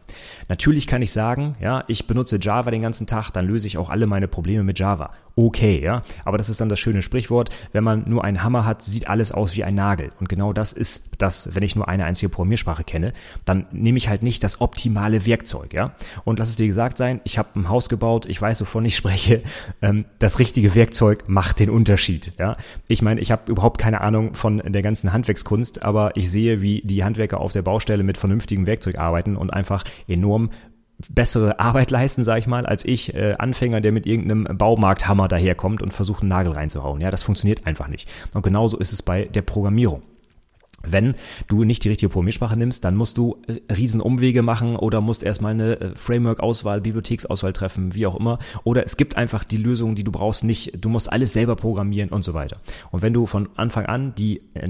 Natürlich 0.47 0.87
kann 0.87 1.01
ich 1.01 1.11
sagen, 1.11 1.55
ja, 1.59 1.83
ich 1.87 2.07
benutze 2.07 2.37
Java 2.39 2.71
den 2.71 2.81
ganzen 2.81 3.05
Tag, 3.05 3.31
dann 3.31 3.47
löse 3.47 3.67
ich 3.67 3.77
auch 3.77 3.89
alle 3.89 4.05
meine 4.05 4.29
Probleme 4.29 4.63
mit 4.63 4.79
Java 4.79 4.92
Java. 4.93 5.11
Okay, 5.35 5.81
ja. 5.83 6.03
Aber 6.25 6.37
das 6.37 6.49
ist 6.49 6.61
dann 6.61 6.69
das 6.69 6.79
schöne 6.79 7.01
Sprichwort. 7.01 7.49
Wenn 7.71 7.83
man 7.83 8.03
nur 8.07 8.23
einen 8.23 8.43
Hammer 8.43 8.65
hat, 8.65 8.83
sieht 8.83 9.07
alles 9.07 9.31
aus 9.31 9.55
wie 9.55 9.63
ein 9.63 9.73
Nagel. 9.73 10.11
Und 10.19 10.29
genau 10.29 10.53
das 10.53 10.73
ist 10.73 11.09
das, 11.17 11.55
wenn 11.55 11.63
ich 11.63 11.75
nur 11.75 11.87
eine 11.87 12.05
einzige 12.05 12.29
Programmiersprache 12.29 12.83
kenne, 12.83 13.13
dann 13.43 13.65
nehme 13.71 13.97
ich 13.97 14.09
halt 14.09 14.21
nicht 14.21 14.43
das 14.43 14.61
optimale 14.61 15.25
Werkzeug, 15.25 15.73
ja. 15.73 15.95
Und 16.23 16.37
lass 16.37 16.49
es 16.49 16.55
dir 16.55 16.67
gesagt 16.67 16.99
sein, 16.99 17.19
ich 17.23 17.39
habe 17.39 17.49
ein 17.55 17.67
Haus 17.67 17.89
gebaut, 17.89 18.27
ich 18.27 18.39
weiß, 18.39 18.61
wovon 18.61 18.85
ich 18.85 18.95
spreche. 19.03 19.41
Ähm, 19.81 20.05
das 20.19 20.37
richtige 20.37 20.75
Werkzeug 20.75 21.23
macht 21.25 21.59
den 21.59 21.71
Unterschied, 21.71 22.33
ja. 22.37 22.55
Ich 22.87 23.01
meine, 23.01 23.19
ich 23.19 23.31
habe 23.31 23.51
überhaupt 23.51 23.79
keine 23.79 24.01
Ahnung 24.01 24.35
von 24.35 24.61
der 24.63 24.83
ganzen 24.83 25.13
Handwerkskunst, 25.13 25.81
aber 25.81 26.15
ich 26.15 26.29
sehe, 26.29 26.61
wie 26.61 26.81
die 26.83 27.03
Handwerker 27.03 27.39
auf 27.39 27.53
der 27.53 27.63
Baustelle 27.63 28.03
mit 28.03 28.17
vernünftigem 28.17 28.67
Werkzeug 28.67 28.99
arbeiten 28.99 29.35
und 29.35 29.51
einfach 29.51 29.83
enorm 30.07 30.51
bessere 31.09 31.59
Arbeit 31.59 31.91
leisten, 31.91 32.23
sage 32.23 32.39
ich 32.39 32.47
mal, 32.47 32.65
als 32.65 32.85
ich 32.85 33.13
äh, 33.13 33.35
Anfänger, 33.37 33.81
der 33.81 33.91
mit 33.91 34.05
irgendeinem 34.05 34.57
Baumarkthammer 34.57 35.27
daherkommt 35.27 35.81
und 35.81 35.93
versucht, 35.93 36.21
einen 36.21 36.29
Nagel 36.29 36.53
reinzuhauen. 36.53 37.01
Ja, 37.01 37.11
das 37.11 37.23
funktioniert 37.23 37.65
einfach 37.65 37.87
nicht. 37.87 38.09
Und 38.33 38.43
genauso 38.43 38.77
ist 38.77 38.93
es 38.93 39.01
bei 39.01 39.25
der 39.25 39.41
Programmierung. 39.41 40.03
Wenn 40.85 41.15
du 41.47 41.63
nicht 41.63 41.83
die 41.85 41.89
richtige 41.89 42.09
Programmiersprache 42.09 42.57
nimmst, 42.57 42.83
dann 42.83 42.95
musst 42.95 43.17
du 43.17 43.37
äh, 43.47 43.73
riesen 43.73 44.01
Umwege 44.01 44.41
machen 44.41 44.75
oder 44.75 44.99
musst 44.99 45.23
erstmal 45.23 45.53
eine 45.53 45.79
äh, 45.79 45.95
Framework-Auswahl, 45.95 46.81
Bibliotheksauswahl 46.81 47.53
treffen, 47.53 47.95
wie 47.95 48.05
auch 48.05 48.19
immer. 48.19 48.37
Oder 48.65 48.83
es 48.83 48.97
gibt 48.97 49.15
einfach 49.15 49.45
die 49.45 49.57
Lösungen, 49.57 49.95
die 49.95 50.03
du 50.03 50.11
brauchst, 50.11 50.43
nicht. 50.43 50.83
Du 50.83 50.89
musst 50.89 51.11
alles 51.11 51.31
selber 51.31 51.55
programmieren 51.55 52.09
und 52.09 52.23
so 52.23 52.33
weiter. 52.33 52.57
Und 52.91 53.01
wenn 53.01 53.13
du 53.13 53.25
von 53.25 53.47
Anfang 53.55 53.85
an 53.85 54.13
die, 54.15 54.41
äh, 54.55 54.69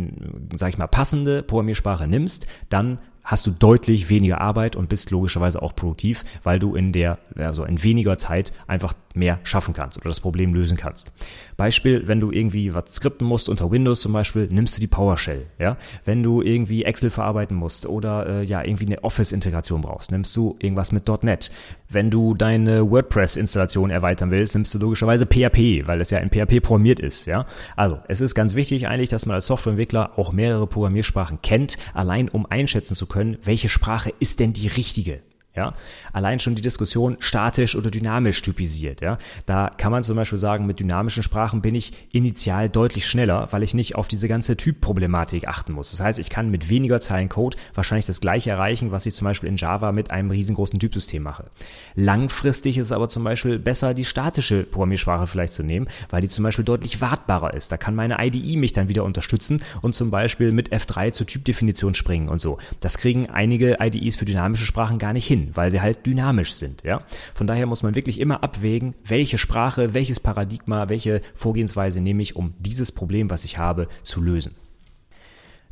sag 0.56 0.70
ich 0.70 0.78
mal, 0.78 0.88
passende 0.88 1.42
Programmiersprache 1.42 2.08
nimmst, 2.08 2.46
dann 2.70 3.00
hast 3.24 3.46
du 3.48 3.52
deutlich 3.52 4.10
weniger 4.10 4.42
Arbeit 4.42 4.76
und 4.76 4.90
bist 4.90 5.12
logischerweise 5.12 5.62
auch 5.62 5.76
produktiv, 5.76 6.24
weil 6.44 6.60
du 6.60 6.76
in 6.76 6.92
der, 6.92 7.20
also 7.36 7.64
in 7.64 7.82
weniger 7.84 8.18
Zeit 8.18 8.54
einfach 8.68 8.94
mehr 9.16 9.40
schaffen 9.44 9.74
kannst 9.74 9.98
oder 9.98 10.10
das 10.10 10.20
Problem 10.20 10.54
lösen 10.54 10.78
kannst. 10.78 11.12
Beispiel, 11.56 12.08
wenn 12.08 12.20
du 12.20 12.32
irgendwie 12.32 12.74
was 12.74 12.96
skripten 12.96 13.28
musst 13.28 13.48
unter 13.48 13.72
Windows 13.72 14.02
zum 14.02 14.14
Beispiel, 14.14 14.48
nimmst 14.50 14.78
du 14.78 14.82
die 14.82 14.88
PowerShell, 14.88 15.46
ja. 15.60 15.78
Wenn 16.04 16.24
du 16.24 16.42
irgendwie 16.42 16.84
Excel 16.84 17.10
verarbeiten 17.10 17.56
musst 17.56 17.86
oder 17.86 18.28
äh, 18.28 18.46
ja 18.46 18.64
irgendwie 18.64 18.88
eine 18.88 19.04
Office-Integration 19.04 19.82
brauchst, 19.82 20.12
nimmst 20.12 20.36
du 20.36 20.56
irgendwas 20.60 20.92
mit 20.92 21.08
.NET. 21.24 21.52
Wenn 21.90 22.10
du 22.10 22.34
deine 22.34 22.90
WordPress-Installation 22.90 23.92
erweitern 23.92 24.32
willst, 24.32 24.56
nimmst 24.56 24.74
du 24.74 24.80
logischerweise 24.80 25.28
PHP, 25.28 25.86
weil 25.86 26.02
es 26.02 26.10
ja 26.10 26.18
in 26.20 26.30
PHP 26.30 26.62
programmiert 26.62 27.00
ist, 27.00 27.26
ja. 27.26 27.46
Also, 27.76 28.00
es 28.08 28.20
ist 28.20 28.34
ganz 28.34 28.56
wichtig 28.56 28.88
eigentlich, 28.88 29.10
dass 29.10 29.26
man 29.28 29.36
als 29.36 29.46
Softwareentwickler 29.46 30.18
auch 30.18 30.32
mehrere 30.32 30.66
Programmiersprachen 30.66 31.42
kennt, 31.42 31.78
allein 31.94 32.30
um 32.30 32.48
einschätzen 32.48 32.96
zu 32.96 33.06
können, 33.06 33.13
welche 33.44 33.70
Sprache 33.70 34.12
ist 34.20 34.40
denn 34.40 34.54
die 34.54 34.68
richtige? 34.68 35.22
Ja, 35.56 35.76
allein 36.14 36.40
schon 36.40 36.56
die 36.56 36.64
Diskussion 36.64 37.18
statisch 37.20 37.76
oder 37.76 37.92
dynamisch 37.92 38.42
typisiert. 38.42 39.02
Ja, 39.02 39.20
da 39.46 39.70
kann 39.70 39.92
man 39.92 40.02
zum 40.02 40.16
Beispiel 40.16 40.40
sagen, 40.40 40.66
mit 40.66 40.80
dynamischen 40.80 41.22
Sprachen 41.22 41.62
bin 41.62 41.76
ich 41.76 41.94
initial 42.12 42.70
deutlich 42.70 43.06
schneller, 43.06 43.50
weil 43.52 43.62
ich 43.62 43.76
nicht 43.76 43.94
auf 43.94 44.08
diese 44.08 44.28
ganze 44.28 44.58
Typproblematik 44.58 45.48
achten 45.48 45.74
muss. 45.74 45.92
Das 45.92 46.00
heißt, 46.00 46.18
ich 46.18 46.32
kann 46.32 46.50
mit 46.50 46.70
weniger 46.70 47.00
Zeilen 47.00 47.30
Code 47.30 47.56
wahrscheinlich 47.76 48.08
das 48.08 48.20
gleiche 48.20 48.50
erreichen, 48.50 48.92
was 48.92 49.06
ich 49.06 49.14
zum 49.14 49.26
Beispiel 49.26 49.48
in 49.48 49.58
Java 49.58 49.92
mit 49.92 50.10
einem 50.10 50.32
riesengroßen 50.32 50.80
Typsystem 50.80 51.22
mache. 51.22 51.52
Langfristig 51.94 52.80
ist 52.80 52.88
es 52.88 52.92
aber 52.92 53.08
zum 53.08 53.24
Beispiel 53.24 53.60
besser, 53.60 53.94
die 53.94 54.06
statische 54.06 54.64
Programmiersprache 54.64 55.28
vielleicht 55.28 55.54
zu 55.54 55.62
nehmen, 55.62 55.88
weil 56.10 56.22
die 56.22 56.30
zum 56.30 56.44
Beispiel 56.44 56.66
deutlich 56.66 57.00
wartbarer 57.00 57.54
ist. 57.54 57.72
Da 57.72 57.78
kann 57.78 57.94
meine 57.94 58.18
IDE 58.20 58.58
mich 58.58 58.74
dann 58.74 58.88
wieder 58.88 59.04
unterstützen 59.04 59.62
und 59.84 59.94
zum 59.94 60.10
Beispiel 60.10 60.52
mit 60.52 60.74
F3 60.74 61.12
zur 61.12 61.28
Typdefinition 61.28 61.94
springen 61.94 62.30
und 62.30 62.42
so. 62.42 62.58
Das 62.80 62.98
kriegen 62.98 63.30
einige 63.30 63.78
IDEs 63.80 64.16
für 64.16 64.26
dynamische 64.26 64.66
Sprachen 64.66 64.98
gar 64.98 65.14
nicht 65.14 65.28
hin 65.28 65.43
weil 65.54 65.72
sie 65.72 65.82
halt 65.82 66.06
dynamisch 66.06 66.54
sind, 66.54 66.84
ja. 66.84 67.02
Von 67.34 67.48
daher 67.48 67.66
muss 67.66 67.84
man 67.84 67.96
wirklich 67.96 68.20
immer 68.20 68.44
abwägen, 68.44 68.96
welche 69.06 69.38
Sprache, 69.38 69.94
welches 69.94 70.20
Paradigma, 70.20 70.90
welche 70.90 71.22
Vorgehensweise 71.34 72.02
nehme 72.02 72.22
ich, 72.22 72.36
um 72.36 72.54
dieses 72.60 72.92
Problem, 72.92 73.30
was 73.30 73.44
ich 73.44 73.58
habe, 73.58 73.88
zu 74.02 74.22
lösen. 74.22 74.56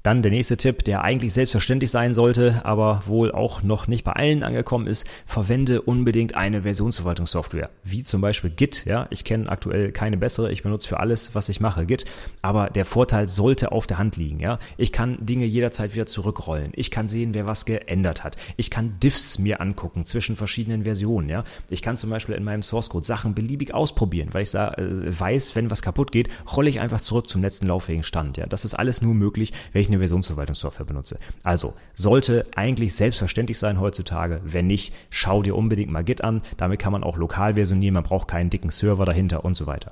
Dann 0.04 0.24
der 0.24 0.32
nächste 0.32 0.58
Tipp, 0.58 0.84
der 0.84 1.04
eigentlich 1.04 1.34
selbstverständlich 1.34 1.92
sein 1.92 2.14
sollte, 2.14 2.62
aber 2.66 3.04
wohl 3.06 3.32
auch 3.32 3.62
noch 3.62 3.88
nicht 3.88 4.04
bei 4.04 4.14
allen 4.14 4.44
angekommen 4.44 4.88
ist, 4.88 5.08
verwende 5.26 5.82
unbedingt 5.82 6.34
eine 6.36 6.64
Versionsverwaltungssoftware, 6.64 7.70
wie 7.84 8.04
zum 8.04 8.20
Beispiel 8.20 8.50
Git. 8.50 8.86
Ja, 8.86 9.08
ich 9.12 9.24
kenne 9.24 9.50
aktuell 9.50 9.92
keine 9.92 10.18
bessere, 10.18 10.52
ich 10.52 10.64
benutze 10.64 10.88
für 10.88 11.00
alles, 11.00 11.36
was 11.36 11.50
ich 11.50 11.60
mache, 11.60 11.86
Git, 11.86 12.06
aber 12.42 12.70
der 12.70 12.86
Vorteil 12.86 13.28
sollte 13.28 13.72
auf 13.72 13.86
der 13.86 14.00
Hand 14.00 14.18
liegen. 14.18 14.40
Ja, 14.40 14.58
ich 14.78 14.92
kann 14.92 15.18
Dinge 15.24 15.46
jederzeit 15.46 15.94
wieder 15.94 16.08
zurückrollen, 16.08 16.72
ich 16.76 16.90
kann 16.90 17.08
sehen, 17.08 17.36
wer 17.36 17.46
was 17.46 17.66
geändert 17.66 18.24
hat, 18.24 18.38
ich 18.58 18.72
kann 18.72 19.00
Diffs 19.00 19.38
mir 19.38 19.62
angucken 19.62 20.06
zwischen 20.06 20.36
verschiedenen 20.36 20.84
Versionen. 20.84 21.30
Ja, 21.30 21.44
ich 21.70 21.84
kann 21.84 21.98
zum 21.98 22.10
Beispiel 22.10 22.36
in 22.36 22.44
meinem 22.44 22.64
Source 22.64 22.90
Code 22.90 23.06
Sachen 23.06 23.36
beliebig 23.36 23.74
ausprobieren, 23.74 24.30
weil 24.32 24.42
ich 24.42 24.54
äh, 24.56 24.74
weiß, 24.80 25.56
wenn 25.56 25.70
was 25.70 25.84
kaputt 25.84 26.12
geht, 26.12 26.30
rolle 26.56 26.70
ich 26.70 26.80
einfach 26.80 27.02
zurück 27.02 27.30
zum 27.30 27.44
letzten 27.44 27.68
lauffähigen 27.68 28.04
Stand. 28.04 28.38
Ja, 28.38 28.48
das 28.48 28.66
ist 28.66 28.74
alles 28.74 29.04
nur 29.04 29.14
möglich, 29.14 29.54
wenn 29.74 29.82
ich 29.82 29.91
eine 29.92 30.00
Versionsverwaltungssoftware 30.00 30.86
benutze. 30.86 31.20
Also 31.44 31.74
sollte 31.94 32.46
eigentlich 32.56 32.94
selbstverständlich 32.94 33.58
sein 33.58 33.80
heutzutage. 33.80 34.42
Wenn 34.44 34.68
nicht, 34.68 34.94
schau 35.10 35.44
dir 35.44 35.56
unbedingt 35.56 35.92
mal 35.92 36.04
Git 36.04 36.24
an. 36.24 36.42
Damit 36.58 36.80
kann 36.80 36.92
man 36.92 37.04
auch 37.04 37.18
lokal 37.18 37.56
versionieren. 37.56 37.94
Man 37.94 38.04
braucht 38.04 38.28
keinen 38.28 38.50
dicken 38.50 38.70
Server 38.70 39.06
dahinter 39.06 39.46
und 39.46 39.56
so 39.56 39.68
weiter. 39.68 39.92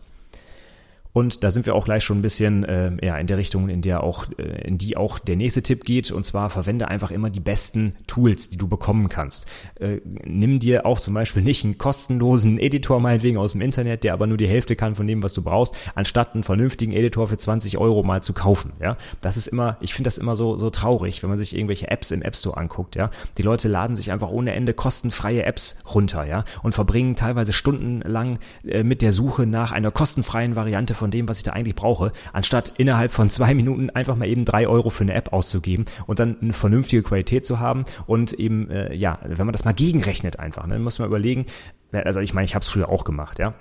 Und 1.12 1.44
da 1.44 1.52
sind 1.52 1.66
wir 1.66 1.76
auch 1.76 1.86
gleich 1.86 2.04
schon 2.04 2.20
ein 2.20 2.22
bisschen 2.22 2.64
äh, 2.64 2.92
ja, 3.06 3.18
in 3.18 3.28
der 3.28 3.38
Richtung, 3.38 3.70
in 3.70 3.82
der 3.82 4.04
auch, 4.04 4.28
äh, 4.38 4.68
in 4.68 4.78
die 4.78 4.96
auch 4.96 5.18
der 5.18 5.36
nächste 5.36 5.64
Tipp 5.64 5.84
geht. 5.84 6.12
Und 6.12 6.24
zwar 6.24 6.50
verwende 6.50 6.88
einfach 6.88 7.12
immer 7.12 7.30
die 7.30 7.40
besten 7.40 7.96
Tools, 8.06 8.50
die 8.50 8.58
du 8.58 8.68
bekommen 8.68 9.10
kannst. 9.10 9.48
Äh, 9.80 10.02
nimm 10.06 10.60
dir 10.60 10.86
auch 10.86 11.00
zum 11.00 11.14
Beispiel 11.16 11.42
nicht 11.42 11.64
einen 11.64 11.78
kostenlosen 11.78 12.60
Editor 12.60 13.00
meinetwegen 13.00 13.38
aus 13.38 13.54
dem 13.54 13.62
Internet, 13.62 14.04
der 14.04 14.14
aber 14.14 14.28
nur 14.28 14.38
die 14.38 14.48
Hälfte 14.48 14.76
kann 14.76 14.96
von 14.96 15.08
dem, 15.08 15.24
was 15.24 15.34
du 15.34 15.42
brauchst, 15.42 15.76
anstatt 15.96 16.34
einen 16.34 16.44
vernünftigen 16.44 16.92
Editor 16.92 17.28
für 17.28 17.38
20 17.38 17.78
Euro 17.78 18.04
mal 18.04 18.22
zu 18.22 18.34
kaufen. 18.34 18.74
Ja, 18.80 18.98
das 19.22 19.36
ist 19.36 19.48
immer, 19.48 19.78
ich 19.82 19.94
finde 19.94 20.08
das 20.08 20.18
immer 20.18 20.36
so 20.36 20.58
so 20.58 20.70
traurig, 20.70 21.24
wenn 21.24 21.30
man 21.30 21.38
sich 21.38 21.56
irgendwelche 21.56 21.90
Apps 21.90 22.12
im 22.12 22.22
App 22.22 22.36
Store 22.36 22.58
anguckt. 22.58 22.96
Ja, 22.96 23.10
die 23.38 23.44
Leute 23.44 23.68
laden 23.68 23.96
sich 23.96 24.12
einfach 24.12 24.30
ohne 24.30 24.54
Ende 24.54 24.74
kostenfreie 24.74 25.44
Apps 25.44 25.78
runter. 25.94 26.26
Ja, 26.26 26.44
und 26.62 26.74
verbringen 26.74 27.16
teilweise 27.16 27.54
stundenlang 27.54 28.40
äh, 28.66 28.84
mit 28.84 29.02
der 29.02 29.12
Suche 29.12 29.48
nach 29.48 29.72
einer 29.72 29.92
kostenfreien 29.92 30.56
Variante 30.56 30.94
von 31.00 31.12
dem, 31.12 31.28
was 31.28 31.38
ich 31.38 31.44
da 31.44 31.54
eigentlich 31.54 31.76
brauche, 31.76 32.12
anstatt 32.34 32.74
innerhalb 32.78 33.12
von 33.12 33.30
zwei 33.30 33.54
Minuten 33.54 33.90
einfach 33.90 34.16
mal 34.16 34.28
eben 34.28 34.46
drei 34.46 34.68
Euro 34.68 34.90
für 34.90 35.04
eine 35.04 35.14
App 35.14 35.34
auszugeben 35.34 35.86
und 36.06 36.20
dann 36.20 36.38
eine 36.42 36.54
vernünftige 36.54 37.02
Qualität 37.02 37.46
zu 37.46 37.60
haben 37.60 37.86
und 38.06 38.34
eben, 38.34 38.70
äh, 38.70 38.94
ja, 38.94 39.20
wenn 39.24 39.46
man 39.46 39.54
das 39.54 39.66
mal 39.66 39.74
gegenrechnet 39.74 40.40
einfach, 40.40 40.68
ne, 40.68 40.76
dann 40.76 40.84
muss 40.84 41.00
man 41.00 41.08
überlegen, 41.08 41.46
also 41.92 42.20
ich 42.20 42.34
meine, 42.34 42.46
ich 42.46 42.54
habe 42.54 42.62
es 42.62 42.70
früher 42.70 42.90
auch 42.90 43.04
gemacht, 43.04 43.40
ja, 43.40 43.54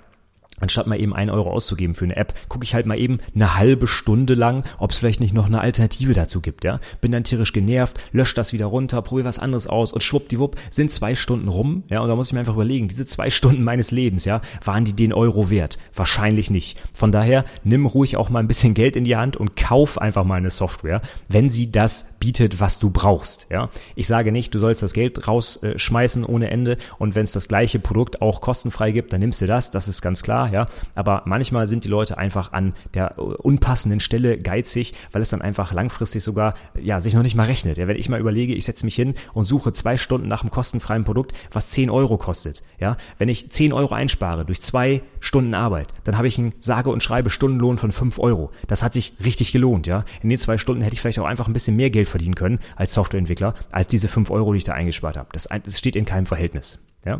anstatt 0.59 0.87
mal 0.87 0.99
eben 0.99 1.13
einen 1.13 1.29
Euro 1.29 1.51
auszugeben 1.51 1.95
für 1.95 2.05
eine 2.05 2.15
App, 2.15 2.33
gucke 2.49 2.63
ich 2.63 2.73
halt 2.73 2.85
mal 2.85 2.99
eben 2.99 3.19
eine 3.35 3.57
halbe 3.57 3.87
Stunde 3.87 4.33
lang, 4.33 4.63
ob 4.77 4.91
es 4.91 4.97
vielleicht 4.97 5.19
nicht 5.19 5.33
noch 5.33 5.45
eine 5.45 5.61
Alternative 5.61 6.13
dazu 6.13 6.41
gibt, 6.41 6.63
ja. 6.63 6.79
Bin 7.01 7.11
dann 7.11 7.23
tierisch 7.23 7.53
genervt, 7.53 7.99
lösche 8.11 8.35
das 8.35 8.53
wieder 8.53 8.65
runter, 8.65 9.01
probiere 9.01 9.27
was 9.27 9.39
anderes 9.39 9.67
aus 9.67 9.93
und 9.93 10.03
schwuppdiwupp 10.03 10.55
sind 10.69 10.91
zwei 10.91 11.15
Stunden 11.15 11.47
rum, 11.47 11.83
ja. 11.89 12.01
Und 12.01 12.09
da 12.09 12.15
muss 12.15 12.27
ich 12.27 12.33
mir 12.33 12.39
einfach 12.39 12.55
überlegen, 12.55 12.87
diese 12.87 13.05
zwei 13.05 13.29
Stunden 13.29 13.63
meines 13.63 13.91
Lebens, 13.91 14.25
ja, 14.25 14.41
waren 14.63 14.85
die 14.85 14.93
den 14.93 15.13
Euro 15.13 15.49
wert? 15.49 15.77
Wahrscheinlich 15.95 16.49
nicht. 16.49 16.79
Von 16.93 17.11
daher, 17.11 17.45
nimm 17.63 17.85
ruhig 17.85 18.17
auch 18.17 18.29
mal 18.29 18.39
ein 18.39 18.47
bisschen 18.47 18.73
Geld 18.73 18.95
in 18.95 19.03
die 19.03 19.15
Hand 19.15 19.37
und 19.37 19.55
kauf 19.55 19.99
einfach 19.99 20.23
mal 20.23 20.35
eine 20.35 20.49
Software, 20.49 21.01
wenn 21.27 21.49
sie 21.49 21.71
das 21.71 22.05
bietet, 22.19 22.59
was 22.59 22.79
du 22.79 22.89
brauchst, 22.89 23.47
ja. 23.49 23.69
Ich 23.95 24.07
sage 24.07 24.31
nicht, 24.31 24.53
du 24.53 24.59
sollst 24.59 24.83
das 24.83 24.93
Geld 24.93 25.27
rausschmeißen 25.27 26.25
ohne 26.25 26.49
Ende 26.49 26.77
und 26.97 27.15
wenn 27.15 27.23
es 27.23 27.31
das 27.31 27.47
gleiche 27.47 27.79
Produkt 27.79 28.21
auch 28.21 28.41
kostenfrei 28.41 28.91
gibt, 28.91 29.13
dann 29.13 29.19
nimmst 29.19 29.41
du 29.41 29.47
das, 29.47 29.71
das 29.71 29.87
ist 29.87 30.01
ganz 30.01 30.23
klar, 30.23 30.48
ja. 30.51 30.67
Aber 30.95 31.23
manchmal 31.25 31.67
sind 31.67 31.83
die 31.83 31.89
Leute 31.89 32.17
einfach 32.17 32.53
an 32.53 32.73
der 32.93 33.17
unpassenden 33.19 33.99
Stelle 33.99 34.37
geizig, 34.37 34.93
weil 35.11 35.21
es 35.21 35.29
dann 35.29 35.41
einfach 35.41 35.73
langfristig 35.73 36.23
sogar, 36.23 36.53
ja, 36.79 36.99
sich 36.99 37.13
noch 37.13 37.23
nicht 37.23 37.35
mal 37.35 37.45
rechnet. 37.45 37.77
Ja, 37.77 37.87
wenn 37.87 37.97
ich 37.97 38.09
mal 38.09 38.19
überlege, 38.19 38.53
ich 38.53 38.65
setze 38.65 38.85
mich 38.85 38.95
hin 38.95 39.15
und 39.33 39.45
suche 39.45 39.73
zwei 39.73 39.97
Stunden 39.97 40.27
nach 40.27 40.41
einem 40.41 40.51
kostenfreien 40.51 41.03
Produkt, 41.03 41.33
was 41.51 41.69
10 41.69 41.89
Euro 41.89 42.17
kostet, 42.17 42.63
ja. 42.79 42.97
Wenn 43.17 43.29
ich 43.29 43.51
10 43.51 43.73
Euro 43.73 43.93
einspare 43.93 44.45
durch 44.45 44.61
zwei 44.61 45.01
Stunden 45.19 45.53
Arbeit, 45.53 45.87
dann 46.03 46.17
habe 46.17 46.27
ich 46.27 46.37
einen 46.37 46.53
sage 46.59 46.89
und 46.89 47.03
schreibe 47.03 47.29
Stundenlohn 47.29 47.77
von 47.77 47.91
5 47.91 48.19
Euro. 48.19 48.51
Das 48.67 48.83
hat 48.83 48.93
sich 48.93 49.13
richtig 49.23 49.51
gelohnt, 49.51 49.87
ja. 49.87 50.05
In 50.21 50.29
den 50.29 50.37
zwei 50.37 50.57
Stunden 50.57 50.81
hätte 50.81 50.93
ich 50.93 51.01
vielleicht 51.01 51.19
auch 51.19 51.25
einfach 51.25 51.47
ein 51.47 51.53
bisschen 51.53 51.75
mehr 51.75 51.89
Geld 51.89 52.07
verdienen 52.07 52.35
können 52.35 52.59
als 52.75 52.93
Softwareentwickler, 52.93 53.53
als 53.71 53.87
diese 53.87 54.07
5 54.07 54.29
Euro, 54.31 54.53
die 54.53 54.57
ich 54.57 54.63
da 54.63 54.73
eingespart 54.73 55.17
habe. 55.17 55.29
Das, 55.33 55.47
das 55.63 55.77
steht 55.77 55.95
in 55.95 56.05
keinem 56.05 56.25
Verhältnis, 56.25 56.79
ja. 57.05 57.19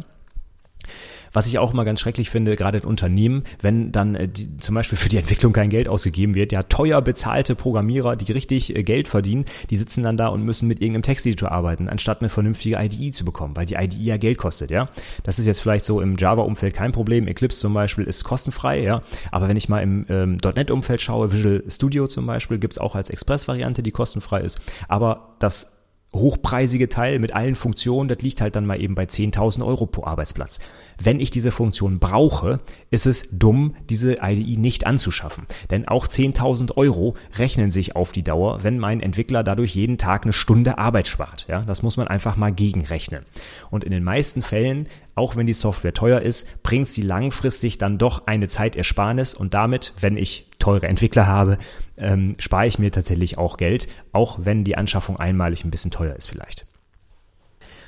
Was 1.34 1.48
ich 1.48 1.60
auch 1.60 1.74
immer 1.74 1.86
ganz 1.86 2.00
schrecklich 2.00 2.30
finde, 2.30 2.56
gerade 2.56 2.80
in 2.80 2.84
Unternehmen, 2.86 3.44
wenn 3.62 3.92
dann 3.92 4.16
äh, 4.16 4.28
die, 4.28 4.58
zum 4.58 4.76
Beispiel 4.76 4.98
für 4.98 5.10
die 5.10 5.18
Entwicklung 5.18 5.54
kein 5.54 5.70
Geld 5.70 5.88
ausgegeben 5.88 6.36
wird, 6.36 6.52
ja, 6.52 6.64
teuer 6.64 7.02
bezahlte 7.02 7.56
Programmierer, 7.56 8.16
die 8.16 8.32
richtig 8.32 8.76
äh, 8.76 8.84
Geld 8.84 9.08
verdienen, 9.08 9.46
die 9.70 9.78
sitzen 9.78 10.04
dann 10.04 10.18
da 10.18 10.28
und 10.28 10.44
müssen 10.44 10.68
mit 10.68 10.82
irgendeinem 10.82 11.04
Texteditor 11.04 11.52
arbeiten, 11.52 11.90
anstatt 11.90 12.22
eine 12.22 12.30
vernünftige 12.30 12.78
IDE 12.80 13.12
zu 13.12 13.26
bekommen, 13.26 13.56
weil 13.56 13.66
die 13.66 13.76
IDE 13.76 14.02
ja 14.02 14.18
Geld 14.18 14.38
kostet, 14.38 14.72
ja. 14.72 14.90
Das 15.24 15.40
ist 15.40 15.46
jetzt 15.46 15.62
vielleicht 15.62 15.86
so 15.86 16.02
im 16.02 16.18
Java-Umfeld 16.18 16.74
kein 16.74 16.92
Problem. 16.92 17.28
Eclipse 17.28 17.60
zum 17.60 17.74
Beispiel 17.74 18.06
ist 18.06 18.24
kostenfrei, 18.24 18.82
ja. 18.82 19.02
Aber 19.32 19.48
wenn 19.48 19.58
ich 19.58 19.70
mal 19.70 19.82
im 19.82 20.06
ähm, 20.10 20.38
.NET-Umfeld 20.44 21.02
schaue, 21.02 21.32
Visual 21.32 21.64
Studio 21.68 22.08
zum 22.08 22.26
Beispiel, 22.26 22.60
gibt's 22.60 22.78
auch 22.78 22.96
als 22.96 23.10
Express-Variante, 23.10 23.84
die 23.84 23.92
kostenfrei 23.92 24.42
ist. 24.42 24.60
Aber 24.88 25.36
das 25.40 25.72
hochpreisige 26.14 26.90
Teil 26.90 27.20
mit 27.20 27.34
allen 27.34 27.56
Funktionen, 27.56 28.10
das 28.10 28.22
liegt 28.22 28.42
halt 28.42 28.56
dann 28.56 28.66
mal 28.66 28.82
eben 28.82 28.96
bei 28.96 29.04
10.000 29.04 29.66
Euro 29.66 29.86
pro 29.86 30.06
Arbeitsplatz. 30.06 30.60
Wenn 31.02 31.20
ich 31.20 31.32
diese 31.32 31.52
Funktion 31.52 32.00
brauche, 32.00 32.60
ist 32.90 33.06
es 33.06 33.30
dumm, 33.32 33.76
diese 33.90 34.18
IDE 34.22 34.60
nicht 34.60 34.86
anzuschaffen. 34.86 35.46
Denn 35.70 35.88
auch 35.88 36.08
10.000 36.08 36.76
Euro 36.78 37.16
rechnen 37.38 37.72
sich 37.72 37.96
auf 37.96 38.12
die 38.12 38.24
Dauer, 38.24 38.64
wenn 38.64 38.80
mein 38.80 39.02
Entwickler 39.02 39.44
dadurch 39.44 39.76
jeden 39.76 39.98
Tag 39.98 40.24
eine 40.24 40.34
Stunde 40.34 40.78
Arbeit 40.78 41.08
spart. 41.08 41.46
Ja, 41.48 41.62
das 41.62 41.84
muss 41.84 41.96
man 41.96 42.08
einfach 42.08 42.36
mal 42.36 42.52
gegenrechnen. 42.52 43.24
Und 43.70 43.84
in 43.84 43.92
den 43.92 44.04
meisten 44.04 44.42
Fällen, 44.42 44.88
auch 45.16 45.36
wenn 45.36 45.48
die 45.48 45.54
Software 45.54 45.94
teuer 45.94 46.22
ist, 46.22 46.64
bringt 46.64 46.88
sie 46.88 47.02
langfristig 47.02 47.78
dann 47.78 47.98
doch 47.98 48.28
eine 48.28 48.48
Zeitersparnis 48.48 49.36
und 49.36 49.54
damit, 49.54 49.94
wenn 50.02 50.18
ich 50.18 50.49
teure 50.60 50.88
Entwickler 50.88 51.26
habe, 51.26 51.58
ähm, 51.98 52.36
spare 52.38 52.68
ich 52.68 52.80
mir 52.80 52.92
tatsächlich 52.92 53.38
auch 53.38 53.58
Geld, 53.58 53.88
auch 54.12 54.40
wenn 54.42 54.64
die 54.64 54.78
Anschaffung 54.78 55.18
einmalig 55.18 55.66
ein 55.66 55.72
bisschen 55.72 55.92
teuer 55.92 56.16
ist 56.16 56.30
vielleicht. 56.30 56.68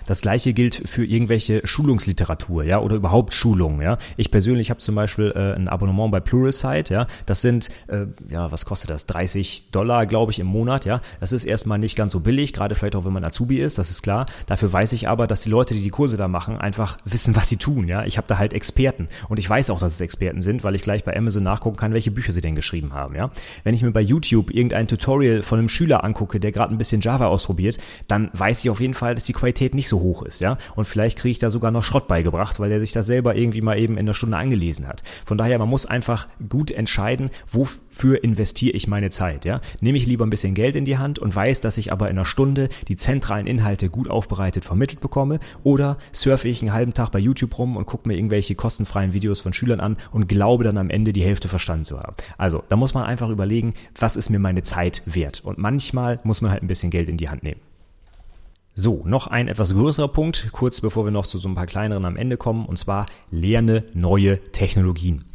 Das 0.06 0.22
gleiche 0.22 0.54
gilt 0.54 0.84
für 0.86 1.06
irgendwelche 1.06 1.66
Schulungsliteratur, 1.66 2.64
ja, 2.64 2.80
oder 2.80 2.96
überhaupt 2.96 3.34
Schulungen, 3.34 3.82
ja. 3.82 3.98
Ich 4.18 4.32
persönlich 4.32 4.70
habe 4.70 4.80
zum 4.80 4.96
Beispiel 4.96 5.32
äh, 5.36 5.56
ein 5.56 5.68
Abonnement 5.68 6.12
bei 6.12 6.20
Pluralsight, 6.20 6.90
ja. 6.90 7.08
Das 7.26 7.42
sind, 7.42 7.70
äh, 7.88 8.06
ja, 8.30 8.52
was 8.52 8.66
kostet 8.66 8.90
das? 8.90 9.06
30 9.06 9.72
Dollar, 9.72 10.06
glaube 10.06 10.32
ich, 10.32 10.40
im 10.40 10.48
Monat, 10.48 10.86
ja. 10.86 11.02
Das 11.20 11.32
ist 11.32 11.46
erstmal 11.46 11.80
nicht 11.80 11.96
ganz 11.96 12.14
so 12.14 12.20
billig, 12.20 12.54
gerade 12.54 12.76
vielleicht 12.76 12.96
auch, 12.96 13.06
wenn 13.06 13.14
man 13.14 13.24
Azubi 13.24 13.60
ist, 13.60 13.78
das 13.78 13.90
ist 13.90 14.02
klar. 14.02 14.26
Dafür 14.48 14.72
weiß 14.72 14.94
ich 14.94 15.08
aber, 15.08 15.28
dass 15.28 15.42
die 15.42 15.50
Leute, 15.50 15.74
die 15.74 15.82
die 15.82 15.90
Kurse 15.90 16.18
da 16.18 16.28
machen, 16.28 16.58
einfach 16.58 16.98
wissen, 17.06 17.36
was 17.36 17.50
sie 17.50 17.58
tun, 17.58 17.88
ja. 17.88 18.06
Ich 18.06 18.18
habe 18.18 18.28
da 18.28 18.38
halt 18.38 18.54
Experten 18.54 19.08
und 19.30 19.38
ich 19.38 19.50
weiß 19.50 19.70
auch, 19.70 19.80
dass 19.80 19.94
es 19.94 20.02
Experten 20.02 20.42
sind, 20.42 20.64
weil 20.64 20.76
ich 20.76 20.82
gleich 20.82 21.04
bei 21.04 21.16
Amazon 21.16 21.44
nachgucken 21.44 21.78
kann, 21.78 21.94
welche 21.94 22.12
Bücher 22.12 22.34
sie 22.34 22.42
denn 22.42 22.56
geschrieben 22.56 22.94
haben, 22.94 23.16
ja. 23.16 23.32
Wenn 23.64 23.74
ich 23.74 23.84
mir 23.84 23.92
bei 23.92 24.02
YouTube 24.02 24.52
irgendein 24.52 24.88
Tutorial 24.88 25.42
von 25.42 25.60
einem 25.60 25.70
Schüler 25.70 26.04
angucke, 26.04 26.40
der 26.40 26.52
gerade 26.52 26.74
ein 26.74 26.78
bisschen 26.78 27.02
Java 27.02 27.28
ausprobiert, 27.28 27.78
dann 28.08 28.30
weiß 28.34 28.64
ich 28.64 28.70
auf 28.70 28.80
jeden 28.80 28.94
Fall, 28.94 29.16
dass 29.16 29.26
die 29.26 29.34
Qualität 29.34 29.76
nicht 29.76 29.88
so 29.88 29.90
hoch 29.99 30.23
ist, 30.23 30.41
ja. 30.41 30.58
Und 30.75 30.86
vielleicht 30.86 31.17
kriege 31.17 31.32
ich 31.32 31.39
da 31.39 31.49
sogar 31.49 31.71
noch 31.71 31.84
Schrott 31.84 32.08
beigebracht, 32.08 32.60
weil 32.60 32.71
er 32.71 32.80
sich 32.80 32.91
da 32.91 33.04
selber 33.04 33.36
irgendwie 33.36 33.62
mal 33.62 33.77
eben 33.77 33.97
in 33.97 34.06
der 34.06 34.13
Stunde 34.13 34.38
angelesen 34.38 34.88
hat. 34.88 35.04
Von 35.25 35.38
daher, 35.38 35.60
man 35.60 35.69
muss 35.69 35.86
einfach 35.86 36.27
gut 36.49 36.71
entscheiden, 36.71 37.30
wofür 37.49 38.23
investiere 38.23 38.75
ich 38.75 38.88
meine 38.88 39.10
Zeit, 39.10 39.45
ja. 39.45 39.62
Nehme 39.82 39.97
ich 39.97 40.06
lieber 40.06 40.25
ein 40.25 40.30
bisschen 40.30 40.54
Geld 40.54 40.75
in 40.75 40.86
die 40.86 40.97
Hand 40.97 41.19
und 41.19 41.36
weiß, 41.36 41.62
dass 41.62 41.77
ich 41.77 41.91
aber 41.91 42.10
in 42.10 42.17
einer 42.17 42.25
Stunde 42.25 42.69
die 42.88 42.95
zentralen 42.95 43.47
Inhalte 43.47 43.89
gut 43.89 44.10
aufbereitet 44.10 44.65
vermittelt 44.65 45.01
bekomme 45.01 45.39
oder 45.63 45.97
surfe 46.12 46.47
ich 46.47 46.62
einen 46.62 46.73
halben 46.73 46.93
Tag 46.93 47.12
bei 47.12 47.19
YouTube 47.19 47.58
rum 47.58 47.77
und 47.77 47.86
gucke 47.86 48.08
mir 48.08 48.15
irgendwelche 48.15 48.56
kostenfreien 48.56 49.13
Videos 49.13 49.39
von 49.39 49.54
Schülern 49.54 49.80
an 49.80 49.97
und 50.12 50.27
glaube 50.27 50.63
dann 50.63 50.77
am 50.77 50.89
Ende 50.89 51.13
die 51.13 51.23
Hälfte 51.23 51.47
verstanden 51.47 51.86
zu 51.86 51.99
haben. 51.99 52.15
Also, 52.38 52.63
da 52.69 52.75
muss 52.75 52.93
man 52.93 53.04
einfach 53.04 53.30
überlegen, 53.30 53.73
was 53.99 54.15
ist 54.15 54.30
mir 54.30 54.39
meine 54.39 54.63
Zeit 54.63 55.01
wert? 55.06 55.41
Und 55.43 55.58
manchmal 55.58 56.19
muss 56.23 56.41
man 56.41 56.51
halt 56.51 56.63
ein 56.63 56.67
bisschen 56.67 56.91
Geld 56.91 57.10
in 57.10 57.17
die 57.17 57.30
Hand 57.30 57.43
nehmen. 57.43 57.60
So, 58.73 59.01
noch 59.05 59.27
ein 59.27 59.49
etwas 59.49 59.73
größerer 59.73 60.07
Punkt, 60.07 60.47
kurz 60.53 60.79
bevor 60.79 61.03
wir 61.03 61.12
noch 61.12 61.27
zu 61.27 61.38
so 61.38 61.49
ein 61.49 61.55
paar 61.55 61.65
kleineren 61.65 62.05
am 62.05 62.15
Ende 62.15 62.38
kommen, 62.38 62.65
und 62.65 62.77
zwar 62.77 63.05
lerne 63.29 63.84
neue 63.93 64.39
Technologien. 64.51 65.25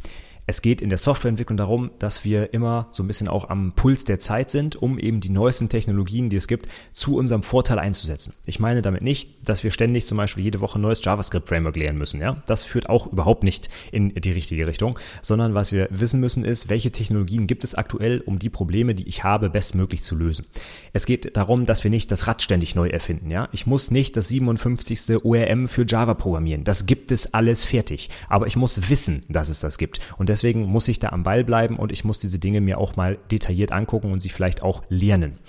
Es 0.49 0.61
geht 0.61 0.81
in 0.81 0.87
der 0.87 0.97
Softwareentwicklung 0.97 1.57
darum, 1.57 1.91
dass 1.99 2.23
wir 2.23 2.53
immer 2.53 2.87
so 2.93 3.03
ein 3.03 3.07
bisschen 3.07 3.27
auch 3.27 3.49
am 3.49 3.73
Puls 3.73 4.05
der 4.05 4.17
Zeit 4.17 4.49
sind, 4.49 4.77
um 4.77 4.97
eben 4.97 5.19
die 5.19 5.29
neuesten 5.29 5.67
Technologien, 5.67 6.29
die 6.29 6.37
es 6.37 6.47
gibt, 6.47 6.69
zu 6.93 7.17
unserem 7.17 7.43
Vorteil 7.43 7.79
einzusetzen. 7.79 8.33
Ich 8.45 8.57
meine 8.61 8.81
damit 8.81 9.01
nicht, 9.01 9.29
dass 9.43 9.65
wir 9.65 9.71
ständig 9.71 10.05
zum 10.05 10.17
Beispiel 10.17 10.45
jede 10.45 10.61
Woche 10.61 10.79
ein 10.79 10.83
neues 10.83 11.03
JavaScript-Framework 11.03 11.75
lernen 11.75 11.97
müssen. 11.97 12.21
Ja, 12.21 12.41
das 12.47 12.63
führt 12.63 12.87
auch 12.87 13.11
überhaupt 13.11 13.43
nicht 13.43 13.69
in 13.91 14.15
die 14.15 14.31
richtige 14.31 14.69
Richtung, 14.69 14.97
sondern 15.21 15.53
was 15.53 15.73
wir 15.73 15.89
wissen 15.91 16.21
müssen 16.21 16.45
ist, 16.45 16.69
welche 16.69 16.91
Technologien 16.91 17.45
gibt 17.45 17.65
es 17.65 17.75
aktuell, 17.75 18.21
um 18.21 18.39
die 18.39 18.49
Probleme, 18.49 18.95
die 18.95 19.07
ich 19.09 19.25
habe, 19.25 19.49
bestmöglich 19.49 20.01
zu 20.01 20.15
lösen. 20.15 20.45
Es 20.93 21.05
geht 21.05 21.35
darum, 21.35 21.65
dass 21.65 21.83
wir 21.83 21.91
nicht 21.91 22.09
das 22.09 22.25
Rad 22.25 22.41
ständig 22.41 22.73
neu 22.73 22.87
erfinden. 22.87 23.31
Ja, 23.31 23.49
ich 23.51 23.67
muss 23.67 23.91
nicht 23.91 24.15
das 24.15 24.29
57. 24.29 25.25
ORM 25.25 25.67
für 25.67 25.85
Java 25.85 26.13
programmieren. 26.13 26.63
Das 26.63 26.85
gibt 26.85 27.11
es 27.11 27.33
alles 27.33 27.65
fertig. 27.65 28.09
Aber 28.29 28.47
ich 28.47 28.55
muss 28.55 28.89
wissen, 28.89 29.25
dass 29.27 29.49
es 29.49 29.59
das 29.59 29.77
gibt. 29.77 29.99
Und 30.17 30.29
deswegen 30.37 30.67
muss 30.67 30.87
ich 30.87 30.99
da 30.99 31.09
am 31.09 31.23
Ball 31.23 31.43
bleiben 31.43 31.77
und 31.77 31.91
ich 31.91 32.03
muss 32.03 32.19
diese 32.19 32.37
Dinge 32.37 32.61
mir 32.61 32.77
auch 32.77 32.95
mal 32.95 33.17
detailliert 33.31 33.71
angucken 33.71 34.11
und 34.11 34.21
sie 34.21 34.29
vielleicht 34.29 34.61
auch 34.61 34.83
lernen. 34.87 35.39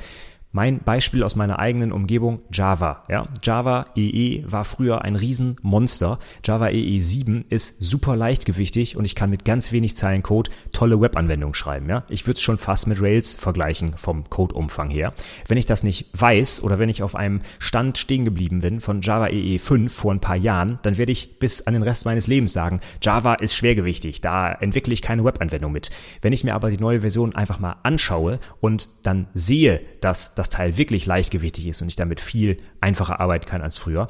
Mein 0.51 0.79
Beispiel 0.79 1.23
aus 1.25 1.37
meiner 1.37 1.59
eigenen 1.59 1.93
Umgebung, 1.93 2.41
Java. 2.51 3.05
Ja, 3.11 3.29
Java 3.43 3.85
EE 3.95 4.45
war 4.47 4.65
früher 4.65 5.03
ein 5.03 5.15
Riesenmonster. 5.15 6.19
Java 6.43 6.71
EE 6.71 6.99
7 7.01 7.45
ist 7.51 7.83
super 7.83 8.17
leichtgewichtig 8.17 8.97
und 8.97 9.05
ich 9.05 9.15
kann 9.15 9.29
mit 9.29 9.45
ganz 9.45 9.73
wenig 9.73 9.95
Zeilen 9.95 10.23
Code 10.23 10.51
tolle 10.73 11.03
Webanwendungen 11.03 11.53
schreiben. 11.53 11.91
Ja, 11.91 12.05
ich 12.09 12.27
würde 12.27 12.39
es 12.39 12.43
schon 12.43 12.57
fast 12.57 12.87
mit 12.87 13.03
Rails 13.03 13.35
vergleichen 13.35 13.93
vom 13.99 14.31
Codeumfang 14.31 14.89
her. 14.89 15.13
Wenn 15.47 15.59
ich 15.59 15.67
das 15.67 15.83
nicht 15.83 16.07
weiß 16.15 16.63
oder 16.63 16.79
wenn 16.79 16.89
ich 16.89 17.03
auf 17.03 17.15
einem 17.15 17.43
Stand 17.59 17.99
stehen 17.99 18.25
geblieben 18.25 18.61
bin 18.61 18.81
von 18.81 19.03
Java 19.03 19.29
EE 19.29 19.59
5 19.59 19.93
vor 19.93 20.15
ein 20.15 20.21
paar 20.21 20.37
Jahren, 20.37 20.79
dann 20.81 20.97
werde 20.97 21.13
ich 21.13 21.39
bis 21.39 21.67
an 21.67 21.75
den 21.75 21.83
Rest 21.83 22.07
meines 22.07 22.27
Lebens 22.27 22.55
sagen, 22.55 22.81
Java 23.03 23.35
ist 23.35 23.55
schwergewichtig, 23.55 24.23
da 24.23 24.51
entwickle 24.51 24.95
ich 24.95 25.03
keine 25.03 25.27
Webanwendung 25.27 25.73
mit. 25.73 25.91
Wenn 26.23 26.33
ich 26.33 26.43
mir 26.43 26.55
aber 26.55 26.71
die 26.71 26.79
neue 26.79 27.03
Version 27.03 27.35
einfach 27.35 27.59
mal 27.59 27.77
anschaue 27.83 28.41
und 28.63 28.89
dann 29.03 29.29
sehe, 29.35 29.83
dass 30.01 30.35
das 30.39 30.48
Teil 30.49 30.77
wirklich 30.79 31.07
leichtgewichtig 31.07 31.67
ist 31.67 31.83
und 31.83 31.89
ich 31.89 31.97
damit 31.97 32.21
viel 32.21 32.59
einfacher 32.81 33.21
arbeiten 33.21 33.47
kann 33.47 33.63
als 33.63 33.79
früher, 33.79 34.09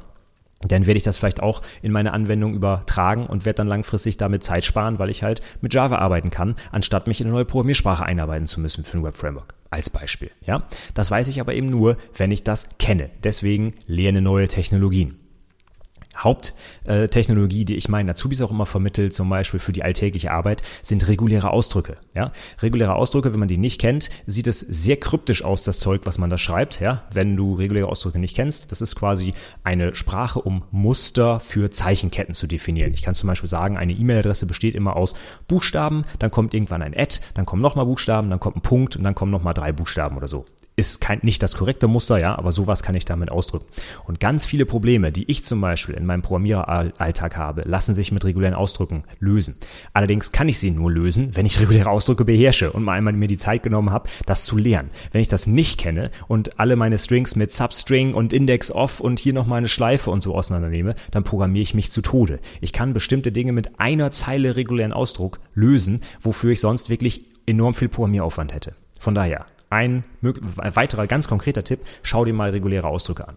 dann 0.60 0.86
werde 0.86 0.96
ich 0.96 1.04
das 1.04 1.18
vielleicht 1.18 1.40
auch 1.40 1.62
in 1.82 1.92
meine 1.92 2.12
Anwendung 2.12 2.54
übertragen 2.54 3.26
und 3.26 3.44
werde 3.44 3.58
dann 3.58 3.68
langfristig 3.68 4.16
damit 4.16 4.42
Zeit 4.42 4.64
sparen, 4.64 4.98
weil 4.98 5.10
ich 5.10 5.22
halt 5.22 5.40
mit 5.60 5.72
Java 5.72 5.98
arbeiten 5.98 6.30
kann, 6.30 6.56
anstatt 6.72 7.06
mich 7.06 7.20
in 7.20 7.28
eine 7.28 7.34
neue 7.34 7.44
Programmiersprache 7.44 8.04
einarbeiten 8.04 8.46
zu 8.46 8.60
müssen 8.60 8.84
für 8.84 8.98
ein 8.98 9.04
Web-Framework. 9.04 9.54
Als 9.70 9.90
Beispiel. 9.90 10.30
Ja, 10.44 10.64
das 10.94 11.10
weiß 11.10 11.28
ich 11.28 11.40
aber 11.40 11.54
eben 11.54 11.68
nur, 11.68 11.96
wenn 12.16 12.32
ich 12.32 12.42
das 12.42 12.68
kenne. 12.78 13.10
Deswegen 13.22 13.74
lerne 13.86 14.22
neue 14.22 14.48
Technologien. 14.48 15.20
Haupttechnologie, 16.18 17.64
die 17.64 17.76
ich 17.76 17.88
meinen 17.88 18.10
Azubis 18.10 18.42
auch 18.42 18.50
immer 18.50 18.66
vermittelt, 18.66 19.12
zum 19.12 19.28
Beispiel 19.28 19.60
für 19.60 19.72
die 19.72 19.82
alltägliche 19.82 20.30
Arbeit, 20.30 20.62
sind 20.82 21.08
reguläre 21.08 21.50
Ausdrücke. 21.50 21.96
Ja? 22.14 22.32
Reguläre 22.60 22.94
Ausdrücke, 22.94 23.32
wenn 23.32 23.40
man 23.40 23.48
die 23.48 23.56
nicht 23.56 23.80
kennt, 23.80 24.10
sieht 24.26 24.46
es 24.46 24.60
sehr 24.60 24.96
kryptisch 24.96 25.44
aus, 25.44 25.62
das 25.64 25.78
Zeug, 25.80 26.02
was 26.04 26.18
man 26.18 26.30
da 26.30 26.38
schreibt. 26.38 26.80
Ja? 26.80 27.04
Wenn 27.12 27.36
du 27.36 27.54
reguläre 27.54 27.88
Ausdrücke 27.88 28.18
nicht 28.18 28.36
kennst, 28.36 28.72
das 28.72 28.80
ist 28.80 28.96
quasi 28.96 29.34
eine 29.64 29.94
Sprache, 29.94 30.40
um 30.40 30.64
Muster 30.70 31.40
für 31.40 31.70
Zeichenketten 31.70 32.34
zu 32.34 32.46
definieren. 32.46 32.92
Ich 32.92 33.02
kann 33.02 33.14
zum 33.14 33.28
Beispiel 33.28 33.48
sagen, 33.48 33.76
eine 33.76 33.92
E-Mail-Adresse 33.92 34.46
besteht 34.46 34.74
immer 34.74 34.96
aus 34.96 35.14
Buchstaben, 35.46 36.04
dann 36.18 36.30
kommt 36.30 36.54
irgendwann 36.54 36.82
ein 36.82 36.94
Ad, 36.96 37.20
dann 37.34 37.46
kommen 37.46 37.62
nochmal 37.62 37.86
Buchstaben, 37.86 38.30
dann 38.30 38.40
kommt 38.40 38.56
ein 38.56 38.62
Punkt 38.62 38.96
und 38.96 39.04
dann 39.04 39.14
kommen 39.14 39.32
nochmal 39.32 39.54
drei 39.54 39.72
Buchstaben 39.72 40.16
oder 40.16 40.28
so 40.28 40.44
ist 40.78 41.00
kein, 41.00 41.18
nicht 41.22 41.42
das 41.42 41.56
korrekte 41.56 41.88
Muster, 41.88 42.18
ja, 42.18 42.38
aber 42.38 42.52
sowas 42.52 42.84
kann 42.84 42.94
ich 42.94 43.04
damit 43.04 43.30
ausdrücken. 43.30 43.66
Und 44.06 44.20
ganz 44.20 44.46
viele 44.46 44.64
Probleme, 44.64 45.10
die 45.10 45.28
ich 45.28 45.44
zum 45.44 45.60
Beispiel 45.60 45.96
in 45.96 46.06
meinem 46.06 46.22
Programmiereralltag 46.22 47.36
habe, 47.36 47.62
lassen 47.62 47.94
sich 47.94 48.12
mit 48.12 48.24
regulären 48.24 48.54
Ausdrücken 48.54 49.02
lösen. 49.18 49.56
Allerdings 49.92 50.30
kann 50.30 50.48
ich 50.48 50.60
sie 50.60 50.70
nur 50.70 50.92
lösen, 50.92 51.34
wenn 51.34 51.46
ich 51.46 51.58
reguläre 51.58 51.90
Ausdrücke 51.90 52.24
beherrsche 52.24 52.70
und 52.70 52.84
mal 52.84 52.92
einmal 52.92 53.12
mir 53.12 53.26
die 53.26 53.36
Zeit 53.36 53.64
genommen 53.64 53.90
habe, 53.90 54.08
das 54.24 54.44
zu 54.44 54.56
lernen. 54.56 54.90
Wenn 55.10 55.20
ich 55.20 55.26
das 55.26 55.48
nicht 55.48 55.80
kenne 55.80 56.12
und 56.28 56.60
alle 56.60 56.76
meine 56.76 56.96
Strings 56.96 57.34
mit 57.34 57.50
Substring 57.50 58.14
und 58.14 58.32
Index 58.32 58.70
off 58.70 59.00
und 59.00 59.18
hier 59.18 59.32
noch 59.32 59.46
mal 59.46 59.56
eine 59.56 59.68
Schleife 59.68 60.12
und 60.12 60.22
so 60.22 60.34
auseinandernehme, 60.34 60.94
dann 61.10 61.24
programmiere 61.24 61.64
ich 61.64 61.74
mich 61.74 61.90
zu 61.90 62.02
Tode. 62.02 62.38
Ich 62.60 62.72
kann 62.72 62.94
bestimmte 62.94 63.32
Dinge 63.32 63.50
mit 63.50 63.80
einer 63.80 64.12
Zeile 64.12 64.54
regulären 64.54 64.92
Ausdruck 64.92 65.40
lösen, 65.54 66.02
wofür 66.20 66.52
ich 66.52 66.60
sonst 66.60 66.88
wirklich 66.88 67.24
enorm 67.46 67.74
viel 67.74 67.88
Programmieraufwand 67.88 68.54
hätte. 68.54 68.74
Von 69.00 69.16
daher, 69.16 69.46
ein, 69.70 70.04
weiterer 70.22 71.06
ganz 71.06 71.28
konkreter 71.28 71.64
Tipp, 71.64 71.80
schau 72.02 72.24
dir 72.24 72.34
mal 72.34 72.50
reguläre 72.50 72.86
Ausdrücke 72.86 73.28
an. 73.28 73.36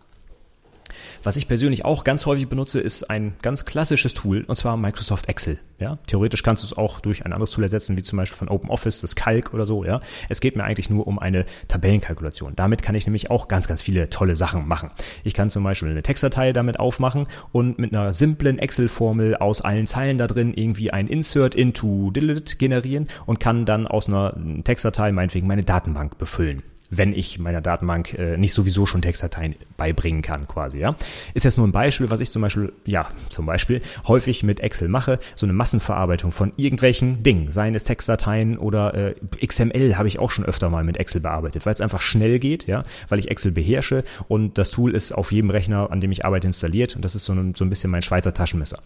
Was 1.23 1.35
ich 1.35 1.47
persönlich 1.47 1.85
auch 1.85 2.03
ganz 2.03 2.25
häufig 2.25 2.47
benutze, 2.47 2.79
ist 2.79 3.09
ein 3.09 3.33
ganz 3.43 3.65
klassisches 3.65 4.15
Tool, 4.15 4.43
und 4.47 4.55
zwar 4.55 4.75
Microsoft 4.75 5.29
Excel. 5.29 5.59
Ja, 5.77 5.99
theoretisch 6.07 6.41
kannst 6.41 6.63
du 6.63 6.67
es 6.67 6.77
auch 6.77 6.99
durch 6.99 7.25
ein 7.25 7.33
anderes 7.33 7.51
Tool 7.51 7.63
ersetzen, 7.63 7.95
wie 7.95 8.01
zum 8.01 8.17
Beispiel 8.17 8.37
von 8.37 8.49
OpenOffice, 8.49 9.01
das 9.01 9.15
Calc 9.15 9.53
oder 9.53 9.67
so. 9.67 9.85
Ja, 9.85 9.99
es 10.29 10.41
geht 10.41 10.55
mir 10.55 10.63
eigentlich 10.63 10.89
nur 10.89 11.05
um 11.05 11.19
eine 11.19 11.45
Tabellenkalkulation. 11.67 12.53
Damit 12.55 12.81
kann 12.81 12.95
ich 12.95 13.05
nämlich 13.05 13.29
auch 13.29 13.47
ganz, 13.47 13.67
ganz 13.67 13.83
viele 13.83 14.09
tolle 14.09 14.35
Sachen 14.35 14.67
machen. 14.67 14.89
Ich 15.23 15.35
kann 15.35 15.51
zum 15.51 15.63
Beispiel 15.63 15.89
eine 15.89 16.01
Textdatei 16.01 16.53
damit 16.53 16.79
aufmachen 16.79 17.27
und 17.51 17.77
mit 17.77 17.93
einer 17.93 18.13
simplen 18.13 18.57
Excel-Formel 18.57 19.35
aus 19.35 19.61
allen 19.61 19.85
Zeilen 19.85 20.17
da 20.17 20.25
drin 20.27 20.53
irgendwie 20.55 20.91
ein 20.91 21.07
Insert 21.07 21.53
into 21.53 22.09
Delete 22.11 22.57
generieren 22.57 23.07
und 23.27 23.39
kann 23.39 23.65
dann 23.65 23.85
aus 23.85 24.07
einer 24.07 24.35
Textdatei 24.63 25.11
meinetwegen 25.11 25.47
meine 25.47 25.63
Datenbank 25.63 26.17
befüllen 26.17 26.63
wenn 26.91 27.13
ich 27.13 27.39
meiner 27.39 27.61
Datenbank 27.61 28.13
äh, 28.13 28.37
nicht 28.37 28.53
sowieso 28.53 28.85
schon 28.85 29.01
Textdateien 29.01 29.55
beibringen 29.77 30.21
kann, 30.21 30.47
quasi, 30.47 30.77
ja. 30.77 30.95
Ist 31.33 31.43
jetzt 31.43 31.57
nur 31.57 31.65
ein 31.65 31.71
Beispiel, 31.71 32.09
was 32.09 32.19
ich 32.19 32.29
zum 32.29 32.41
Beispiel, 32.41 32.73
ja, 32.85 33.07
zum 33.29 33.45
Beispiel 33.45 33.81
häufig 34.07 34.43
mit 34.43 34.59
Excel 34.59 34.89
mache, 34.89 35.19
so 35.35 35.45
eine 35.45 35.53
Massenverarbeitung 35.53 36.31
von 36.31 36.51
irgendwelchen 36.57 37.23
Dingen, 37.23 37.51
seien 37.51 37.73
es 37.73 37.85
Textdateien 37.85 38.57
oder 38.57 38.93
äh, 38.93 39.15
XML 39.45 39.97
habe 39.97 40.09
ich 40.09 40.19
auch 40.19 40.29
schon 40.29 40.45
öfter 40.45 40.69
mal 40.69 40.83
mit 40.83 40.97
Excel 40.97 41.21
bearbeitet, 41.21 41.65
weil 41.65 41.73
es 41.73 41.81
einfach 41.81 42.01
schnell 42.01 42.39
geht, 42.39 42.67
ja, 42.67 42.83
weil 43.07 43.19
ich 43.19 43.31
Excel 43.31 43.51
beherrsche 43.51 44.03
und 44.27 44.57
das 44.57 44.69
Tool 44.69 44.93
ist 44.93 45.13
auf 45.13 45.31
jedem 45.31 45.49
Rechner, 45.49 45.89
an 45.91 46.01
dem 46.01 46.11
ich 46.11 46.25
arbeite, 46.25 46.47
installiert 46.47 46.97
und 46.97 47.05
das 47.05 47.15
ist 47.15 47.23
so 47.23 47.33
ein, 47.33 47.55
so 47.55 47.63
ein 47.63 47.69
bisschen 47.69 47.89
mein 47.89 48.01
Schweizer 48.01 48.33
Taschenmesser. 48.33 48.79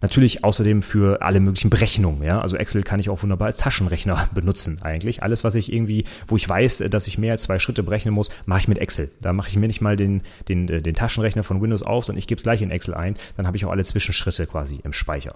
Natürlich 0.00 0.44
außerdem 0.44 0.80
für 0.82 1.22
alle 1.22 1.40
möglichen 1.40 1.70
Berechnungen, 1.70 2.22
ja. 2.22 2.40
Also 2.40 2.56
Excel 2.56 2.84
kann 2.84 3.00
ich 3.00 3.10
auch 3.10 3.20
wunderbar 3.24 3.46
als 3.46 3.56
Taschenrechner 3.56 4.28
benutzen 4.34 4.78
eigentlich. 4.82 5.24
Alles, 5.24 5.42
was 5.42 5.56
ich 5.56 5.72
irgendwie, 5.72 6.04
wo 6.28 6.36
ich 6.36 6.48
weiß, 6.48 6.84
dass 6.88 7.08
ich 7.08 7.18
mehr 7.18 7.32
als 7.32 7.47
zwei 7.48 7.58
Schritte 7.58 7.82
berechnen 7.82 8.12
muss, 8.12 8.28
mache 8.44 8.60
ich 8.60 8.68
mit 8.68 8.78
Excel. 8.78 9.10
Da 9.22 9.32
mache 9.32 9.48
ich 9.48 9.56
mir 9.56 9.66
nicht 9.66 9.80
mal 9.80 9.96
den, 9.96 10.22
den, 10.48 10.68
äh, 10.68 10.82
den 10.82 10.94
Taschenrechner 10.94 11.42
von 11.42 11.62
Windows 11.62 11.82
auf, 11.82 12.04
sondern 12.04 12.18
ich 12.18 12.26
gebe 12.26 12.38
es 12.38 12.42
gleich 12.42 12.60
in 12.60 12.70
Excel 12.70 12.92
ein. 12.92 13.16
Dann 13.36 13.46
habe 13.46 13.56
ich 13.56 13.64
auch 13.64 13.70
alle 13.70 13.84
Zwischenschritte 13.84 14.46
quasi 14.46 14.80
im 14.84 14.92
Speicher. 14.92 15.34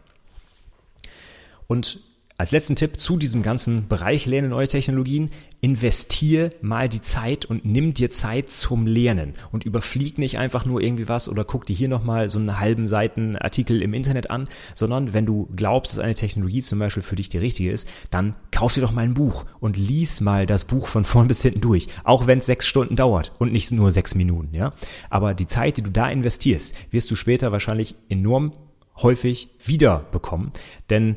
Und 1.66 2.00
als 2.38 2.50
letzten 2.50 2.76
Tipp 2.76 2.98
zu 2.98 3.16
diesem 3.16 3.42
ganzen 3.42 3.88
Bereich 3.88 4.26
Lernen 4.26 4.50
neue 4.50 4.68
Technologien, 4.68 5.30
investier 5.60 6.50
mal 6.60 6.88
die 6.88 7.00
Zeit 7.00 7.44
und 7.44 7.64
nimm 7.64 7.94
dir 7.94 8.10
Zeit 8.10 8.50
zum 8.50 8.86
Lernen. 8.86 9.34
Und 9.52 9.64
überflieg 9.64 10.18
nicht 10.18 10.38
einfach 10.38 10.64
nur 10.64 10.80
irgendwie 10.80 11.08
was 11.08 11.28
oder 11.28 11.44
guck 11.44 11.66
dir 11.66 11.76
hier 11.76 11.88
nochmal 11.88 12.28
so 12.28 12.38
einen 12.38 12.58
halben 12.58 12.88
Seiten 12.88 13.36
Artikel 13.36 13.80
im 13.80 13.94
Internet 13.94 14.30
an, 14.30 14.48
sondern 14.74 15.12
wenn 15.12 15.24
du 15.24 15.48
glaubst, 15.54 15.92
dass 15.92 16.00
eine 16.00 16.14
Technologie 16.14 16.62
zum 16.62 16.78
Beispiel 16.78 17.02
für 17.02 17.16
dich 17.16 17.28
die 17.28 17.38
richtige 17.38 17.70
ist, 17.70 17.88
dann 18.10 18.34
kauf 18.50 18.74
dir 18.74 18.80
doch 18.80 18.92
mal 18.92 19.02
ein 19.02 19.14
Buch 19.14 19.44
und 19.60 19.76
lies 19.76 20.20
mal 20.20 20.46
das 20.46 20.64
Buch 20.64 20.88
von 20.88 21.04
vorn 21.04 21.28
bis 21.28 21.42
hinten 21.42 21.60
durch, 21.60 21.86
auch 22.02 22.26
wenn 22.26 22.38
es 22.38 22.46
sechs 22.46 22.66
Stunden 22.66 22.96
dauert 22.96 23.32
und 23.38 23.52
nicht 23.52 23.70
nur 23.70 23.92
sechs 23.92 24.14
Minuten, 24.14 24.54
ja. 24.54 24.72
Aber 25.10 25.34
die 25.34 25.46
Zeit, 25.46 25.76
die 25.76 25.82
du 25.82 25.90
da 25.90 26.08
investierst, 26.08 26.74
wirst 26.90 27.10
du 27.10 27.14
später 27.14 27.52
wahrscheinlich 27.52 27.94
enorm 28.08 28.52
häufig 28.96 29.48
wieder 29.64 30.06
bekommen, 30.10 30.52
denn 30.90 31.16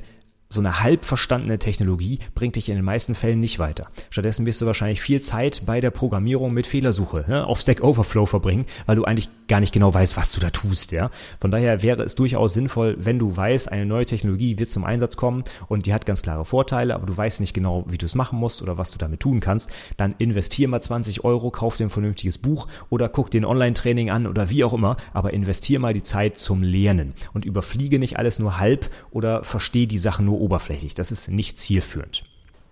so 0.50 0.62
eine 0.62 0.82
halb 0.82 1.06
verstandene 1.06 1.60
Technologie 1.60 2.20
bringt 2.36 2.56
dich 2.56 2.70
in 2.70 2.76
den 2.76 2.86
meisten 2.86 3.16
Fällen 3.16 3.40
nicht 3.40 3.60
weiter. 3.60 3.88
Stattdessen 4.10 4.46
wirst 4.46 4.62
du 4.62 4.66
wahrscheinlich 4.66 5.02
viel 5.02 5.22
Zeit 5.22 5.64
bei 5.66 5.82
der 5.82 5.92
Programmierung 5.92 6.54
mit 6.54 6.68
Fehlersuche 6.68 7.26
ne, 7.28 7.46
auf 7.46 7.60
Stack 7.60 7.84
Overflow 7.84 8.26
verbringen, 8.26 8.66
weil 8.86 8.96
du 8.96 9.06
eigentlich 9.06 9.30
gar 9.48 9.60
nicht 9.60 9.74
genau 9.74 9.94
weißt, 9.94 10.18
was 10.18 10.32
du 10.32 10.40
da 10.40 10.50
tust. 10.50 10.92
Ja? 10.92 11.10
Von 11.40 11.52
daher 11.52 11.84
wäre 11.84 12.04
es 12.04 12.16
durchaus 12.16 12.54
sinnvoll, 12.54 12.96
wenn 13.00 13.20
du 13.20 13.36
weißt, 13.36 13.72
eine 13.72 13.86
neue 13.86 14.06
Technologie 14.06 14.58
wird 14.58 14.70
zum 14.70 14.84
Einsatz 14.84 15.18
kommen 15.18 15.44
und 15.68 15.86
die 15.86 15.94
hat 15.94 16.06
ganz 16.06 16.22
klare 16.22 16.46
Vorteile, 16.46 16.96
aber 16.96 17.06
du 17.06 17.16
weißt 17.16 17.40
nicht 17.40 17.54
genau, 17.54 17.84
wie 17.88 17.98
du 17.98 18.06
es 18.06 18.16
machen 18.16 18.40
musst 18.40 18.62
oder 18.62 18.78
was 18.78 18.92
du 18.92 18.98
damit 18.98 19.20
tun 19.20 19.40
kannst, 19.40 19.72
dann 19.98 20.16
investier 20.18 20.68
mal 20.68 20.82
20 20.82 21.24
Euro, 21.24 21.52
kauf 21.52 21.78
dir 21.78 21.86
ein 21.86 21.90
vernünftiges 21.90 22.38
Buch 22.38 22.68
oder 22.90 23.10
guck 23.10 23.32
dir 23.32 23.42
ein 23.42 23.46
Online-Training 23.46 24.10
an 24.10 24.28
oder 24.28 24.50
wie 24.50 24.64
auch 24.64 24.74
immer, 24.74 24.98
aber 25.14 25.34
investier 25.34 25.80
mal 25.80 25.94
die 25.94 26.02
Zeit 26.02 26.38
zum 26.38 26.64
Lernen 26.64 27.14
und 27.34 27.46
überfliege 27.46 28.00
nicht 28.00 28.18
alles 28.18 28.40
nur 28.40 28.60
halb 28.60 28.90
oder 29.12 29.44
verstehe 29.44 29.88
die 29.88 29.98
Sachen 29.98 30.26
nur 30.26 30.35
oberflächlich. 30.36 30.94
Das 30.94 31.12
ist 31.12 31.30
nicht 31.30 31.60
zielführend. 31.60 32.24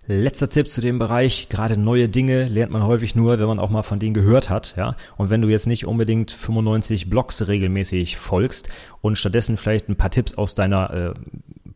Letzter 0.05 0.49
Tipp 0.49 0.69
zu 0.69 0.81
dem 0.81 0.99
Bereich, 0.99 1.47
gerade 1.47 1.77
neue 1.79 2.09
Dinge 2.09 2.49
lernt 2.49 2.73
man 2.73 2.83
häufig 2.83 3.15
nur, 3.15 3.39
wenn 3.39 3.47
man 3.47 3.59
auch 3.59 3.69
mal 3.69 3.83
von 3.83 3.99
denen 3.99 4.13
gehört 4.13 4.49
hat, 4.49 4.75
ja. 4.75 4.97
Und 5.15 5.29
wenn 5.29 5.41
du 5.41 5.47
jetzt 5.47 5.65
nicht 5.65 5.85
unbedingt 5.85 6.31
95 6.31 7.09
Blogs 7.09 7.47
regelmäßig 7.47 8.17
folgst 8.17 8.67
und 9.01 9.17
stattdessen 9.17 9.55
vielleicht 9.55 9.87
ein 9.87 9.95
paar 9.95 10.11
Tipps 10.11 10.33
aus 10.33 10.55
deiner 10.55 10.93
äh, 10.93 11.13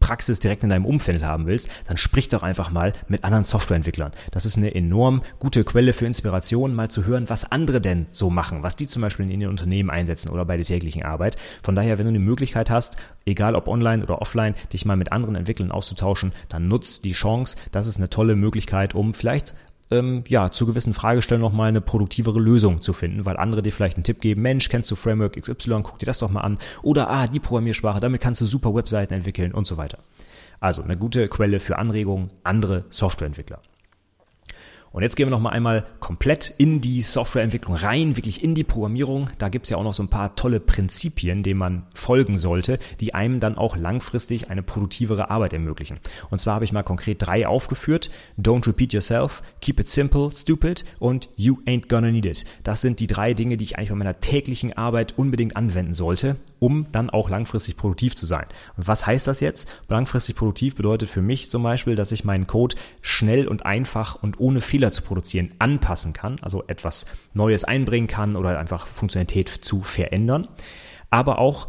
Praxis 0.08 0.40
direkt 0.40 0.64
in 0.64 0.70
deinem 0.70 0.86
Umfeld 0.86 1.22
haben 1.22 1.48
willst, 1.48 1.70
dann 1.86 1.98
sprich 1.98 2.30
doch 2.30 2.42
einfach 2.42 2.72
mal 2.72 2.94
mit 3.10 3.26
anderen 3.26 3.44
Softwareentwicklern. 3.44 4.14
Das 4.32 4.46
ist 4.46 4.56
eine 4.56 4.74
enorm 4.74 5.22
gute 5.38 5.66
Quelle 5.66 5.92
für 5.92 6.06
Inspiration, 6.06 6.74
mal 6.74 6.90
zu 6.90 7.04
hören, 7.04 7.30
was 7.30 7.52
andere 7.52 7.82
denn 7.82 8.06
so 8.12 8.30
machen, 8.30 8.64
was 8.64 8.78
die 8.78 8.88
zum 8.88 9.02
Beispiel 9.02 9.30
in 9.30 9.42
ihren 9.42 9.50
Unternehmen 9.52 9.90
einsetzen 9.90 10.30
oder 10.30 10.46
bei 10.46 10.56
der 10.56 10.66
täglichen 10.66 11.04
Arbeit. 11.04 11.36
Von 11.62 11.76
daher, 11.76 12.00
wenn 12.00 12.06
du 12.06 12.14
die 12.14 12.20
Möglichkeit 12.20 12.70
hast, 12.70 12.96
egal 13.26 13.54
ob 13.54 13.68
online 13.68 14.02
oder 14.02 14.22
offline, 14.22 14.56
dich 14.72 14.86
mal 14.86 14.96
mit 14.96 15.12
anderen 15.12 15.36
Entwicklern 15.36 15.72
auszutauschen, 15.72 16.32
dann 16.48 16.70
nutzt 16.70 17.04
die 17.04 17.12
Chance. 17.12 17.58
Das 17.74 17.86
ist 17.86 17.98
eine 17.98 18.10
tolle 18.10 18.38
Möglichkeit, 18.38 18.96
um 18.96 19.14
vielleicht 19.14 19.54
ähm, 19.92 20.24
ja, 20.28 20.52
zu 20.52 20.66
gewissen 20.66 20.94
Fragestellen 20.94 21.42
nochmal 21.42 21.70
eine 21.70 21.82
produktivere 21.82 22.40
Lösung 22.40 22.82
zu 22.82 22.94
finden, 22.94 23.26
weil 23.26 23.38
andere 23.38 23.62
dir 23.62 23.72
vielleicht 23.72 23.98
einen 23.98 24.04
Tipp 24.04 24.22
geben, 24.22 24.42
Mensch, 24.42 24.70
kennst 24.70 24.92
du 24.92 24.96
Framework 24.96 25.42
XY, 25.42 25.82
guck 25.84 26.00
dir 26.00 26.06
das 26.06 26.20
doch 26.20 26.32
mal 26.32 26.42
an. 26.42 26.58
Oder, 26.82 27.10
ah, 27.10 27.26
die 27.26 27.40
Programmiersprache, 27.40 28.00
damit 28.00 28.22
kannst 28.22 28.42
du 28.42 28.46
super 28.46 28.74
Webseiten 28.76 29.14
entwickeln 29.14 29.54
und 29.54 29.68
so 29.68 29.78
weiter. 29.78 30.00
Also 30.60 30.82
eine 30.82 30.98
gute 30.98 31.28
Quelle 31.28 31.60
für 31.60 31.78
Anregungen, 31.78 32.32
andere 32.44 32.86
Softwareentwickler. 32.90 33.62
Und 34.98 35.04
jetzt 35.04 35.16
gehen 35.16 35.28
wir 35.28 35.30
noch 35.30 35.40
mal 35.40 35.52
einmal 35.52 35.86
komplett 36.00 36.56
in 36.58 36.82
die 36.82 37.04
Softwareentwicklung 37.04 37.76
rein, 37.76 38.18
wirklich 38.18 38.44
in 38.44 38.56
die 38.56 38.64
Programmierung. 38.64 39.30
Da 39.38 39.48
gibt's 39.50 39.70
ja 39.70 39.78
auch 39.78 39.84
noch 39.84 39.94
so 39.94 40.02
ein 40.02 40.10
paar 40.10 40.36
tolle 40.36 40.60
Prinzipien, 40.60 41.44
denen 41.44 41.60
man 41.60 41.84
folgen 41.94 42.36
sollte, 42.36 42.80
die 43.00 43.14
einem 43.14 43.40
dann 43.40 43.60
auch 43.60 43.78
langfristig 43.78 44.50
eine 44.50 44.64
produktivere 44.64 45.30
Arbeit 45.30 45.54
ermöglichen. 45.54 46.00
Und 46.32 46.40
zwar 46.40 46.56
habe 46.56 46.66
ich 46.66 46.72
mal 46.72 46.82
konkret 46.82 47.18
drei 47.20 47.46
aufgeführt. 47.46 48.10
Don't 48.42 48.66
repeat 48.66 48.92
yourself, 48.92 49.44
keep 49.62 49.80
it 49.80 49.88
simple, 49.88 50.32
stupid 50.32 50.84
und 50.98 51.30
you 51.36 51.60
ain't 51.68 51.90
gonna 51.90 52.10
need 52.10 52.26
it. 52.26 52.46
Das 52.64 52.82
sind 52.82 53.00
die 53.00 53.06
drei 53.06 53.36
Dinge, 53.36 53.58
die 53.58 53.66
ich 53.66 53.78
eigentlich 53.78 53.90
bei 53.90 53.96
meiner 53.96 54.20
täglichen 54.20 54.76
Arbeit 54.76 55.14
unbedingt 55.16 55.56
anwenden 55.56 55.94
sollte, 55.94 56.38
um 56.58 56.88
dann 56.92 57.12
auch 57.12 57.30
langfristig 57.30 57.78
produktiv 57.78 58.16
zu 58.16 58.26
sein. 58.26 58.48
Und 58.78 58.88
was 58.88 59.06
heißt 59.06 59.28
das 59.28 59.42
jetzt? 59.42 59.70
Langfristig 59.90 60.36
produktiv 60.36 60.74
bedeutet 60.74 61.08
für 61.08 61.22
mich 61.22 61.52
zum 61.52 61.62
Beispiel, 61.62 61.96
dass 61.96 62.12
ich 62.12 62.26
meinen 62.26 62.48
Code 62.48 62.76
schnell 63.04 63.48
und 63.48 63.64
einfach 63.64 64.24
und 64.24 64.40
ohne 64.40 64.60
Fehler 64.60 64.87
Fehler 64.88 64.92
zu 64.92 65.02
produzieren 65.02 65.52
anpassen 65.60 66.14
kann, 66.14 66.38
also 66.42 66.64
etwas 66.68 67.06
Neues 67.34 67.64
einbringen 67.64 68.08
kann 68.08 68.36
oder 68.36 68.58
einfach 68.58 68.88
Funktionalität 68.88 69.50
zu 69.50 69.82
verändern, 69.82 70.48
aber 71.10 71.40
auch 71.40 71.68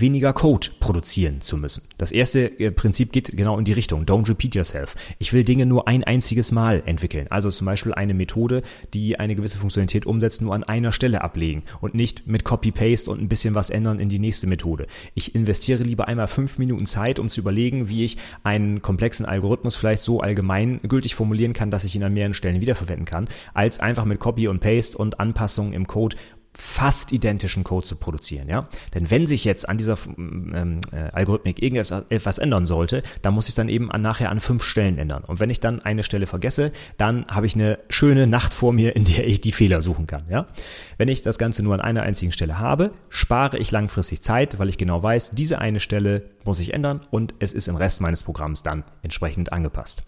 weniger 0.00 0.32
Code 0.32 0.68
produzieren 0.80 1.40
zu 1.40 1.56
müssen. 1.56 1.82
Das 1.98 2.12
erste 2.12 2.60
äh, 2.60 2.70
Prinzip 2.70 3.12
geht 3.12 3.36
genau 3.36 3.58
in 3.58 3.64
die 3.64 3.72
Richtung. 3.72 4.04
Don't 4.04 4.28
repeat 4.28 4.54
yourself. 4.54 4.94
Ich 5.18 5.32
will 5.32 5.44
Dinge 5.44 5.66
nur 5.66 5.88
ein 5.88 6.04
einziges 6.04 6.52
Mal 6.52 6.82
entwickeln. 6.86 7.26
Also 7.30 7.50
zum 7.50 7.66
Beispiel 7.66 7.94
eine 7.94 8.14
Methode, 8.14 8.62
die 8.94 9.18
eine 9.18 9.34
gewisse 9.34 9.58
Funktionalität 9.58 10.06
umsetzt, 10.06 10.42
nur 10.42 10.54
an 10.54 10.64
einer 10.64 10.92
Stelle 10.92 11.22
ablegen 11.22 11.62
und 11.80 11.94
nicht 11.94 12.26
mit 12.26 12.44
Copy-Paste 12.44 13.10
und 13.10 13.20
ein 13.20 13.28
bisschen 13.28 13.54
was 13.54 13.70
ändern 13.70 14.00
in 14.00 14.08
die 14.08 14.18
nächste 14.18 14.46
Methode. 14.46 14.86
Ich 15.14 15.34
investiere 15.34 15.82
lieber 15.82 16.08
einmal 16.08 16.28
fünf 16.28 16.58
Minuten 16.58 16.86
Zeit, 16.86 17.18
um 17.18 17.28
zu 17.28 17.40
überlegen, 17.40 17.88
wie 17.88 18.04
ich 18.04 18.16
einen 18.42 18.82
komplexen 18.82 19.26
Algorithmus 19.26 19.76
vielleicht 19.76 20.02
so 20.02 20.20
allgemeingültig 20.20 21.14
formulieren 21.14 21.52
kann, 21.52 21.70
dass 21.70 21.84
ich 21.84 21.94
ihn 21.94 22.04
an 22.04 22.14
mehreren 22.14 22.34
Stellen 22.34 22.60
wiederverwenden 22.60 23.04
kann, 23.04 23.28
als 23.54 23.80
einfach 23.80 24.04
mit 24.04 24.20
Copy 24.20 24.48
und 24.48 24.60
Paste 24.60 24.98
und 24.98 25.20
Anpassungen 25.20 25.72
im 25.72 25.86
Code 25.86 26.16
fast 26.60 27.12
identischen 27.12 27.62
Code 27.62 27.86
zu 27.86 27.94
produzieren, 27.94 28.48
ja. 28.48 28.68
Denn 28.92 29.10
wenn 29.12 29.28
sich 29.28 29.44
jetzt 29.44 29.68
an 29.68 29.78
dieser 29.78 29.96
ähm, 30.16 30.80
äh, 30.90 31.08
Algorithmik 31.12 31.62
irgendetwas 31.62 32.38
ändern 32.38 32.66
sollte, 32.66 33.04
dann 33.22 33.32
muss 33.32 33.48
ich 33.48 33.54
dann 33.54 33.68
eben 33.68 33.92
an, 33.92 34.02
nachher 34.02 34.30
an 34.30 34.40
fünf 34.40 34.64
Stellen 34.64 34.98
ändern. 34.98 35.22
Und 35.22 35.38
wenn 35.38 35.50
ich 35.50 35.60
dann 35.60 35.80
eine 35.82 36.02
Stelle 36.02 36.26
vergesse, 36.26 36.70
dann 36.96 37.26
habe 37.28 37.46
ich 37.46 37.54
eine 37.54 37.78
schöne 37.88 38.26
Nacht 38.26 38.52
vor 38.52 38.72
mir, 38.72 38.96
in 38.96 39.04
der 39.04 39.28
ich 39.28 39.40
die 39.40 39.52
Fehler 39.52 39.80
suchen 39.80 40.08
kann, 40.08 40.24
ja. 40.28 40.48
Wenn 40.96 41.06
ich 41.06 41.22
das 41.22 41.38
Ganze 41.38 41.62
nur 41.62 41.74
an 41.74 41.80
einer 41.80 42.02
einzigen 42.02 42.32
Stelle 42.32 42.58
habe, 42.58 42.90
spare 43.08 43.58
ich 43.58 43.70
langfristig 43.70 44.20
Zeit, 44.22 44.58
weil 44.58 44.68
ich 44.68 44.78
genau 44.78 45.00
weiß, 45.00 45.30
diese 45.30 45.60
eine 45.60 45.78
Stelle 45.78 46.24
muss 46.44 46.58
ich 46.58 46.74
ändern 46.74 47.02
und 47.10 47.34
es 47.38 47.52
ist 47.52 47.68
im 47.68 47.76
Rest 47.76 48.00
meines 48.00 48.24
Programms 48.24 48.64
dann 48.64 48.82
entsprechend 49.02 49.52
angepasst. 49.52 50.02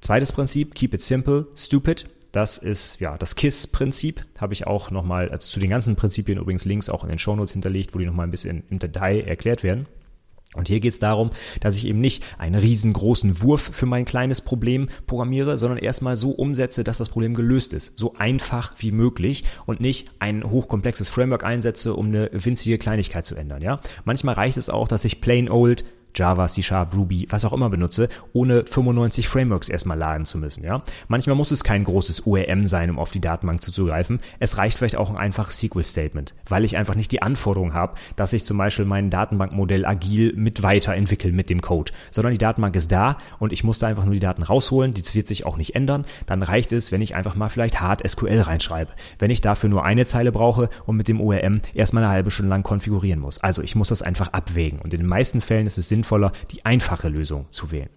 Zweites 0.00 0.30
Prinzip, 0.30 0.76
keep 0.76 0.94
it 0.94 1.02
simple, 1.02 1.48
stupid. 1.56 2.06
Das 2.32 2.56
ist 2.56 2.98
ja 2.98 3.18
das 3.18 3.36
KISS-Prinzip. 3.36 4.24
Habe 4.38 4.54
ich 4.54 4.66
auch 4.66 4.90
nochmal, 4.90 5.28
also 5.28 5.48
zu 5.48 5.60
den 5.60 5.70
ganzen 5.70 5.96
Prinzipien 5.96 6.38
übrigens 6.38 6.64
Links 6.64 6.88
auch 6.88 7.04
in 7.04 7.10
den 7.10 7.18
Shownotes 7.18 7.52
hinterlegt, 7.52 7.94
wo 7.94 7.98
die 7.98 8.06
nochmal 8.06 8.26
ein 8.26 8.30
bisschen 8.30 8.64
im 8.70 8.78
Detail 8.78 9.20
erklärt 9.20 9.62
werden. 9.62 9.86
Und 10.54 10.68
hier 10.68 10.80
geht 10.80 10.92
es 10.92 10.98
darum, 10.98 11.30
dass 11.60 11.76
ich 11.76 11.86
eben 11.86 12.00
nicht 12.00 12.22
einen 12.38 12.56
riesengroßen 12.56 13.40
Wurf 13.40 13.70
für 13.72 13.86
mein 13.86 14.04
kleines 14.04 14.42
Problem 14.42 14.88
programmiere, 15.06 15.56
sondern 15.56 15.78
erstmal 15.78 16.16
so 16.16 16.30
umsetze, 16.30 16.84
dass 16.84 16.98
das 16.98 17.08
Problem 17.08 17.32
gelöst 17.32 17.72
ist. 17.72 17.98
So 17.98 18.14
einfach 18.16 18.74
wie 18.78 18.92
möglich 18.92 19.44
und 19.64 19.80
nicht 19.80 20.10
ein 20.18 20.44
hochkomplexes 20.44 21.08
Framework 21.08 21.44
einsetze, 21.44 21.94
um 21.94 22.08
eine 22.08 22.28
winzige 22.32 22.76
Kleinigkeit 22.76 23.24
zu 23.24 23.34
ändern. 23.34 23.62
Ja? 23.62 23.80
Manchmal 24.04 24.34
reicht 24.34 24.58
es 24.58 24.68
auch, 24.68 24.88
dass 24.88 25.06
ich 25.06 25.22
plain 25.22 25.50
old 25.50 25.84
Java, 26.14 26.46
C 26.46 26.62
Sharp, 26.62 26.94
Ruby, 26.94 27.26
was 27.30 27.44
auch 27.44 27.52
immer 27.52 27.70
benutze, 27.70 28.08
ohne 28.32 28.64
95 28.66 29.28
Frameworks 29.28 29.68
erstmal 29.68 29.98
laden 29.98 30.24
zu 30.24 30.38
müssen. 30.38 30.64
Ja? 30.64 30.82
Manchmal 31.08 31.36
muss 31.36 31.50
es 31.50 31.64
kein 31.64 31.84
großes 31.84 32.26
ORM 32.26 32.66
sein, 32.66 32.90
um 32.90 32.98
auf 32.98 33.10
die 33.10 33.20
Datenbank 33.20 33.62
zuzugreifen. 33.62 34.20
Es 34.38 34.58
reicht 34.58 34.78
vielleicht 34.78 34.96
auch 34.96 35.10
ein 35.10 35.16
einfaches 35.16 35.58
SQL-Statement, 35.58 36.34
weil 36.48 36.64
ich 36.64 36.76
einfach 36.76 36.94
nicht 36.94 37.12
die 37.12 37.22
Anforderung 37.22 37.74
habe, 37.74 37.94
dass 38.16 38.32
ich 38.32 38.44
zum 38.44 38.58
Beispiel 38.58 38.84
mein 38.84 39.10
Datenbankmodell 39.10 39.86
agil 39.86 40.34
mit 40.36 40.62
weiterentwickle 40.62 41.32
mit 41.32 41.50
dem 41.50 41.62
Code, 41.62 41.92
sondern 42.10 42.32
die 42.32 42.38
Datenbank 42.38 42.76
ist 42.76 42.92
da 42.92 43.16
und 43.38 43.52
ich 43.52 43.64
muss 43.64 43.78
da 43.78 43.86
einfach 43.86 44.04
nur 44.04 44.14
die 44.14 44.20
Daten 44.20 44.42
rausholen. 44.42 44.94
Das 44.94 45.14
wird 45.14 45.28
sich 45.28 45.46
auch 45.46 45.56
nicht 45.56 45.74
ändern. 45.74 46.04
Dann 46.26 46.42
reicht 46.42 46.72
es, 46.72 46.92
wenn 46.92 47.02
ich 47.02 47.14
einfach 47.14 47.34
mal 47.34 47.48
vielleicht 47.48 47.80
hart 47.80 48.08
SQL 48.08 48.40
reinschreibe. 48.40 48.92
Wenn 49.18 49.30
ich 49.30 49.40
dafür 49.40 49.70
nur 49.70 49.84
eine 49.84 50.06
Zeile 50.06 50.32
brauche 50.32 50.68
und 50.86 50.96
mit 50.96 51.08
dem 51.08 51.20
ORM 51.20 51.62
erstmal 51.74 52.04
eine 52.04 52.12
halbe 52.12 52.30
Stunde 52.30 52.50
lang 52.50 52.62
konfigurieren 52.62 53.20
muss. 53.20 53.38
Also 53.38 53.62
ich 53.62 53.74
muss 53.74 53.88
das 53.88 54.02
einfach 54.02 54.28
abwägen. 54.28 54.78
Und 54.80 54.92
in 54.92 55.00
den 55.00 55.08
meisten 55.08 55.40
Fällen 55.40 55.66
ist 55.66 55.78
es 55.78 55.88
sinnvoll, 55.88 56.01
sinnvoller, 56.02 56.32
die 56.50 56.64
einfache 56.64 57.08
Lösung 57.08 57.46
zu 57.50 57.70
wählen. 57.70 57.90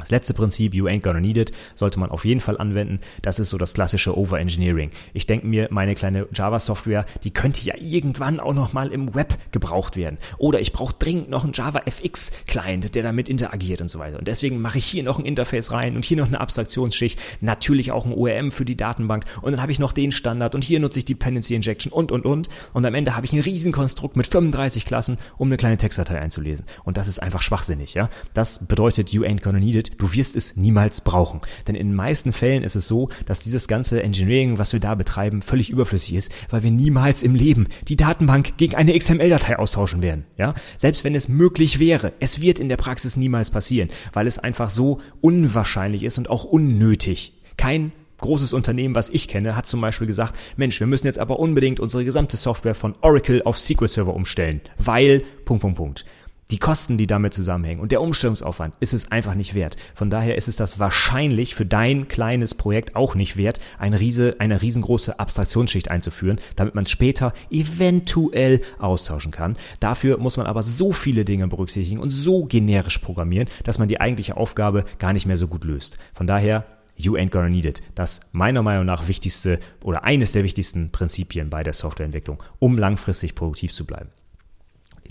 Das 0.00 0.10
letzte 0.10 0.34
Prinzip, 0.34 0.74
you 0.74 0.86
ain't 0.86 1.00
gonna 1.00 1.20
need 1.20 1.36
it, 1.36 1.52
sollte 1.74 1.98
man 1.98 2.10
auf 2.10 2.24
jeden 2.24 2.40
Fall 2.40 2.58
anwenden. 2.58 3.00
Das 3.22 3.38
ist 3.38 3.50
so 3.50 3.58
das 3.58 3.74
klassische 3.74 4.16
Overengineering. 4.16 4.90
Ich 5.14 5.26
denke 5.26 5.46
mir, 5.46 5.68
meine 5.70 5.94
kleine 5.94 6.26
Java-Software, 6.32 7.06
die 7.24 7.30
könnte 7.30 7.62
ja 7.62 7.74
irgendwann 7.78 8.40
auch 8.40 8.54
noch 8.54 8.72
mal 8.72 8.92
im 8.92 9.14
Web 9.14 9.38
gebraucht 9.52 9.96
werden. 9.96 10.18
Oder 10.38 10.60
ich 10.60 10.72
brauche 10.72 10.94
dringend 10.98 11.30
noch 11.30 11.44
einen 11.44 11.52
Java 11.52 11.80
FX-Client, 11.86 12.94
der 12.94 13.02
damit 13.02 13.28
interagiert 13.28 13.80
und 13.80 13.88
so 13.88 13.98
weiter. 13.98 14.18
Und 14.18 14.28
deswegen 14.28 14.60
mache 14.60 14.78
ich 14.78 14.86
hier 14.86 15.02
noch 15.02 15.18
ein 15.18 15.24
Interface 15.24 15.72
rein 15.72 15.96
und 15.96 16.04
hier 16.04 16.16
noch 16.16 16.28
eine 16.28 16.40
Abstraktionsschicht, 16.40 17.20
natürlich 17.40 17.92
auch 17.92 18.06
ein 18.06 18.12
ORM 18.12 18.50
für 18.50 18.64
die 18.64 18.76
Datenbank 18.76 19.24
und 19.42 19.52
dann 19.52 19.62
habe 19.62 19.72
ich 19.72 19.78
noch 19.78 19.92
den 19.92 20.12
Standard 20.12 20.54
und 20.54 20.64
hier 20.64 20.80
nutze 20.80 20.98
ich 20.98 21.04
Dependency 21.04 21.54
Injection 21.54 21.92
und 21.92 22.12
und 22.12 22.24
und. 22.24 22.48
Und 22.72 22.86
am 22.86 22.94
Ende 22.94 23.16
habe 23.16 23.26
ich 23.26 23.32
ein 23.32 23.40
Riesenkonstrukt 23.40 24.16
mit 24.16 24.26
35 24.26 24.84
Klassen, 24.84 25.18
um 25.38 25.48
eine 25.48 25.56
kleine 25.56 25.76
Textdatei 25.76 26.20
einzulesen. 26.20 26.66
Und 26.84 26.96
das 26.96 27.08
ist 27.08 27.22
einfach 27.22 27.42
schwachsinnig, 27.42 27.94
ja. 27.94 28.08
Das 28.34 28.66
bedeutet, 28.66 29.10
you 29.10 29.22
ain't 29.22 29.42
gonna 29.42 29.58
need 29.58 29.76
it 29.76 29.89
du 29.98 30.12
wirst 30.12 30.36
es 30.36 30.56
niemals 30.56 31.00
brauchen. 31.00 31.40
Denn 31.66 31.74
in 31.74 31.88
den 31.88 31.96
meisten 31.96 32.32
Fällen 32.32 32.62
ist 32.62 32.76
es 32.76 32.88
so, 32.88 33.08
dass 33.26 33.40
dieses 33.40 33.68
ganze 33.68 34.02
Engineering, 34.02 34.58
was 34.58 34.72
wir 34.72 34.80
da 34.80 34.94
betreiben, 34.94 35.42
völlig 35.42 35.70
überflüssig 35.70 36.14
ist, 36.14 36.32
weil 36.50 36.62
wir 36.62 36.70
niemals 36.70 37.22
im 37.22 37.34
Leben 37.34 37.68
die 37.88 37.96
Datenbank 37.96 38.56
gegen 38.56 38.74
eine 38.74 38.96
XML-Datei 38.98 39.58
austauschen 39.58 40.02
werden. 40.02 40.24
Ja? 40.36 40.54
Selbst 40.78 41.04
wenn 41.04 41.14
es 41.14 41.28
möglich 41.28 41.78
wäre, 41.78 42.12
es 42.20 42.40
wird 42.40 42.58
in 42.58 42.68
der 42.68 42.76
Praxis 42.76 43.16
niemals 43.16 43.50
passieren, 43.50 43.90
weil 44.12 44.26
es 44.26 44.38
einfach 44.38 44.70
so 44.70 45.00
unwahrscheinlich 45.20 46.02
ist 46.02 46.18
und 46.18 46.30
auch 46.30 46.44
unnötig. 46.44 47.34
Kein 47.56 47.92
großes 48.20 48.52
Unternehmen, 48.52 48.94
was 48.94 49.08
ich 49.08 49.28
kenne, 49.28 49.56
hat 49.56 49.66
zum 49.66 49.80
Beispiel 49.80 50.06
gesagt, 50.06 50.38
Mensch, 50.56 50.78
wir 50.78 50.86
müssen 50.86 51.06
jetzt 51.06 51.18
aber 51.18 51.38
unbedingt 51.38 51.80
unsere 51.80 52.04
gesamte 52.04 52.36
Software 52.36 52.74
von 52.74 52.94
Oracle 53.00 53.42
auf 53.42 53.58
SQL 53.58 53.88
Server 53.88 54.14
umstellen, 54.14 54.60
weil, 54.78 55.22
Punkt, 55.44 55.62
Punkt, 55.62 55.76
Punkt 55.76 56.04
die 56.50 56.58
Kosten, 56.58 56.98
die 56.98 57.06
damit 57.06 57.32
zusammenhängen 57.34 57.80
und 57.80 57.92
der 57.92 58.00
Umstellungsaufwand 58.00 58.74
ist 58.80 58.92
es 58.92 59.10
einfach 59.10 59.34
nicht 59.34 59.54
wert. 59.54 59.76
Von 59.94 60.10
daher 60.10 60.36
ist 60.36 60.48
es 60.48 60.56
das 60.56 60.78
wahrscheinlich 60.78 61.54
für 61.54 61.66
dein 61.66 62.08
kleines 62.08 62.54
Projekt 62.54 62.96
auch 62.96 63.14
nicht 63.14 63.36
wert, 63.36 63.60
eine, 63.78 64.00
riese, 64.00 64.36
eine 64.38 64.60
riesengroße 64.60 65.18
Abstraktionsschicht 65.18 65.90
einzuführen, 65.90 66.40
damit 66.56 66.74
man 66.74 66.84
es 66.84 66.90
später 66.90 67.32
eventuell 67.50 68.60
austauschen 68.78 69.30
kann. 69.30 69.56
Dafür 69.78 70.18
muss 70.18 70.36
man 70.36 70.46
aber 70.46 70.62
so 70.62 70.92
viele 70.92 71.24
Dinge 71.24 71.46
berücksichtigen 71.48 72.00
und 72.00 72.10
so 72.10 72.44
generisch 72.44 72.98
programmieren, 72.98 73.48
dass 73.64 73.78
man 73.78 73.88
die 73.88 74.00
eigentliche 74.00 74.36
Aufgabe 74.36 74.84
gar 74.98 75.12
nicht 75.12 75.26
mehr 75.26 75.36
so 75.36 75.46
gut 75.46 75.64
löst. 75.64 75.98
Von 76.12 76.26
daher 76.26 76.64
You 76.96 77.16
ain't 77.16 77.30
gonna 77.30 77.48
need 77.48 77.64
it. 77.64 77.80
Das 77.94 78.20
meiner 78.30 78.62
Meinung 78.62 78.84
nach 78.84 79.08
wichtigste 79.08 79.58
oder 79.82 80.04
eines 80.04 80.32
der 80.32 80.44
wichtigsten 80.44 80.90
Prinzipien 80.90 81.48
bei 81.48 81.62
der 81.62 81.72
Softwareentwicklung, 81.72 82.42
um 82.58 82.76
langfristig 82.76 83.34
produktiv 83.34 83.72
zu 83.72 83.86
bleiben 83.86 84.10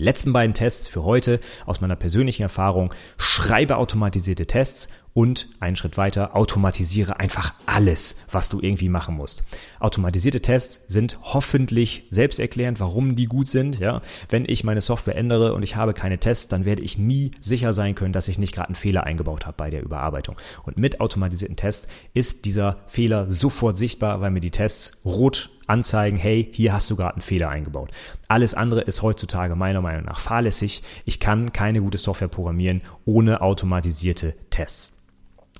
letzten 0.00 0.32
beiden 0.32 0.54
Tests 0.54 0.88
für 0.88 1.04
heute 1.04 1.40
aus 1.66 1.80
meiner 1.80 1.96
persönlichen 1.96 2.42
Erfahrung. 2.42 2.92
Schreibe 3.18 3.76
automatisierte 3.76 4.46
Tests 4.46 4.88
und 5.12 5.48
einen 5.58 5.76
Schritt 5.76 5.96
weiter, 5.96 6.36
automatisiere 6.36 7.18
einfach 7.18 7.54
alles, 7.66 8.16
was 8.30 8.48
du 8.48 8.60
irgendwie 8.60 8.88
machen 8.88 9.16
musst. 9.16 9.42
Automatisierte 9.80 10.40
Tests 10.40 10.80
sind 10.86 11.18
hoffentlich 11.22 12.06
selbsterklärend, 12.10 12.80
warum 12.80 13.16
die 13.16 13.24
gut 13.24 13.48
sind. 13.48 13.80
Ja, 13.80 14.00
wenn 14.28 14.44
ich 14.46 14.64
meine 14.64 14.80
Software 14.80 15.16
ändere 15.16 15.54
und 15.54 15.62
ich 15.62 15.76
habe 15.76 15.94
keine 15.94 16.18
Tests, 16.18 16.48
dann 16.48 16.64
werde 16.64 16.82
ich 16.82 16.98
nie 16.98 17.32
sicher 17.40 17.72
sein 17.72 17.94
können, 17.94 18.12
dass 18.12 18.28
ich 18.28 18.38
nicht 18.38 18.54
gerade 18.54 18.68
einen 18.68 18.76
Fehler 18.76 19.04
eingebaut 19.04 19.46
habe 19.46 19.56
bei 19.56 19.70
der 19.70 19.82
Überarbeitung. 19.82 20.36
Und 20.64 20.76
mit 20.76 21.00
automatisierten 21.00 21.56
Tests 21.56 21.86
ist 22.14 22.44
dieser 22.44 22.78
Fehler 22.86 23.30
sofort 23.30 23.76
sichtbar, 23.76 24.20
weil 24.20 24.30
mir 24.30 24.40
die 24.40 24.50
Tests 24.50 24.92
rot 25.04 25.50
anzeigen, 25.70 26.18
hey, 26.18 26.48
hier 26.52 26.72
hast 26.72 26.90
du 26.90 26.96
gerade 26.96 27.14
einen 27.14 27.22
Fehler 27.22 27.48
eingebaut. 27.48 27.90
Alles 28.28 28.54
andere 28.54 28.82
ist 28.82 29.02
heutzutage 29.02 29.56
meiner 29.56 29.80
Meinung 29.80 30.04
nach 30.04 30.20
fahrlässig. 30.20 30.82
Ich 31.04 31.20
kann 31.20 31.52
keine 31.52 31.80
gute 31.80 31.98
Software 31.98 32.28
programmieren 32.28 32.82
ohne 33.04 33.40
automatisierte 33.40 34.34
Tests. 34.50 34.92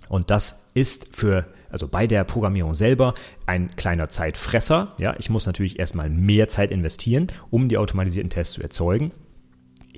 Und 0.08 0.30
das 0.30 0.60
ist 0.74 1.16
für, 1.16 1.46
also 1.70 1.86
bei 1.86 2.06
der 2.06 2.24
Programmierung 2.24 2.74
selber 2.74 3.14
ein 3.46 3.74
kleiner 3.76 4.08
Zeitfresser. 4.08 4.94
Ja, 4.98 5.14
ich 5.18 5.30
muss 5.30 5.46
natürlich 5.46 5.78
erstmal 5.78 6.10
mehr 6.10 6.48
Zeit 6.48 6.72
investieren, 6.72 7.28
um 7.50 7.68
die 7.68 7.78
automatisierten 7.78 8.30
Tests 8.30 8.54
zu 8.54 8.62
erzeugen. 8.62 9.12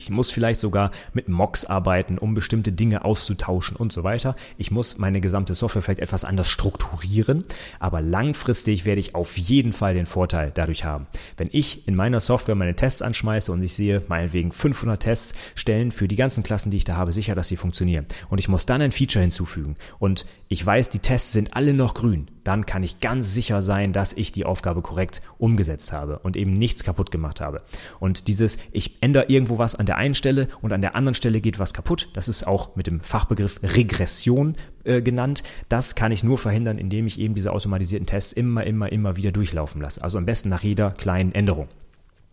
Ich 0.03 0.11
muss 0.11 0.33
vielleicht 0.33 0.59
sogar 0.59 0.91
mit 1.13 1.29
Mocks 1.29 1.65
arbeiten, 1.65 2.19
um 2.19 2.35
bestimmte 2.35 2.73
Dinge 2.73 3.05
auszutauschen 3.05 3.77
und 3.77 3.93
so 3.93 4.03
weiter. 4.03 4.35
Ich 4.59 4.73
muss 4.73 4.99
meine 4.99 5.21
gesamte 5.21 5.55
Software 5.55 5.81
vielleicht 5.81 6.01
etwas 6.01 6.25
anders 6.25 6.49
strukturieren, 6.49 7.45
aber 7.79 8.01
langfristig 8.01 8.85
werde 8.85 8.99
ich 8.99 9.15
auf 9.15 9.39
jeden 9.39 9.73
Fall 9.73 9.95
den 9.95 10.07
Vorteil 10.07 10.51
dadurch 10.53 10.85
haben. 10.85 11.07
Wenn 11.37 11.49
ich 11.53 11.87
in 11.87 11.95
meiner 11.95 12.19
Software 12.19 12.57
meine 12.57 12.75
Tests 12.75 13.01
anschmeiße 13.01 13.53
und 13.53 13.63
ich 13.63 13.75
sehe 13.75 14.03
meinetwegen 14.09 14.51
500 14.51 15.01
Tests 15.01 15.35
stellen 15.55 15.93
für 15.93 16.09
die 16.09 16.17
ganzen 16.17 16.43
Klassen, 16.43 16.71
die 16.71 16.79
ich 16.79 16.85
da 16.85 16.97
habe, 16.97 17.13
sicher, 17.13 17.37
dass 17.37 17.47
sie 17.47 17.57
funktionieren. 17.57 18.07
Und 18.29 18.39
ich 18.39 18.49
muss 18.49 18.67
dann 18.67 18.83
ein 18.83 18.91
Feature 18.91 19.23
hinzufügen 19.23 19.77
und 20.01 20.27
ich 20.49 20.67
weiß, 20.67 20.91
die 20.91 20.99
Tests 20.99 21.33
sind 21.33 21.55
alle 21.55 21.75
noch 21.75 21.95
grün, 21.95 22.27
dann 22.45 22.67
kann 22.67 22.83
ich 22.83 23.01
ganz 23.01 23.33
sicher 23.35 23.63
sein, 23.63 23.93
dass 23.93 24.13
ich 24.13 24.33
die 24.33 24.45
Aufgabe 24.45 24.83
korrekt 24.83 25.23
umgesetzt 25.39 25.93
habe 25.93 26.19
und 26.19 26.37
eben 26.37 26.53
nichts 26.53 26.85
kaputt 26.85 27.11
gemacht 27.11 27.41
habe. 27.41 27.63
Und 28.01 28.29
dieses, 28.29 28.59
ich 28.73 29.03
ändere 29.03 29.27
irgendwo 29.29 29.59
was 29.59 29.75
an 29.75 29.87
der 29.87 29.97
einen 29.97 30.15
Stelle 30.15 30.49
und 30.61 30.73
an 30.73 30.81
der 30.81 30.95
anderen 30.95 31.15
Stelle 31.15 31.41
geht 31.41 31.59
was 31.59 31.73
kaputt, 31.73 32.09
das 32.15 32.29
ist 32.29 32.47
auch 32.47 32.77
mit 32.77 32.87
dem 32.87 33.01
Fachbegriff 33.01 33.61
Regression 33.63 34.57
äh, 34.85 35.03
genannt. 35.03 35.43
Das 35.69 35.95
kann 35.95 36.13
ich 36.13 36.25
nur 36.25 36.39
verhindern, 36.39 36.79
indem 36.79 37.07
ich 37.07 37.19
eben 37.19 37.35
diese 37.35 37.53
automatisierten 37.53 38.07
Tests 38.07 38.33
immer, 38.33 38.65
immer, 38.65 38.91
immer 38.91 39.17
wieder 39.17 39.33
durchlaufen 39.33 39.81
lasse. 39.81 40.03
Also 40.03 40.19
am 40.19 40.27
besten 40.27 40.49
nach 40.49 40.63
jeder 40.63 40.91
kleinen 40.91 41.33
Änderung. 41.33 41.69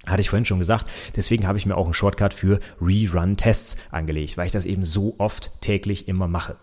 Hatte 0.08 0.22
ich 0.22 0.30
vorhin 0.30 0.46
schon 0.46 0.60
gesagt. 0.60 0.88
Deswegen 1.16 1.46
habe 1.46 1.58
ich 1.58 1.66
mir 1.66 1.76
auch 1.76 1.86
einen 1.86 1.94
Shortcut 1.94 2.34
für 2.34 2.60
Rerun-Tests 2.82 3.76
angelegt, 3.92 4.38
weil 4.38 4.46
ich 4.46 4.54
das 4.54 4.66
eben 4.66 4.84
so 4.84 5.16
oft 5.18 5.52
täglich 5.62 6.08
immer 6.08 6.28
mache. 6.28 6.56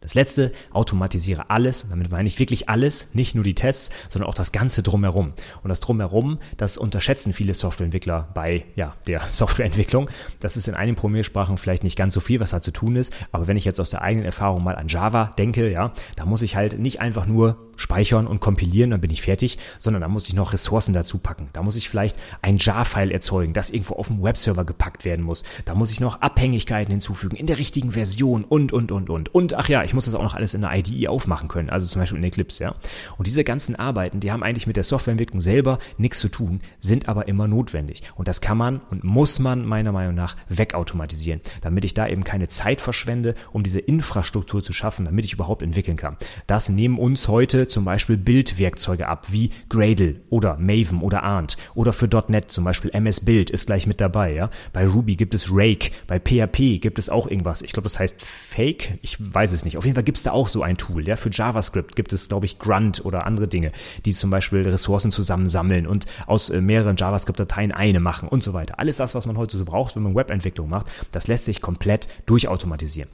Das 0.00 0.14
letzte, 0.14 0.52
automatisiere 0.72 1.50
alles. 1.50 1.82
Und 1.82 1.90
damit 1.90 2.10
meine 2.10 2.28
ich 2.28 2.38
wirklich 2.38 2.68
alles, 2.68 3.14
nicht 3.14 3.34
nur 3.34 3.44
die 3.44 3.54
Tests, 3.54 3.90
sondern 4.08 4.28
auch 4.28 4.34
das 4.34 4.52
Ganze 4.52 4.82
drumherum. 4.82 5.32
Und 5.62 5.68
das 5.68 5.80
drumherum, 5.80 6.38
das 6.56 6.78
unterschätzen 6.78 7.32
viele 7.32 7.54
Softwareentwickler 7.54 8.28
bei 8.34 8.64
ja, 8.76 8.94
der 9.06 9.20
Softwareentwicklung. 9.30 10.10
Das 10.40 10.56
ist 10.56 10.68
in 10.68 10.74
einigen 10.74 10.96
Programmiersprachen 10.96 11.58
vielleicht 11.58 11.84
nicht 11.84 11.96
ganz 11.96 12.14
so 12.14 12.20
viel, 12.20 12.40
was 12.40 12.50
da 12.50 12.62
zu 12.62 12.70
tun 12.70 12.96
ist. 12.96 13.12
Aber 13.32 13.46
wenn 13.46 13.56
ich 13.56 13.64
jetzt 13.64 13.80
aus 13.80 13.90
der 13.90 14.02
eigenen 14.02 14.26
Erfahrung 14.26 14.62
mal 14.62 14.76
an 14.76 14.88
Java 14.88 15.32
denke, 15.38 15.70
ja, 15.70 15.92
da 16.16 16.26
muss 16.26 16.42
ich 16.42 16.56
halt 16.56 16.78
nicht 16.78 17.00
einfach 17.00 17.26
nur 17.26 17.67
speichern 17.78 18.26
und 18.26 18.40
kompilieren, 18.40 18.90
dann 18.90 19.00
bin 19.00 19.10
ich 19.10 19.22
fertig, 19.22 19.56
sondern 19.78 20.02
da 20.02 20.08
muss 20.08 20.28
ich 20.28 20.34
noch 20.34 20.52
Ressourcen 20.52 20.92
dazu 20.92 21.18
packen. 21.18 21.48
Da 21.54 21.62
muss 21.62 21.76
ich 21.76 21.88
vielleicht 21.88 22.16
ein 22.42 22.58
JAR-File 22.58 23.12
erzeugen, 23.12 23.54
das 23.54 23.70
irgendwo 23.70 23.94
auf 23.94 24.08
dem 24.08 24.22
Webserver 24.22 24.64
gepackt 24.64 25.04
werden 25.06 25.24
muss. 25.24 25.44
Da 25.64 25.74
muss 25.74 25.90
ich 25.90 26.00
noch 26.00 26.20
Abhängigkeiten 26.20 26.90
hinzufügen 26.90 27.36
in 27.36 27.46
der 27.46 27.58
richtigen 27.58 27.92
Version 27.92 28.44
und, 28.44 28.72
und, 28.72 28.92
und, 28.92 29.08
und. 29.08 29.34
Und, 29.34 29.54
ach 29.54 29.68
ja, 29.68 29.84
ich 29.84 29.94
muss 29.94 30.04
das 30.04 30.14
auch 30.14 30.22
noch 30.22 30.34
alles 30.34 30.54
in 30.54 30.60
der 30.60 30.74
IDE 30.74 31.08
aufmachen 31.08 31.48
können, 31.48 31.70
also 31.70 31.86
zum 31.86 32.02
Beispiel 32.02 32.18
in 32.18 32.24
Eclipse, 32.24 32.64
ja. 32.64 32.74
Und 33.16 33.26
diese 33.26 33.44
ganzen 33.44 33.76
Arbeiten, 33.76 34.20
die 34.20 34.32
haben 34.32 34.42
eigentlich 34.42 34.66
mit 34.66 34.76
der 34.76 34.82
Softwareentwicklung 34.82 35.40
selber 35.40 35.78
nichts 35.96 36.18
zu 36.18 36.28
tun, 36.28 36.60
sind 36.80 37.08
aber 37.08 37.28
immer 37.28 37.46
notwendig. 37.46 38.02
Und 38.16 38.26
das 38.26 38.40
kann 38.40 38.58
man 38.58 38.80
und 38.90 39.04
muss 39.04 39.38
man 39.38 39.64
meiner 39.64 39.92
Meinung 39.92 40.16
nach 40.16 40.36
wegautomatisieren, 40.48 41.40
damit 41.60 41.84
ich 41.84 41.94
da 41.94 42.08
eben 42.08 42.24
keine 42.24 42.48
Zeit 42.48 42.80
verschwende, 42.80 43.34
um 43.52 43.62
diese 43.62 43.78
Infrastruktur 43.78 44.64
zu 44.64 44.72
schaffen, 44.72 45.04
damit 45.04 45.24
ich 45.24 45.32
überhaupt 45.32 45.62
entwickeln 45.62 45.96
kann. 45.96 46.16
Das 46.48 46.68
nehmen 46.68 46.98
uns 46.98 47.28
heute 47.28 47.67
zum 47.68 47.84
Beispiel 47.84 48.16
Bildwerkzeuge 48.16 49.08
ab, 49.08 49.26
wie 49.30 49.50
Gradle 49.68 50.16
oder 50.30 50.56
Maven 50.56 51.00
oder 51.00 51.22
Arndt 51.22 51.56
oder 51.74 51.92
für 51.92 52.08
.NET 52.28 52.50
zum 52.50 52.64
Beispiel 52.64 52.90
MS 52.92 53.20
Build 53.20 53.50
ist 53.50 53.66
gleich 53.66 53.86
mit 53.86 54.00
dabei, 54.00 54.32
ja. 54.32 54.50
Bei 54.72 54.86
Ruby 54.86 55.16
gibt 55.16 55.34
es 55.34 55.48
Rake, 55.50 55.90
bei 56.06 56.18
PHP 56.18 56.80
gibt 56.80 56.98
es 56.98 57.08
auch 57.08 57.26
irgendwas. 57.26 57.62
Ich 57.62 57.72
glaube, 57.72 57.84
das 57.84 57.98
heißt 57.98 58.22
Fake, 58.22 58.98
ich 59.02 59.16
weiß 59.20 59.52
es 59.52 59.64
nicht. 59.64 59.76
Auf 59.76 59.84
jeden 59.84 59.94
Fall 59.94 60.04
gibt 60.04 60.18
es 60.18 60.24
da 60.24 60.32
auch 60.32 60.48
so 60.48 60.62
ein 60.62 60.76
Tool, 60.76 61.06
ja. 61.06 61.16
Für 61.16 61.30
JavaScript 61.30 61.96
gibt 61.96 62.12
es, 62.12 62.28
glaube 62.28 62.46
ich, 62.46 62.58
Grunt 62.58 63.04
oder 63.04 63.26
andere 63.26 63.48
Dinge, 63.48 63.72
die 64.04 64.12
zum 64.12 64.30
Beispiel 64.30 64.62
Ressourcen 64.62 65.10
zusammensammeln 65.10 65.86
und 65.86 66.06
aus 66.26 66.50
äh, 66.50 66.60
mehreren 66.60 66.96
JavaScript-Dateien 66.96 67.72
eine 67.72 68.00
machen 68.00 68.28
und 68.28 68.42
so 68.42 68.52
weiter. 68.52 68.78
Alles 68.78 68.96
das, 68.96 69.14
was 69.14 69.26
man 69.26 69.36
heute 69.36 69.56
so 69.56 69.64
braucht, 69.64 69.96
wenn 69.96 70.02
man 70.02 70.14
Webentwicklung 70.14 70.68
macht, 70.68 70.86
das 71.12 71.28
lässt 71.28 71.44
sich 71.44 71.60
komplett 71.60 72.08
durchautomatisieren. 72.26 73.08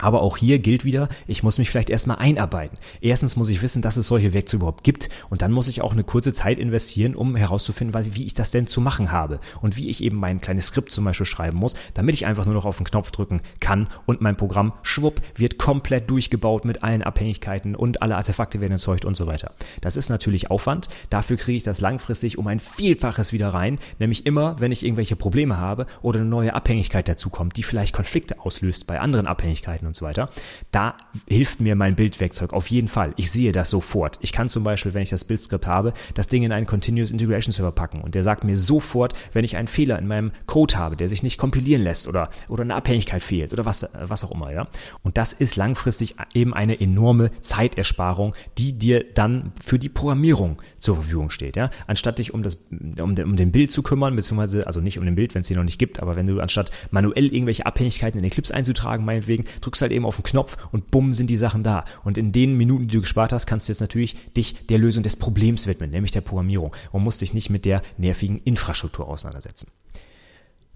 Aber 0.00 0.22
auch 0.22 0.36
hier 0.36 0.58
gilt 0.58 0.84
wieder, 0.84 1.08
ich 1.26 1.42
muss 1.42 1.58
mich 1.58 1.70
vielleicht 1.70 1.90
erstmal 1.90 2.18
einarbeiten. 2.18 2.78
Erstens 3.00 3.36
muss 3.36 3.48
ich 3.48 3.62
wissen, 3.62 3.82
dass 3.82 3.96
es 3.96 4.06
solche 4.06 4.32
Werkzeuge 4.32 4.60
überhaupt 4.60 4.84
gibt 4.84 5.08
und 5.28 5.42
dann 5.42 5.52
muss 5.52 5.68
ich 5.68 5.82
auch 5.82 5.92
eine 5.92 6.04
kurze 6.04 6.32
Zeit 6.32 6.58
investieren, 6.58 7.14
um 7.14 7.36
herauszufinden, 7.36 8.14
wie 8.14 8.24
ich 8.24 8.34
das 8.34 8.50
denn 8.50 8.66
zu 8.66 8.80
machen 8.80 9.10
habe 9.10 9.40
und 9.60 9.76
wie 9.76 9.88
ich 9.88 10.02
eben 10.02 10.16
mein 10.16 10.40
kleines 10.40 10.66
Skript 10.66 10.90
zum 10.90 11.04
Beispiel 11.04 11.26
schreiben 11.26 11.56
muss, 11.56 11.74
damit 11.94 12.14
ich 12.14 12.26
einfach 12.26 12.44
nur 12.44 12.54
noch 12.54 12.64
auf 12.64 12.76
den 12.76 12.86
Knopf 12.86 13.10
drücken 13.10 13.40
kann 13.60 13.88
und 14.06 14.20
mein 14.20 14.36
Programm 14.36 14.72
schwupp 14.82 15.20
wird 15.36 15.58
komplett 15.58 16.10
durchgebaut 16.10 16.64
mit 16.64 16.82
allen 16.82 17.02
Abhängigkeiten 17.02 17.74
und 17.74 18.02
alle 18.02 18.16
Artefakte 18.16 18.60
werden 18.60 18.72
erzeugt 18.72 19.04
und 19.04 19.16
so 19.16 19.26
weiter. 19.26 19.52
Das 19.80 19.96
ist 19.96 20.08
natürlich 20.08 20.50
Aufwand. 20.50 20.88
Dafür 21.10 21.36
kriege 21.36 21.56
ich 21.56 21.62
das 21.62 21.80
langfristig 21.80 22.38
um 22.38 22.46
ein 22.46 22.60
Vielfaches 22.60 23.32
wieder 23.32 23.48
rein, 23.48 23.78
nämlich 23.98 24.26
immer, 24.26 24.60
wenn 24.60 24.72
ich 24.72 24.84
irgendwelche 24.84 25.16
Probleme 25.16 25.56
habe 25.56 25.86
oder 26.02 26.20
eine 26.20 26.28
neue 26.28 26.54
Abhängigkeit 26.54 27.08
dazu 27.08 27.30
kommt, 27.30 27.56
die 27.56 27.62
vielleicht 27.62 27.94
Konflikte 27.94 28.40
auslöst 28.40 28.86
bei 28.86 29.00
anderen 29.00 29.26
Abhängigkeiten 29.26 29.86
und 29.90 29.96
so 29.96 30.06
weiter. 30.06 30.30
Da 30.70 30.96
hilft 31.28 31.60
mir 31.60 31.74
mein 31.74 31.96
Bildwerkzeug 31.96 32.52
auf 32.52 32.68
jeden 32.68 32.88
Fall. 32.88 33.12
Ich 33.16 33.30
sehe 33.30 33.52
das 33.52 33.70
sofort. 33.70 34.18
Ich 34.22 34.32
kann 34.32 34.48
zum 34.48 34.64
Beispiel, 34.64 34.94
wenn 34.94 35.02
ich 35.02 35.10
das 35.10 35.24
Bildskript 35.24 35.66
habe, 35.66 35.92
das 36.14 36.28
Ding 36.28 36.42
in 36.42 36.52
einen 36.52 36.66
Continuous 36.66 37.10
Integration 37.10 37.52
Server 37.52 37.72
packen 37.72 38.00
und 38.00 38.14
der 38.14 38.24
sagt 38.24 38.44
mir 38.44 38.56
sofort, 38.56 39.14
wenn 39.32 39.44
ich 39.44 39.56
einen 39.56 39.68
Fehler 39.68 39.98
in 39.98 40.06
meinem 40.06 40.32
Code 40.46 40.76
habe, 40.78 40.96
der 40.96 41.08
sich 41.08 41.22
nicht 41.22 41.38
kompilieren 41.38 41.82
lässt 41.82 42.06
oder, 42.06 42.30
oder 42.48 42.62
eine 42.62 42.74
Abhängigkeit 42.74 43.22
fehlt 43.22 43.52
oder 43.52 43.64
was, 43.64 43.86
was 43.92 44.24
auch 44.24 44.30
immer, 44.30 44.52
ja. 44.52 44.68
Und 45.02 45.18
das 45.18 45.32
ist 45.32 45.56
langfristig 45.56 46.14
eben 46.34 46.54
eine 46.54 46.80
enorme 46.80 47.30
Zeitersparung, 47.40 48.34
die 48.58 48.72
dir 48.72 49.04
dann 49.14 49.52
für 49.62 49.78
die 49.78 49.88
Programmierung 49.88 50.62
zur 50.78 50.96
Verfügung 50.96 51.30
steht, 51.30 51.56
ja. 51.56 51.70
Anstatt 51.86 52.18
dich 52.18 52.32
um 52.32 52.42
das, 52.42 52.58
um, 52.70 53.14
um 53.18 53.36
den 53.36 53.52
Bild 53.52 53.72
zu 53.72 53.82
kümmern, 53.82 54.14
beziehungsweise, 54.14 54.66
also 54.66 54.80
nicht 54.80 54.98
um 54.98 55.04
den 55.04 55.16
Bild, 55.16 55.34
wenn 55.34 55.40
es 55.40 55.48
den 55.48 55.56
noch 55.56 55.64
nicht 55.64 55.78
gibt, 55.78 56.00
aber 56.00 56.16
wenn 56.16 56.26
du 56.26 56.40
anstatt 56.40 56.70
manuell 56.90 57.32
irgendwelche 57.32 57.66
Abhängigkeiten 57.66 58.18
in 58.18 58.24
Eclipse 58.24 58.54
einzutragen, 58.54 59.04
meinetwegen, 59.04 59.44
drückst 59.60 59.79
drückst 59.80 59.82
halt 59.82 59.92
eben 59.92 60.04
auf 60.04 60.16
den 60.16 60.24
Knopf 60.24 60.56
und 60.72 60.90
bumm 60.90 61.12
sind 61.12 61.28
die 61.28 61.36
Sachen 61.36 61.62
da. 61.62 61.84
Und 62.04 62.18
in 62.18 62.32
den 62.32 62.56
Minuten, 62.56 62.88
die 62.88 62.96
du 62.96 63.00
gespart 63.00 63.32
hast, 63.32 63.46
kannst 63.46 63.68
du 63.68 63.72
jetzt 63.72 63.80
natürlich 63.80 64.16
dich 64.34 64.66
der 64.66 64.78
Lösung 64.78 65.02
des 65.02 65.16
Problems 65.16 65.66
widmen, 65.66 65.90
nämlich 65.90 66.12
der 66.12 66.20
Programmierung 66.20 66.74
und 66.92 67.02
musst 67.02 67.20
dich 67.20 67.34
nicht 67.34 67.50
mit 67.50 67.64
der 67.64 67.82
nervigen 67.96 68.40
Infrastruktur 68.44 69.08
auseinandersetzen. 69.08 69.68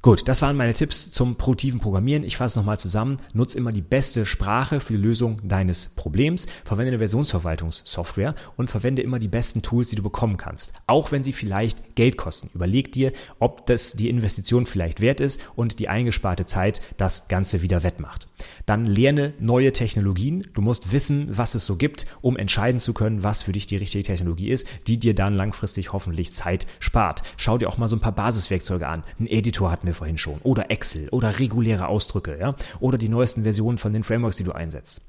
Gut, 0.05 0.29
das 0.29 0.43
waren 0.43 0.59
meine 0.59 0.75
Tipps 0.75 1.11
zum 1.11 1.37
produktiven 1.37 1.81
Programmieren. 1.81 2.25
Ich 2.25 2.37
fasse 2.37 2.59
nochmal 2.59 2.79
zusammen. 2.79 3.21
Nutz 3.33 3.55
immer 3.55 3.73
die 3.73 3.81
beste 3.81 4.27
Sprache 4.27 4.81
für 4.81 4.93
die 4.93 5.03
Lösung 5.03 5.39
deines 5.43 5.87
Problems. 5.87 6.47
Verwende 6.63 6.91
eine 6.91 6.99
Versionsverwaltungssoftware 6.99 8.35
und 8.59 8.69
verwende 8.69 9.01
immer 9.01 9.19
die 9.19 9.29
besten 9.29 9.63
Tools, 9.63 9.89
die 9.89 9.97
du 9.97 10.03
bekommen 10.03 10.37
kannst. 10.37 10.75
Auch 10.87 11.11
wenn 11.11 11.23
sie 11.23 11.33
vielleicht 11.33 11.95
Geld 11.95 12.19
kosten. 12.19 12.51
Überleg 12.53 12.93
dir, 12.93 13.13
ob 13.39 13.65
das 13.65 13.95
die 13.95 14.11
Investition 14.11 14.67
vielleicht 14.67 15.01
wert 15.01 15.23
ist 15.23 15.41
und 15.57 15.79
die 15.79 15.89
eingesparte 15.89 16.45
Zeit 16.45 16.83
das 16.99 17.29
Ganze 17.29 17.63
wieder 17.63 17.83
wettmacht. 17.83 18.29
Dann 18.67 18.85
lerne 18.85 19.33
neue 19.41 19.73
Technologien. 19.73 20.47
Du 20.53 20.61
musst 20.61 20.93
wissen, 20.93 21.29
was 21.31 21.55
es 21.55 21.65
so 21.65 21.77
gibt, 21.77 22.05
um 22.21 22.37
entscheiden 22.37 22.79
zu 22.79 22.93
können, 22.93 23.23
was 23.23 23.43
für 23.43 23.53
dich 23.53 23.67
die 23.67 23.79
richtige 23.79 24.05
Technologie 24.05 24.51
ist, 24.51 24.67
die 24.87 24.99
dir 24.99 25.15
dann 25.15 25.33
langfristig 25.33 25.95
hoffentlich 25.95 26.35
Zeit 26.35 26.67
spart. 26.79 27.23
Schau 27.39 27.57
dir 27.57 27.71
auch 27.71 27.79
mal 27.79 27.89
so 27.89 27.97
ein 27.97 28.01
paar 28.01 28.13
Basiswerkzeuge 28.13 28.87
an. 28.87 29.03
Ein 29.19 29.29
Editor 29.29 29.71
hat 29.71 29.83
mir 29.83 29.94
wir 29.95 29.99
vorhin 29.99 30.19
schon. 30.19 30.39
Oder 30.43 30.71
Excel 30.71 31.09
oder 31.11 31.39
reguläre 31.39 31.89
Ausdrücke, 31.89 32.37
ja. 32.39 32.55
Oder 32.81 32.99
die 32.99 33.09
neuesten 33.09 33.45
Versionen 33.45 33.79
von 33.79 33.93
den 33.93 34.05
Frameworks, 34.05 34.37
die 34.37 34.45
du 34.45 34.53
einsetzt. 34.53 35.03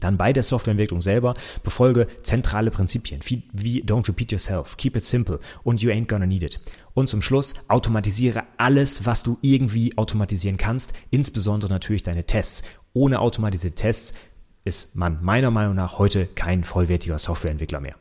Dann 0.00 0.16
bei 0.16 0.32
der 0.32 0.42
Softwareentwicklung 0.42 1.00
selber 1.00 1.34
befolge 1.62 2.08
zentrale 2.22 2.70
Prinzipien 2.70 3.20
wie, 3.24 3.42
wie 3.52 3.82
Don't 3.82 4.06
repeat 4.06 4.30
yourself, 4.30 4.76
keep 4.76 4.96
it 4.96 5.04
simple 5.04 5.40
und 5.64 5.82
you 5.82 5.90
ain't 5.90 6.08
gonna 6.08 6.26
need 6.26 6.42
it. 6.42 6.60
Und 6.94 7.08
zum 7.08 7.22
Schluss 7.22 7.54
automatisiere 7.68 8.44
alles, 8.58 9.06
was 9.06 9.22
du 9.22 9.38
irgendwie 9.40 9.96
automatisieren 9.96 10.58
kannst, 10.58 10.92
insbesondere 11.10 11.72
natürlich 11.72 12.02
deine 12.02 12.24
Tests. 12.24 12.62
Ohne 12.92 13.20
automatisierte 13.20 13.76
Tests 13.76 14.12
ist 14.64 14.94
man 14.94 15.22
meiner 15.22 15.50
Meinung 15.50 15.74
nach 15.74 15.98
heute 15.98 16.26
kein 16.26 16.64
vollwertiger 16.64 17.18
Softwareentwickler 17.18 17.80
mehr. 17.80 17.94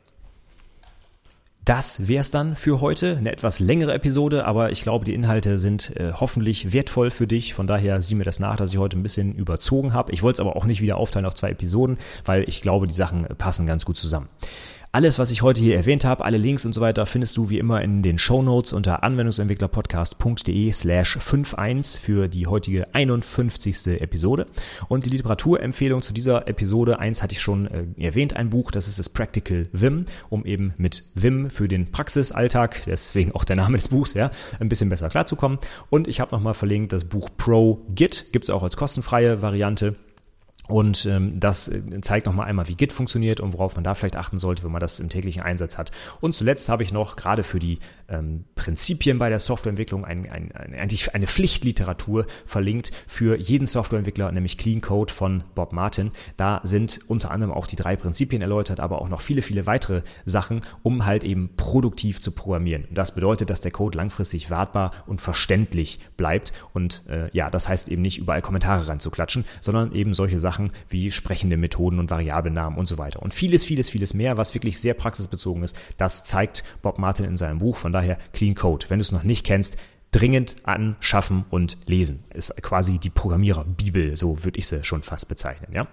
Das 1.68 2.07
wär's 2.07 2.32
dann 2.32 2.55
für 2.55 2.80
heute. 2.80 3.18
Eine 3.18 3.34
etwas 3.34 3.59
längere 3.59 3.93
Episode, 3.93 4.45
aber 4.45 4.72
ich 4.72 4.84
glaube, 4.84 5.03
die 5.03 5.13
Inhalte 5.13 5.59
sind 5.59 5.93
äh, 5.97 6.13
hoffentlich 6.13 6.72
wertvoll 6.72 7.11
für 7.11 7.28
dich. 7.28 7.53
Von 7.53 7.68
daher 7.68 8.01
sieh 8.01 8.15
mir 8.15 8.24
das 8.24 8.39
nach, 8.39 8.55
dass 8.55 8.72
ich 8.72 8.80
heute 8.80 8.97
ein 8.97 9.03
bisschen 9.03 9.36
überzogen 9.36 9.91
habe. 9.91 10.13
Ich 10.13 10.24
wollte 10.24 10.38
es 10.38 10.39
aber 10.39 10.55
auch 10.55 10.63
nicht 10.63 10.82
wieder 10.82 10.95
aufteilen 10.95 11.26
auf 11.26 11.36
zwei 11.36 11.49
Episoden, 11.49 11.97
weil 12.24 12.47
ich 12.47 12.61
glaube, 12.61 12.88
die 12.88 12.93
Sachen 12.93 13.26
passen 13.38 13.68
ganz 13.68 13.84
gut 13.84 13.97
zusammen. 13.97 14.30
Alles, 14.97 15.19
was 15.19 15.29
ich 15.29 15.43
heute 15.43 15.61
hier 15.61 15.75
erwähnt 15.75 16.05
habe, 16.05 16.25
alle 16.25 16.39
Links 16.39 16.65
und 16.65 16.73
so 16.73 16.81
weiter, 16.81 17.05
findest 17.05 17.37
du 17.37 17.51
wie 17.51 17.59
immer 17.59 17.83
in 17.83 18.01
den 18.01 18.17
Show 18.17 18.41
Notes 18.41 18.73
unter 18.73 19.03
anwendungsentwicklerpodcast.de 19.03 20.71
slash 20.71 21.19
51 21.19 22.01
für 22.01 22.27
die 22.27 22.47
heutige 22.47 22.95
51. 22.95 24.01
Episode. 24.01 24.47
Und 24.87 25.05
die 25.05 25.11
Literaturempfehlung 25.11 26.01
zu 26.01 26.13
dieser 26.13 26.47
Episode, 26.47 26.97
eins 26.97 27.21
hatte 27.21 27.33
ich 27.33 27.41
schon 27.41 27.67
äh, 27.67 27.85
erwähnt, 28.03 28.35
ein 28.35 28.49
Buch, 28.49 28.71
das 28.71 28.87
ist 28.87 28.97
das 28.97 29.07
Practical 29.07 29.67
Vim, 29.71 30.05
um 30.29 30.43
eben 30.45 30.73
mit 30.77 31.03
Vim 31.13 31.51
für 31.51 31.67
den 31.67 31.91
Praxisalltag, 31.91 32.81
deswegen 32.87 33.33
auch 33.33 33.43
der 33.43 33.55
Name 33.55 33.77
des 33.77 33.89
Buchs, 33.89 34.15
ja, 34.15 34.31
ein 34.59 34.67
bisschen 34.67 34.89
besser 34.89 35.09
klarzukommen. 35.09 35.59
Und 35.91 36.07
ich 36.07 36.19
habe 36.19 36.35
nochmal 36.35 36.55
verlinkt 36.55 36.91
das 36.91 37.05
Buch 37.05 37.29
Pro 37.37 37.85
Git, 37.93 38.31
gibt 38.31 38.45
es 38.45 38.49
auch 38.49 38.63
als 38.63 38.75
kostenfreie 38.75 39.43
Variante 39.43 39.95
und 40.68 41.05
ähm, 41.05 41.39
das 41.39 41.68
äh, 41.68 41.82
zeigt 42.01 42.26
nochmal 42.26 42.47
einmal, 42.47 42.68
wie 42.68 42.76
Git 42.76 42.91
funktioniert 42.91 43.39
und 43.39 43.53
worauf 43.53 43.76
man 43.76 43.84
da 43.84 43.93
vielleicht 43.93 44.18
achten 44.18 44.39
sollte, 44.39 44.63
wenn 44.63 44.72
man 44.72 44.82
das 44.82 44.99
im 44.99 45.09
täglichen 45.09 45.41
Einsatz 45.41 45.78
hat. 45.78 45.91
Und 46.20 46.34
zuletzt 46.34 46.70
habe 46.70 46.84
ich 46.84 46.91
noch 46.91 47.15
gerade 47.15 47.43
für 47.43 47.59
die 47.59 47.80
ähm, 48.09 48.45
Prinzipien 48.55 49.18
bei 49.18 49.30
der 49.30 49.39
Softwareentwicklung 49.39 50.05
ein, 50.05 50.30
ein, 50.30 50.51
ein, 50.51 50.74
eigentlich 50.76 51.13
eine 51.13 51.28
Pflichtliteratur 51.28 52.26
verlinkt 52.45 52.91
für 53.05 53.38
jeden 53.38 53.65
Softwareentwickler, 53.65 54.32
nämlich 54.32 54.57
Clean 54.57 54.82
Code 54.82 55.13
von 55.13 55.43
Bob 55.55 55.74
Martin. 55.74 56.11
Da 56.36 56.61
sind 56.63 56.99
unter 57.07 57.32
anderem 57.32 57.53
auch 57.53 57.68
die 57.68 57.76
drei 57.76 57.95
Prinzipien 57.95 58.41
erläutert, 58.41 58.80
aber 58.80 59.01
auch 59.01 59.09
noch 59.09 59.22
viele, 59.22 59.41
viele 59.41 59.65
weitere 59.65 60.01
Sachen, 60.26 60.61
um 60.84 61.05
halt 61.05 61.24
eben 61.24 61.49
produktiv 61.55 62.20
zu 62.22 62.32
programmieren. 62.32 62.86
Das 62.91 63.13
bedeutet, 63.13 63.49
dass 63.49 63.61
der 63.61 63.72
Code 63.72 63.97
langfristig 63.97 64.49
wartbar 64.49 64.91
und 65.05 65.22
verständlich 65.22 65.99
bleibt. 66.18 66.51
Und 66.74 67.03
äh, 67.07 67.30
ja, 67.32 67.49
das 67.49 67.70
heißt 67.70 67.89
eben 67.89 68.01
nicht 68.01 68.18
überall 68.18 68.41
Kommentare 68.41 68.88
reinzuklatschen, 68.88 69.45
sondern 69.61 69.93
eben 69.93 70.13
solche 70.13 70.39
Sachen, 70.39 70.57
Sachen 70.58 70.72
wie 70.89 71.12
sprechende 71.12 71.58
Methoden 71.58 71.99
und 71.99 72.10
Variablennamen 72.10 72.78
und 72.78 72.88
so 72.88 72.97
weiter. 72.97 73.22
Und 73.22 73.34
vieles, 73.34 73.64
vieles, 73.64 73.89
vieles 73.89 74.14
mehr, 74.14 74.38
was 74.38 74.53
wirklich 74.53 74.80
sehr 74.80 74.93
praxisbezogen 74.93 75.64
ist, 75.64 75.78
das 75.97 76.24
zeigt 76.24 76.64
Bob 76.82 76.97
Martin 76.97 77.26
in 77.26 77.38
seinem 77.38 77.60
Buch. 77.60 77.78
Von 77.78 77.93
daher 77.93 78.18
Clean 78.34 78.55
Code. 78.55 78.88
Wenn 78.89 78.99
du 78.99 79.03
es 79.03 79.12
noch 79.12 79.24
nicht 79.24 79.45
kennst, 79.45 79.78
dringend 80.12 80.55
anschaffen 80.64 81.45
und 81.49 81.78
lesen. 81.86 82.24
Ist 82.34 82.62
quasi 82.64 82.97
die 82.97 83.10
Programmiererbibel, 83.10 84.16
so 84.16 84.43
würde 84.43 84.58
ich 84.58 84.68
sie 84.68 84.84
schon 84.84 85.03
fast 85.03 85.28
bezeichnen, 85.28 85.74
ja. 85.74 85.88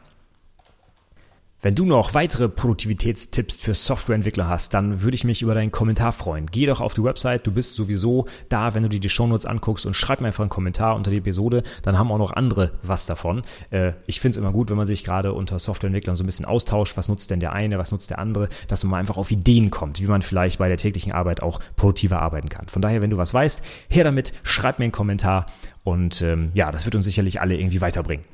Wenn 1.64 1.74
du 1.74 1.86
noch 1.86 2.12
weitere 2.12 2.50
Produktivitätstipps 2.50 3.56
für 3.56 3.72
Softwareentwickler 3.72 4.50
hast, 4.50 4.74
dann 4.74 5.00
würde 5.00 5.14
ich 5.14 5.24
mich 5.24 5.40
über 5.40 5.54
deinen 5.54 5.72
Kommentar 5.72 6.12
freuen. 6.12 6.44
Geh 6.44 6.66
doch 6.66 6.82
auf 6.82 6.92
die 6.92 7.02
Website, 7.02 7.46
du 7.46 7.52
bist 7.52 7.72
sowieso 7.72 8.26
da, 8.50 8.74
wenn 8.74 8.82
du 8.82 8.90
dir 8.90 9.00
die 9.00 9.08
Shownotes 9.08 9.46
anguckst 9.46 9.86
und 9.86 9.94
schreib 9.94 10.20
mir 10.20 10.26
einfach 10.26 10.42
einen 10.42 10.50
Kommentar 10.50 10.94
unter 10.94 11.10
die 11.10 11.16
Episode, 11.16 11.62
dann 11.80 11.96
haben 11.96 12.12
auch 12.12 12.18
noch 12.18 12.34
andere 12.34 12.72
was 12.82 13.06
davon. 13.06 13.44
Äh, 13.70 13.92
ich 14.04 14.20
finde 14.20 14.36
es 14.36 14.42
immer 14.42 14.52
gut, 14.52 14.68
wenn 14.68 14.76
man 14.76 14.86
sich 14.86 15.04
gerade 15.04 15.32
unter 15.32 15.58
Softwareentwicklern 15.58 16.16
so 16.16 16.22
ein 16.22 16.26
bisschen 16.26 16.44
austauscht, 16.44 16.98
was 16.98 17.08
nutzt 17.08 17.30
denn 17.30 17.40
der 17.40 17.54
eine, 17.54 17.78
was 17.78 17.92
nutzt 17.92 18.10
der 18.10 18.18
andere, 18.18 18.50
dass 18.68 18.84
man 18.84 18.90
mal 18.90 18.98
einfach 18.98 19.16
auf 19.16 19.30
Ideen 19.30 19.70
kommt, 19.70 20.02
wie 20.02 20.06
man 20.06 20.20
vielleicht 20.20 20.58
bei 20.58 20.68
der 20.68 20.76
täglichen 20.76 21.12
Arbeit 21.12 21.42
auch 21.42 21.60
produktiver 21.76 22.20
arbeiten 22.20 22.50
kann. 22.50 22.68
Von 22.68 22.82
daher, 22.82 23.00
wenn 23.00 23.08
du 23.08 23.16
was 23.16 23.32
weißt, 23.32 23.62
her 23.88 24.04
damit, 24.04 24.34
schreib 24.42 24.78
mir 24.78 24.84
einen 24.84 24.92
Kommentar 24.92 25.46
und 25.82 26.20
ähm, 26.20 26.50
ja, 26.52 26.70
das 26.70 26.84
wird 26.84 26.94
uns 26.94 27.06
sicherlich 27.06 27.40
alle 27.40 27.56
irgendwie 27.56 27.80
weiterbringen. 27.80 28.26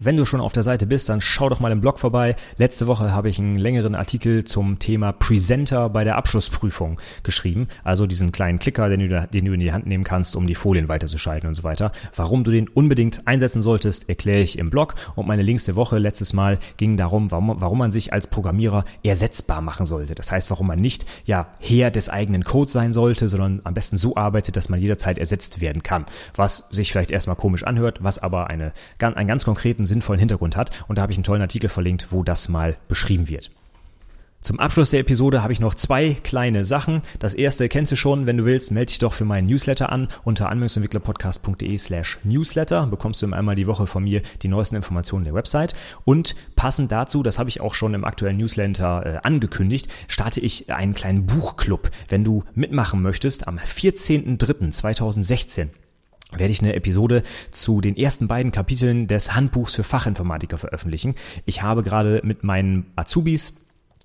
Wenn 0.00 0.16
du 0.16 0.24
schon 0.24 0.40
auf 0.40 0.52
der 0.52 0.64
Seite 0.64 0.86
bist, 0.86 1.08
dann 1.08 1.20
schau 1.20 1.48
doch 1.48 1.60
mal 1.60 1.70
im 1.70 1.80
Blog 1.80 2.00
vorbei. 2.00 2.34
Letzte 2.56 2.88
Woche 2.88 3.12
habe 3.12 3.28
ich 3.28 3.38
einen 3.38 3.56
längeren 3.56 3.94
Artikel 3.94 4.42
zum 4.42 4.80
Thema 4.80 5.12
Presenter 5.12 5.88
bei 5.88 6.02
der 6.02 6.16
Abschlussprüfung 6.16 7.00
geschrieben. 7.22 7.68
Also 7.84 8.06
diesen 8.06 8.32
kleinen 8.32 8.58
Klicker, 8.58 8.88
den 8.88 9.08
du, 9.08 9.28
den 9.32 9.44
du 9.44 9.52
in 9.52 9.60
die 9.60 9.72
Hand 9.72 9.86
nehmen 9.86 10.02
kannst, 10.02 10.34
um 10.34 10.48
die 10.48 10.56
Folien 10.56 10.88
weiterzuschalten 10.88 11.48
und 11.48 11.54
so 11.54 11.62
weiter. 11.62 11.92
Warum 12.16 12.42
du 12.42 12.50
den 12.50 12.68
unbedingt 12.68 13.28
einsetzen 13.28 13.62
solltest, 13.62 14.08
erkläre 14.08 14.40
ich 14.40 14.58
im 14.58 14.68
Blog. 14.68 14.96
Und 15.14 15.28
meine 15.28 15.42
Links 15.42 15.64
der 15.64 15.76
Woche 15.76 15.98
letztes 15.98 16.32
Mal 16.32 16.58
ging 16.76 16.96
darum, 16.96 17.30
warum, 17.30 17.60
warum 17.60 17.78
man 17.78 17.92
sich 17.92 18.12
als 18.12 18.26
Programmierer 18.26 18.84
ersetzbar 19.04 19.60
machen 19.60 19.86
sollte. 19.86 20.16
Das 20.16 20.32
heißt, 20.32 20.50
warum 20.50 20.66
man 20.66 20.80
nicht 20.80 21.06
ja 21.24 21.46
Herr 21.60 21.92
des 21.92 22.08
eigenen 22.08 22.42
Codes 22.42 22.72
sein 22.72 22.92
sollte, 22.92 23.28
sondern 23.28 23.60
am 23.62 23.74
besten 23.74 23.96
so 23.96 24.16
arbeitet, 24.16 24.56
dass 24.56 24.68
man 24.68 24.80
jederzeit 24.80 25.18
ersetzt 25.18 25.60
werden 25.60 25.84
kann. 25.84 26.04
Was 26.34 26.68
sich 26.70 26.90
vielleicht 26.90 27.12
erstmal 27.12 27.36
komisch 27.36 27.62
anhört, 27.62 28.02
was 28.02 28.18
aber 28.18 28.50
eine, 28.50 28.72
einen 28.98 29.28
ganz 29.28 29.44
konkreten 29.44 29.83
sinnvollen 29.86 30.18
Hintergrund 30.18 30.56
hat. 30.56 30.70
Und 30.88 30.96
da 30.96 31.02
habe 31.02 31.12
ich 31.12 31.18
einen 31.18 31.24
tollen 31.24 31.42
Artikel 31.42 31.68
verlinkt, 31.68 32.08
wo 32.10 32.22
das 32.22 32.48
mal 32.48 32.76
beschrieben 32.88 33.28
wird. 33.28 33.50
Zum 34.44 34.60
Abschluss 34.60 34.90
der 34.90 35.00
Episode 35.00 35.42
habe 35.42 35.52
ich 35.54 35.60
noch 35.60 35.74
zwei 35.74 36.18
kleine 36.22 36.66
Sachen. 36.66 37.00
Das 37.18 37.32
erste 37.32 37.70
kennst 37.70 37.92
du 37.92 37.96
schon, 37.96 38.26
wenn 38.26 38.36
du 38.36 38.44
willst, 38.44 38.72
melde 38.72 38.90
dich 38.90 38.98
doch 38.98 39.14
für 39.14 39.24
meinen 39.24 39.46
Newsletter 39.46 39.90
an 39.90 40.08
unter 40.22 40.50
anwendungsentwicklerpodcast.de 40.50 41.78
slash 41.78 42.18
newsletter. 42.24 42.86
Bekommst 42.88 43.22
du 43.22 43.32
einmal 43.32 43.54
die 43.54 43.66
Woche 43.66 43.86
von 43.86 44.04
mir 44.04 44.20
die 44.42 44.48
neuesten 44.48 44.76
Informationen 44.76 45.24
der 45.24 45.32
Website. 45.32 45.74
Und 46.04 46.36
passend 46.56 46.92
dazu, 46.92 47.22
das 47.22 47.38
habe 47.38 47.48
ich 47.48 47.62
auch 47.62 47.72
schon 47.72 47.94
im 47.94 48.04
aktuellen 48.04 48.36
Newsletter 48.36 49.06
äh, 49.06 49.16
angekündigt, 49.22 49.88
starte 50.08 50.42
ich 50.42 50.70
einen 50.70 50.92
kleinen 50.92 51.24
Buchclub. 51.24 51.90
Wenn 52.10 52.22
du 52.22 52.44
mitmachen 52.54 53.00
möchtest, 53.00 53.48
am 53.48 53.56
14.03.2016 53.56 55.70
werde 56.32 56.52
ich 56.52 56.60
eine 56.60 56.74
Episode 56.74 57.22
zu 57.50 57.80
den 57.80 57.96
ersten 57.96 58.28
beiden 58.28 58.52
Kapiteln 58.52 59.06
des 59.06 59.34
Handbuchs 59.34 59.74
für 59.74 59.84
Fachinformatiker 59.84 60.58
veröffentlichen. 60.58 61.14
Ich 61.44 61.62
habe 61.62 61.82
gerade 61.82 62.20
mit 62.24 62.44
meinen 62.44 62.86
Azubis 62.96 63.54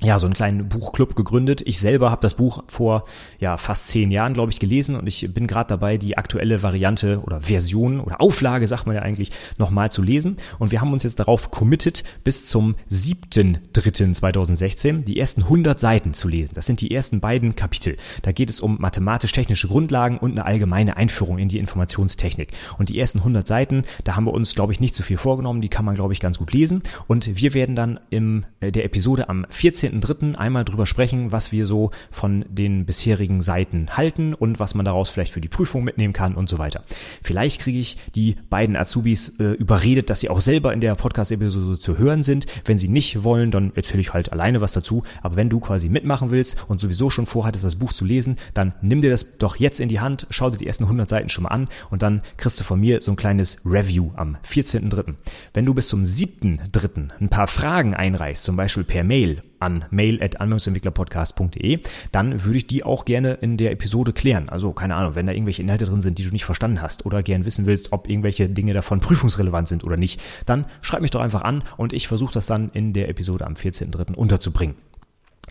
ja, 0.02 0.18
so 0.18 0.28
einen 0.28 0.34
kleinen 0.34 0.70
Buchclub 0.70 1.14
gegründet. 1.16 1.62
Ich 1.66 1.80
selber 1.80 2.10
habe 2.10 2.22
das 2.22 2.36
Buch 2.36 2.64
vor 2.68 3.04
ja 3.40 3.58
fast 3.58 3.90
zehn 3.90 4.12
Jahren, 4.12 4.34
glaube 4.34 4.50
ich, 4.52 4.60
gelesen 4.60 4.96
und 4.96 5.08
ich 5.08 5.28
bin 5.34 5.46
gerade 5.46 5.68
dabei, 5.68 5.98
die 5.98 6.18
aktuelle 6.18 6.64
Variante 6.64 7.20
oder 7.22 7.42
Version 7.42 8.00
oder 8.00 8.22
Auflage, 8.22 8.66
sagt 8.66 8.86
man 8.86 8.96
ja 8.96 9.02
eigentlich, 9.02 9.34
nochmal 9.58 9.92
zu 9.92 10.02
lesen. 10.02 10.38
Und 10.58 10.72
wir 10.72 10.80
haben 10.80 10.94
uns 10.94 11.04
jetzt 11.04 11.20
darauf 11.20 11.52
committed, 11.52 12.06
bis 12.24 12.46
zum 12.46 12.76
7.3.2016 12.90 15.04
die 15.04 15.20
ersten 15.20 15.44
100 15.44 15.78
Seiten 15.80 16.14
zu 16.14 16.30
lesen. 16.30 16.54
Das 16.54 16.66
sind 16.66 16.80
die 16.80 16.92
ersten 16.92 17.20
beiden 17.20 17.58
Kapitel. 17.58 17.98
Da 18.22 18.32
geht 18.32 18.50
es 18.50 18.62
um 18.62 18.78
mathematisch-technische 18.80 19.68
Grundlagen 19.68 20.18
und 20.18 20.32
eine 20.32 20.46
allgemeine 20.46 20.96
Einführung 20.96 21.40
in 21.40 21.50
die 21.50 21.60
Informationstechnik. 21.60 22.54
Und 22.78 22.88
die 22.88 22.98
ersten 22.98 23.18
100 23.20 23.46
Seiten, 23.46 23.84
da 24.06 24.16
haben 24.16 24.26
wir 24.26 24.34
uns, 24.34 24.56
glaube 24.56 24.72
ich, 24.72 24.80
nicht 24.80 24.96
zu 24.96 25.04
viel 25.04 25.18
vorgenommen. 25.18 25.60
Die 25.62 25.68
kann 25.68 25.84
man, 25.84 25.96
glaube 25.96 26.14
ich, 26.14 26.22
ganz 26.22 26.38
gut 26.38 26.54
lesen. 26.54 26.84
Und 27.08 27.36
wir 27.36 27.54
werden 27.54 27.76
dann 27.76 28.00
in 28.10 28.46
äh, 28.62 28.72
der 28.72 28.86
Episode 28.86 29.28
am 29.28 29.46
14 29.50 29.89
14.03. 29.90 30.36
einmal 30.36 30.66
drüber 30.66 30.86
sprechen, 30.86 31.32
was 31.32 31.52
wir 31.52 31.66
so 31.66 31.92
von 32.12 32.46
den 32.50 32.86
bisherigen 32.86 33.42
Seiten 33.42 33.98
halten 33.98 34.34
und 34.34 34.60
was 34.60 34.76
man 34.76 34.86
daraus 34.86 35.10
vielleicht 35.10 35.34
für 35.34 35.42
die 35.42 35.48
Prüfung 35.48 35.84
mitnehmen 35.84 36.14
kann 36.14 36.36
und 36.36 36.50
so 36.50 36.58
weiter. 36.58 36.84
Vielleicht 37.24 37.62
kriege 37.62 37.80
ich 37.80 37.98
die 38.16 38.36
beiden 38.50 38.76
Azubis 38.76 39.40
äh, 39.40 39.52
überredet, 39.54 40.10
dass 40.10 40.20
sie 40.20 40.30
auch 40.30 40.42
selber 40.42 40.74
in 40.74 40.82
der 40.82 40.96
Podcast-Episode 40.96 41.80
zu 41.80 41.98
hören 41.98 42.24
sind. 42.24 42.46
Wenn 42.66 42.78
sie 42.78 42.88
nicht 42.88 43.24
wollen, 43.24 43.52
dann 43.52 43.72
erzähle 43.76 44.02
ich 44.02 44.14
halt 44.14 44.32
alleine 44.32 44.62
was 44.62 44.74
dazu. 44.74 45.04
Aber 45.22 45.36
wenn 45.36 45.50
du 45.50 45.60
quasi 45.60 45.90
mitmachen 45.90 46.32
willst 46.32 46.58
und 46.68 46.82
sowieso 46.82 47.10
schon 47.10 47.26
vorhattest, 47.26 47.66
das 47.66 47.76
Buch 47.76 47.94
zu 47.94 48.06
lesen, 48.06 48.38
dann 48.54 48.74
nimm 48.82 49.02
dir 49.02 49.10
das 49.10 49.38
doch 49.38 49.56
jetzt 49.58 49.80
in 49.80 49.90
die 49.90 50.00
Hand, 50.00 50.28
schau 50.30 50.50
dir 50.50 50.58
die 50.58 50.68
ersten 50.68 50.84
100 50.84 51.10
Seiten 51.10 51.30
schon 51.30 51.44
mal 51.44 51.50
an 51.50 51.68
und 51.90 52.02
dann 52.02 52.22
kriegst 52.38 52.60
du 52.60 52.64
von 52.64 52.80
mir 52.80 53.02
so 53.02 53.12
ein 53.12 53.18
kleines 53.18 53.58
Review 53.66 54.12
am 54.16 54.38
14.03. 54.48 55.16
Wenn 55.54 55.66
du 55.66 55.74
bis 55.74 55.88
zum 55.88 56.04
7.03. 56.04 57.10
ein 57.20 57.30
paar 57.30 57.48
Fragen 57.48 57.94
einreichst, 57.94 58.44
zum 58.44 58.56
Beispiel 58.56 58.84
per 58.84 59.04
Mail 59.04 59.44
an 59.60 59.86
mail.anwendungsentwicklerpodcast.de, 59.92 61.80
dann 62.12 62.44
würde 62.44 62.58
ich 62.58 62.68
die 62.68 62.84
auch 62.84 63.06
gerne 63.06 63.34
in 63.36 63.58
der 63.58 63.72
Episode 63.72 64.14
klären. 64.14 64.50
Also 64.50 64.72
keine 64.72 64.96
Ahnung, 64.96 65.16
wenn 65.16 65.26
da 65.26 65.34
irgendwelche 65.34 65.62
Inhalte 65.62 65.86
drin 65.86 66.02
sind, 66.02 66.18
die 66.18 66.24
du 66.24 66.32
nicht 66.32 66.46
verstanden 66.46 66.82
hast 66.82 67.06
oder 67.06 67.24
gern 67.24 67.46
wissen 67.46 67.66
willst, 67.66 67.92
ob 67.92 68.10
irgendwelche 68.10 68.50
Dinge 68.50 68.74
davon 68.74 69.00
prüfungsrelevant 69.02 69.68
sind 69.68 69.84
oder 69.84 69.98
nicht, 69.98 70.22
dann 70.46 70.66
schreib 70.82 71.02
mich 71.02 71.12
doch 71.12 71.22
einfach 71.22 71.42
an 71.42 71.64
und 71.78 71.94
ich 71.94 72.08
versuche 72.08 72.34
das 72.34 72.46
dann 72.46 72.70
in 72.74 72.94
der 72.94 73.10
Episode 73.10 73.46
am 73.46 73.54
14.03. 73.54 74.16
unterzubringen. 74.16 74.76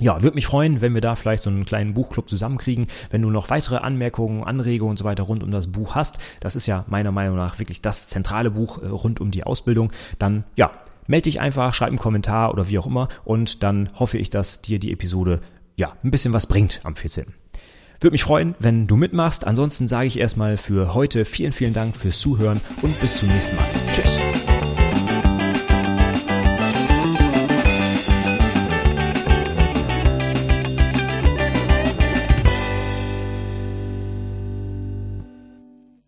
Ja, 0.00 0.22
würde 0.22 0.36
mich 0.36 0.46
freuen, 0.46 0.80
wenn 0.80 0.94
wir 0.94 1.00
da 1.00 1.16
vielleicht 1.16 1.42
so 1.42 1.50
einen 1.50 1.64
kleinen 1.64 1.94
Buchclub 1.94 2.28
zusammenkriegen. 2.28 2.86
Wenn 3.10 3.22
du 3.22 3.30
noch 3.30 3.50
weitere 3.50 3.78
Anmerkungen, 3.78 4.44
Anregungen 4.44 4.90
und 4.90 4.96
so 4.96 5.04
weiter 5.04 5.24
rund 5.24 5.42
um 5.42 5.50
das 5.50 5.72
Buch 5.72 5.96
hast, 5.96 6.18
das 6.38 6.54
ist 6.54 6.66
ja 6.66 6.84
meiner 6.88 7.10
Meinung 7.10 7.36
nach 7.36 7.58
wirklich 7.58 7.82
das 7.82 8.06
zentrale 8.06 8.52
Buch 8.52 8.80
äh, 8.80 8.86
rund 8.86 9.20
um 9.20 9.32
die 9.32 9.42
Ausbildung, 9.42 9.90
dann 10.18 10.44
ja, 10.54 10.70
melde 11.08 11.24
dich 11.24 11.40
einfach, 11.40 11.74
schreib 11.74 11.88
einen 11.88 11.98
Kommentar 11.98 12.52
oder 12.52 12.68
wie 12.68 12.78
auch 12.78 12.86
immer 12.86 13.08
und 13.24 13.64
dann 13.64 13.90
hoffe 13.94 14.18
ich, 14.18 14.30
dass 14.30 14.62
dir 14.62 14.78
die 14.78 14.92
Episode 14.92 15.40
ja 15.74 15.94
ein 16.04 16.12
bisschen 16.12 16.32
was 16.32 16.46
bringt 16.46 16.80
am 16.84 16.94
14. 16.94 17.34
Würde 18.00 18.12
mich 18.14 18.22
freuen, 18.22 18.54
wenn 18.60 18.86
du 18.86 18.94
mitmachst. 18.94 19.44
Ansonsten 19.44 19.88
sage 19.88 20.06
ich 20.06 20.20
erstmal 20.20 20.56
für 20.56 20.94
heute 20.94 21.24
vielen, 21.24 21.52
vielen 21.52 21.74
Dank 21.74 21.96
fürs 21.96 22.20
Zuhören 22.20 22.60
und 22.82 23.00
bis 23.00 23.18
zum 23.18 23.28
nächsten 23.28 23.56
Mal. 23.56 23.66
Tschüss. 23.92 24.37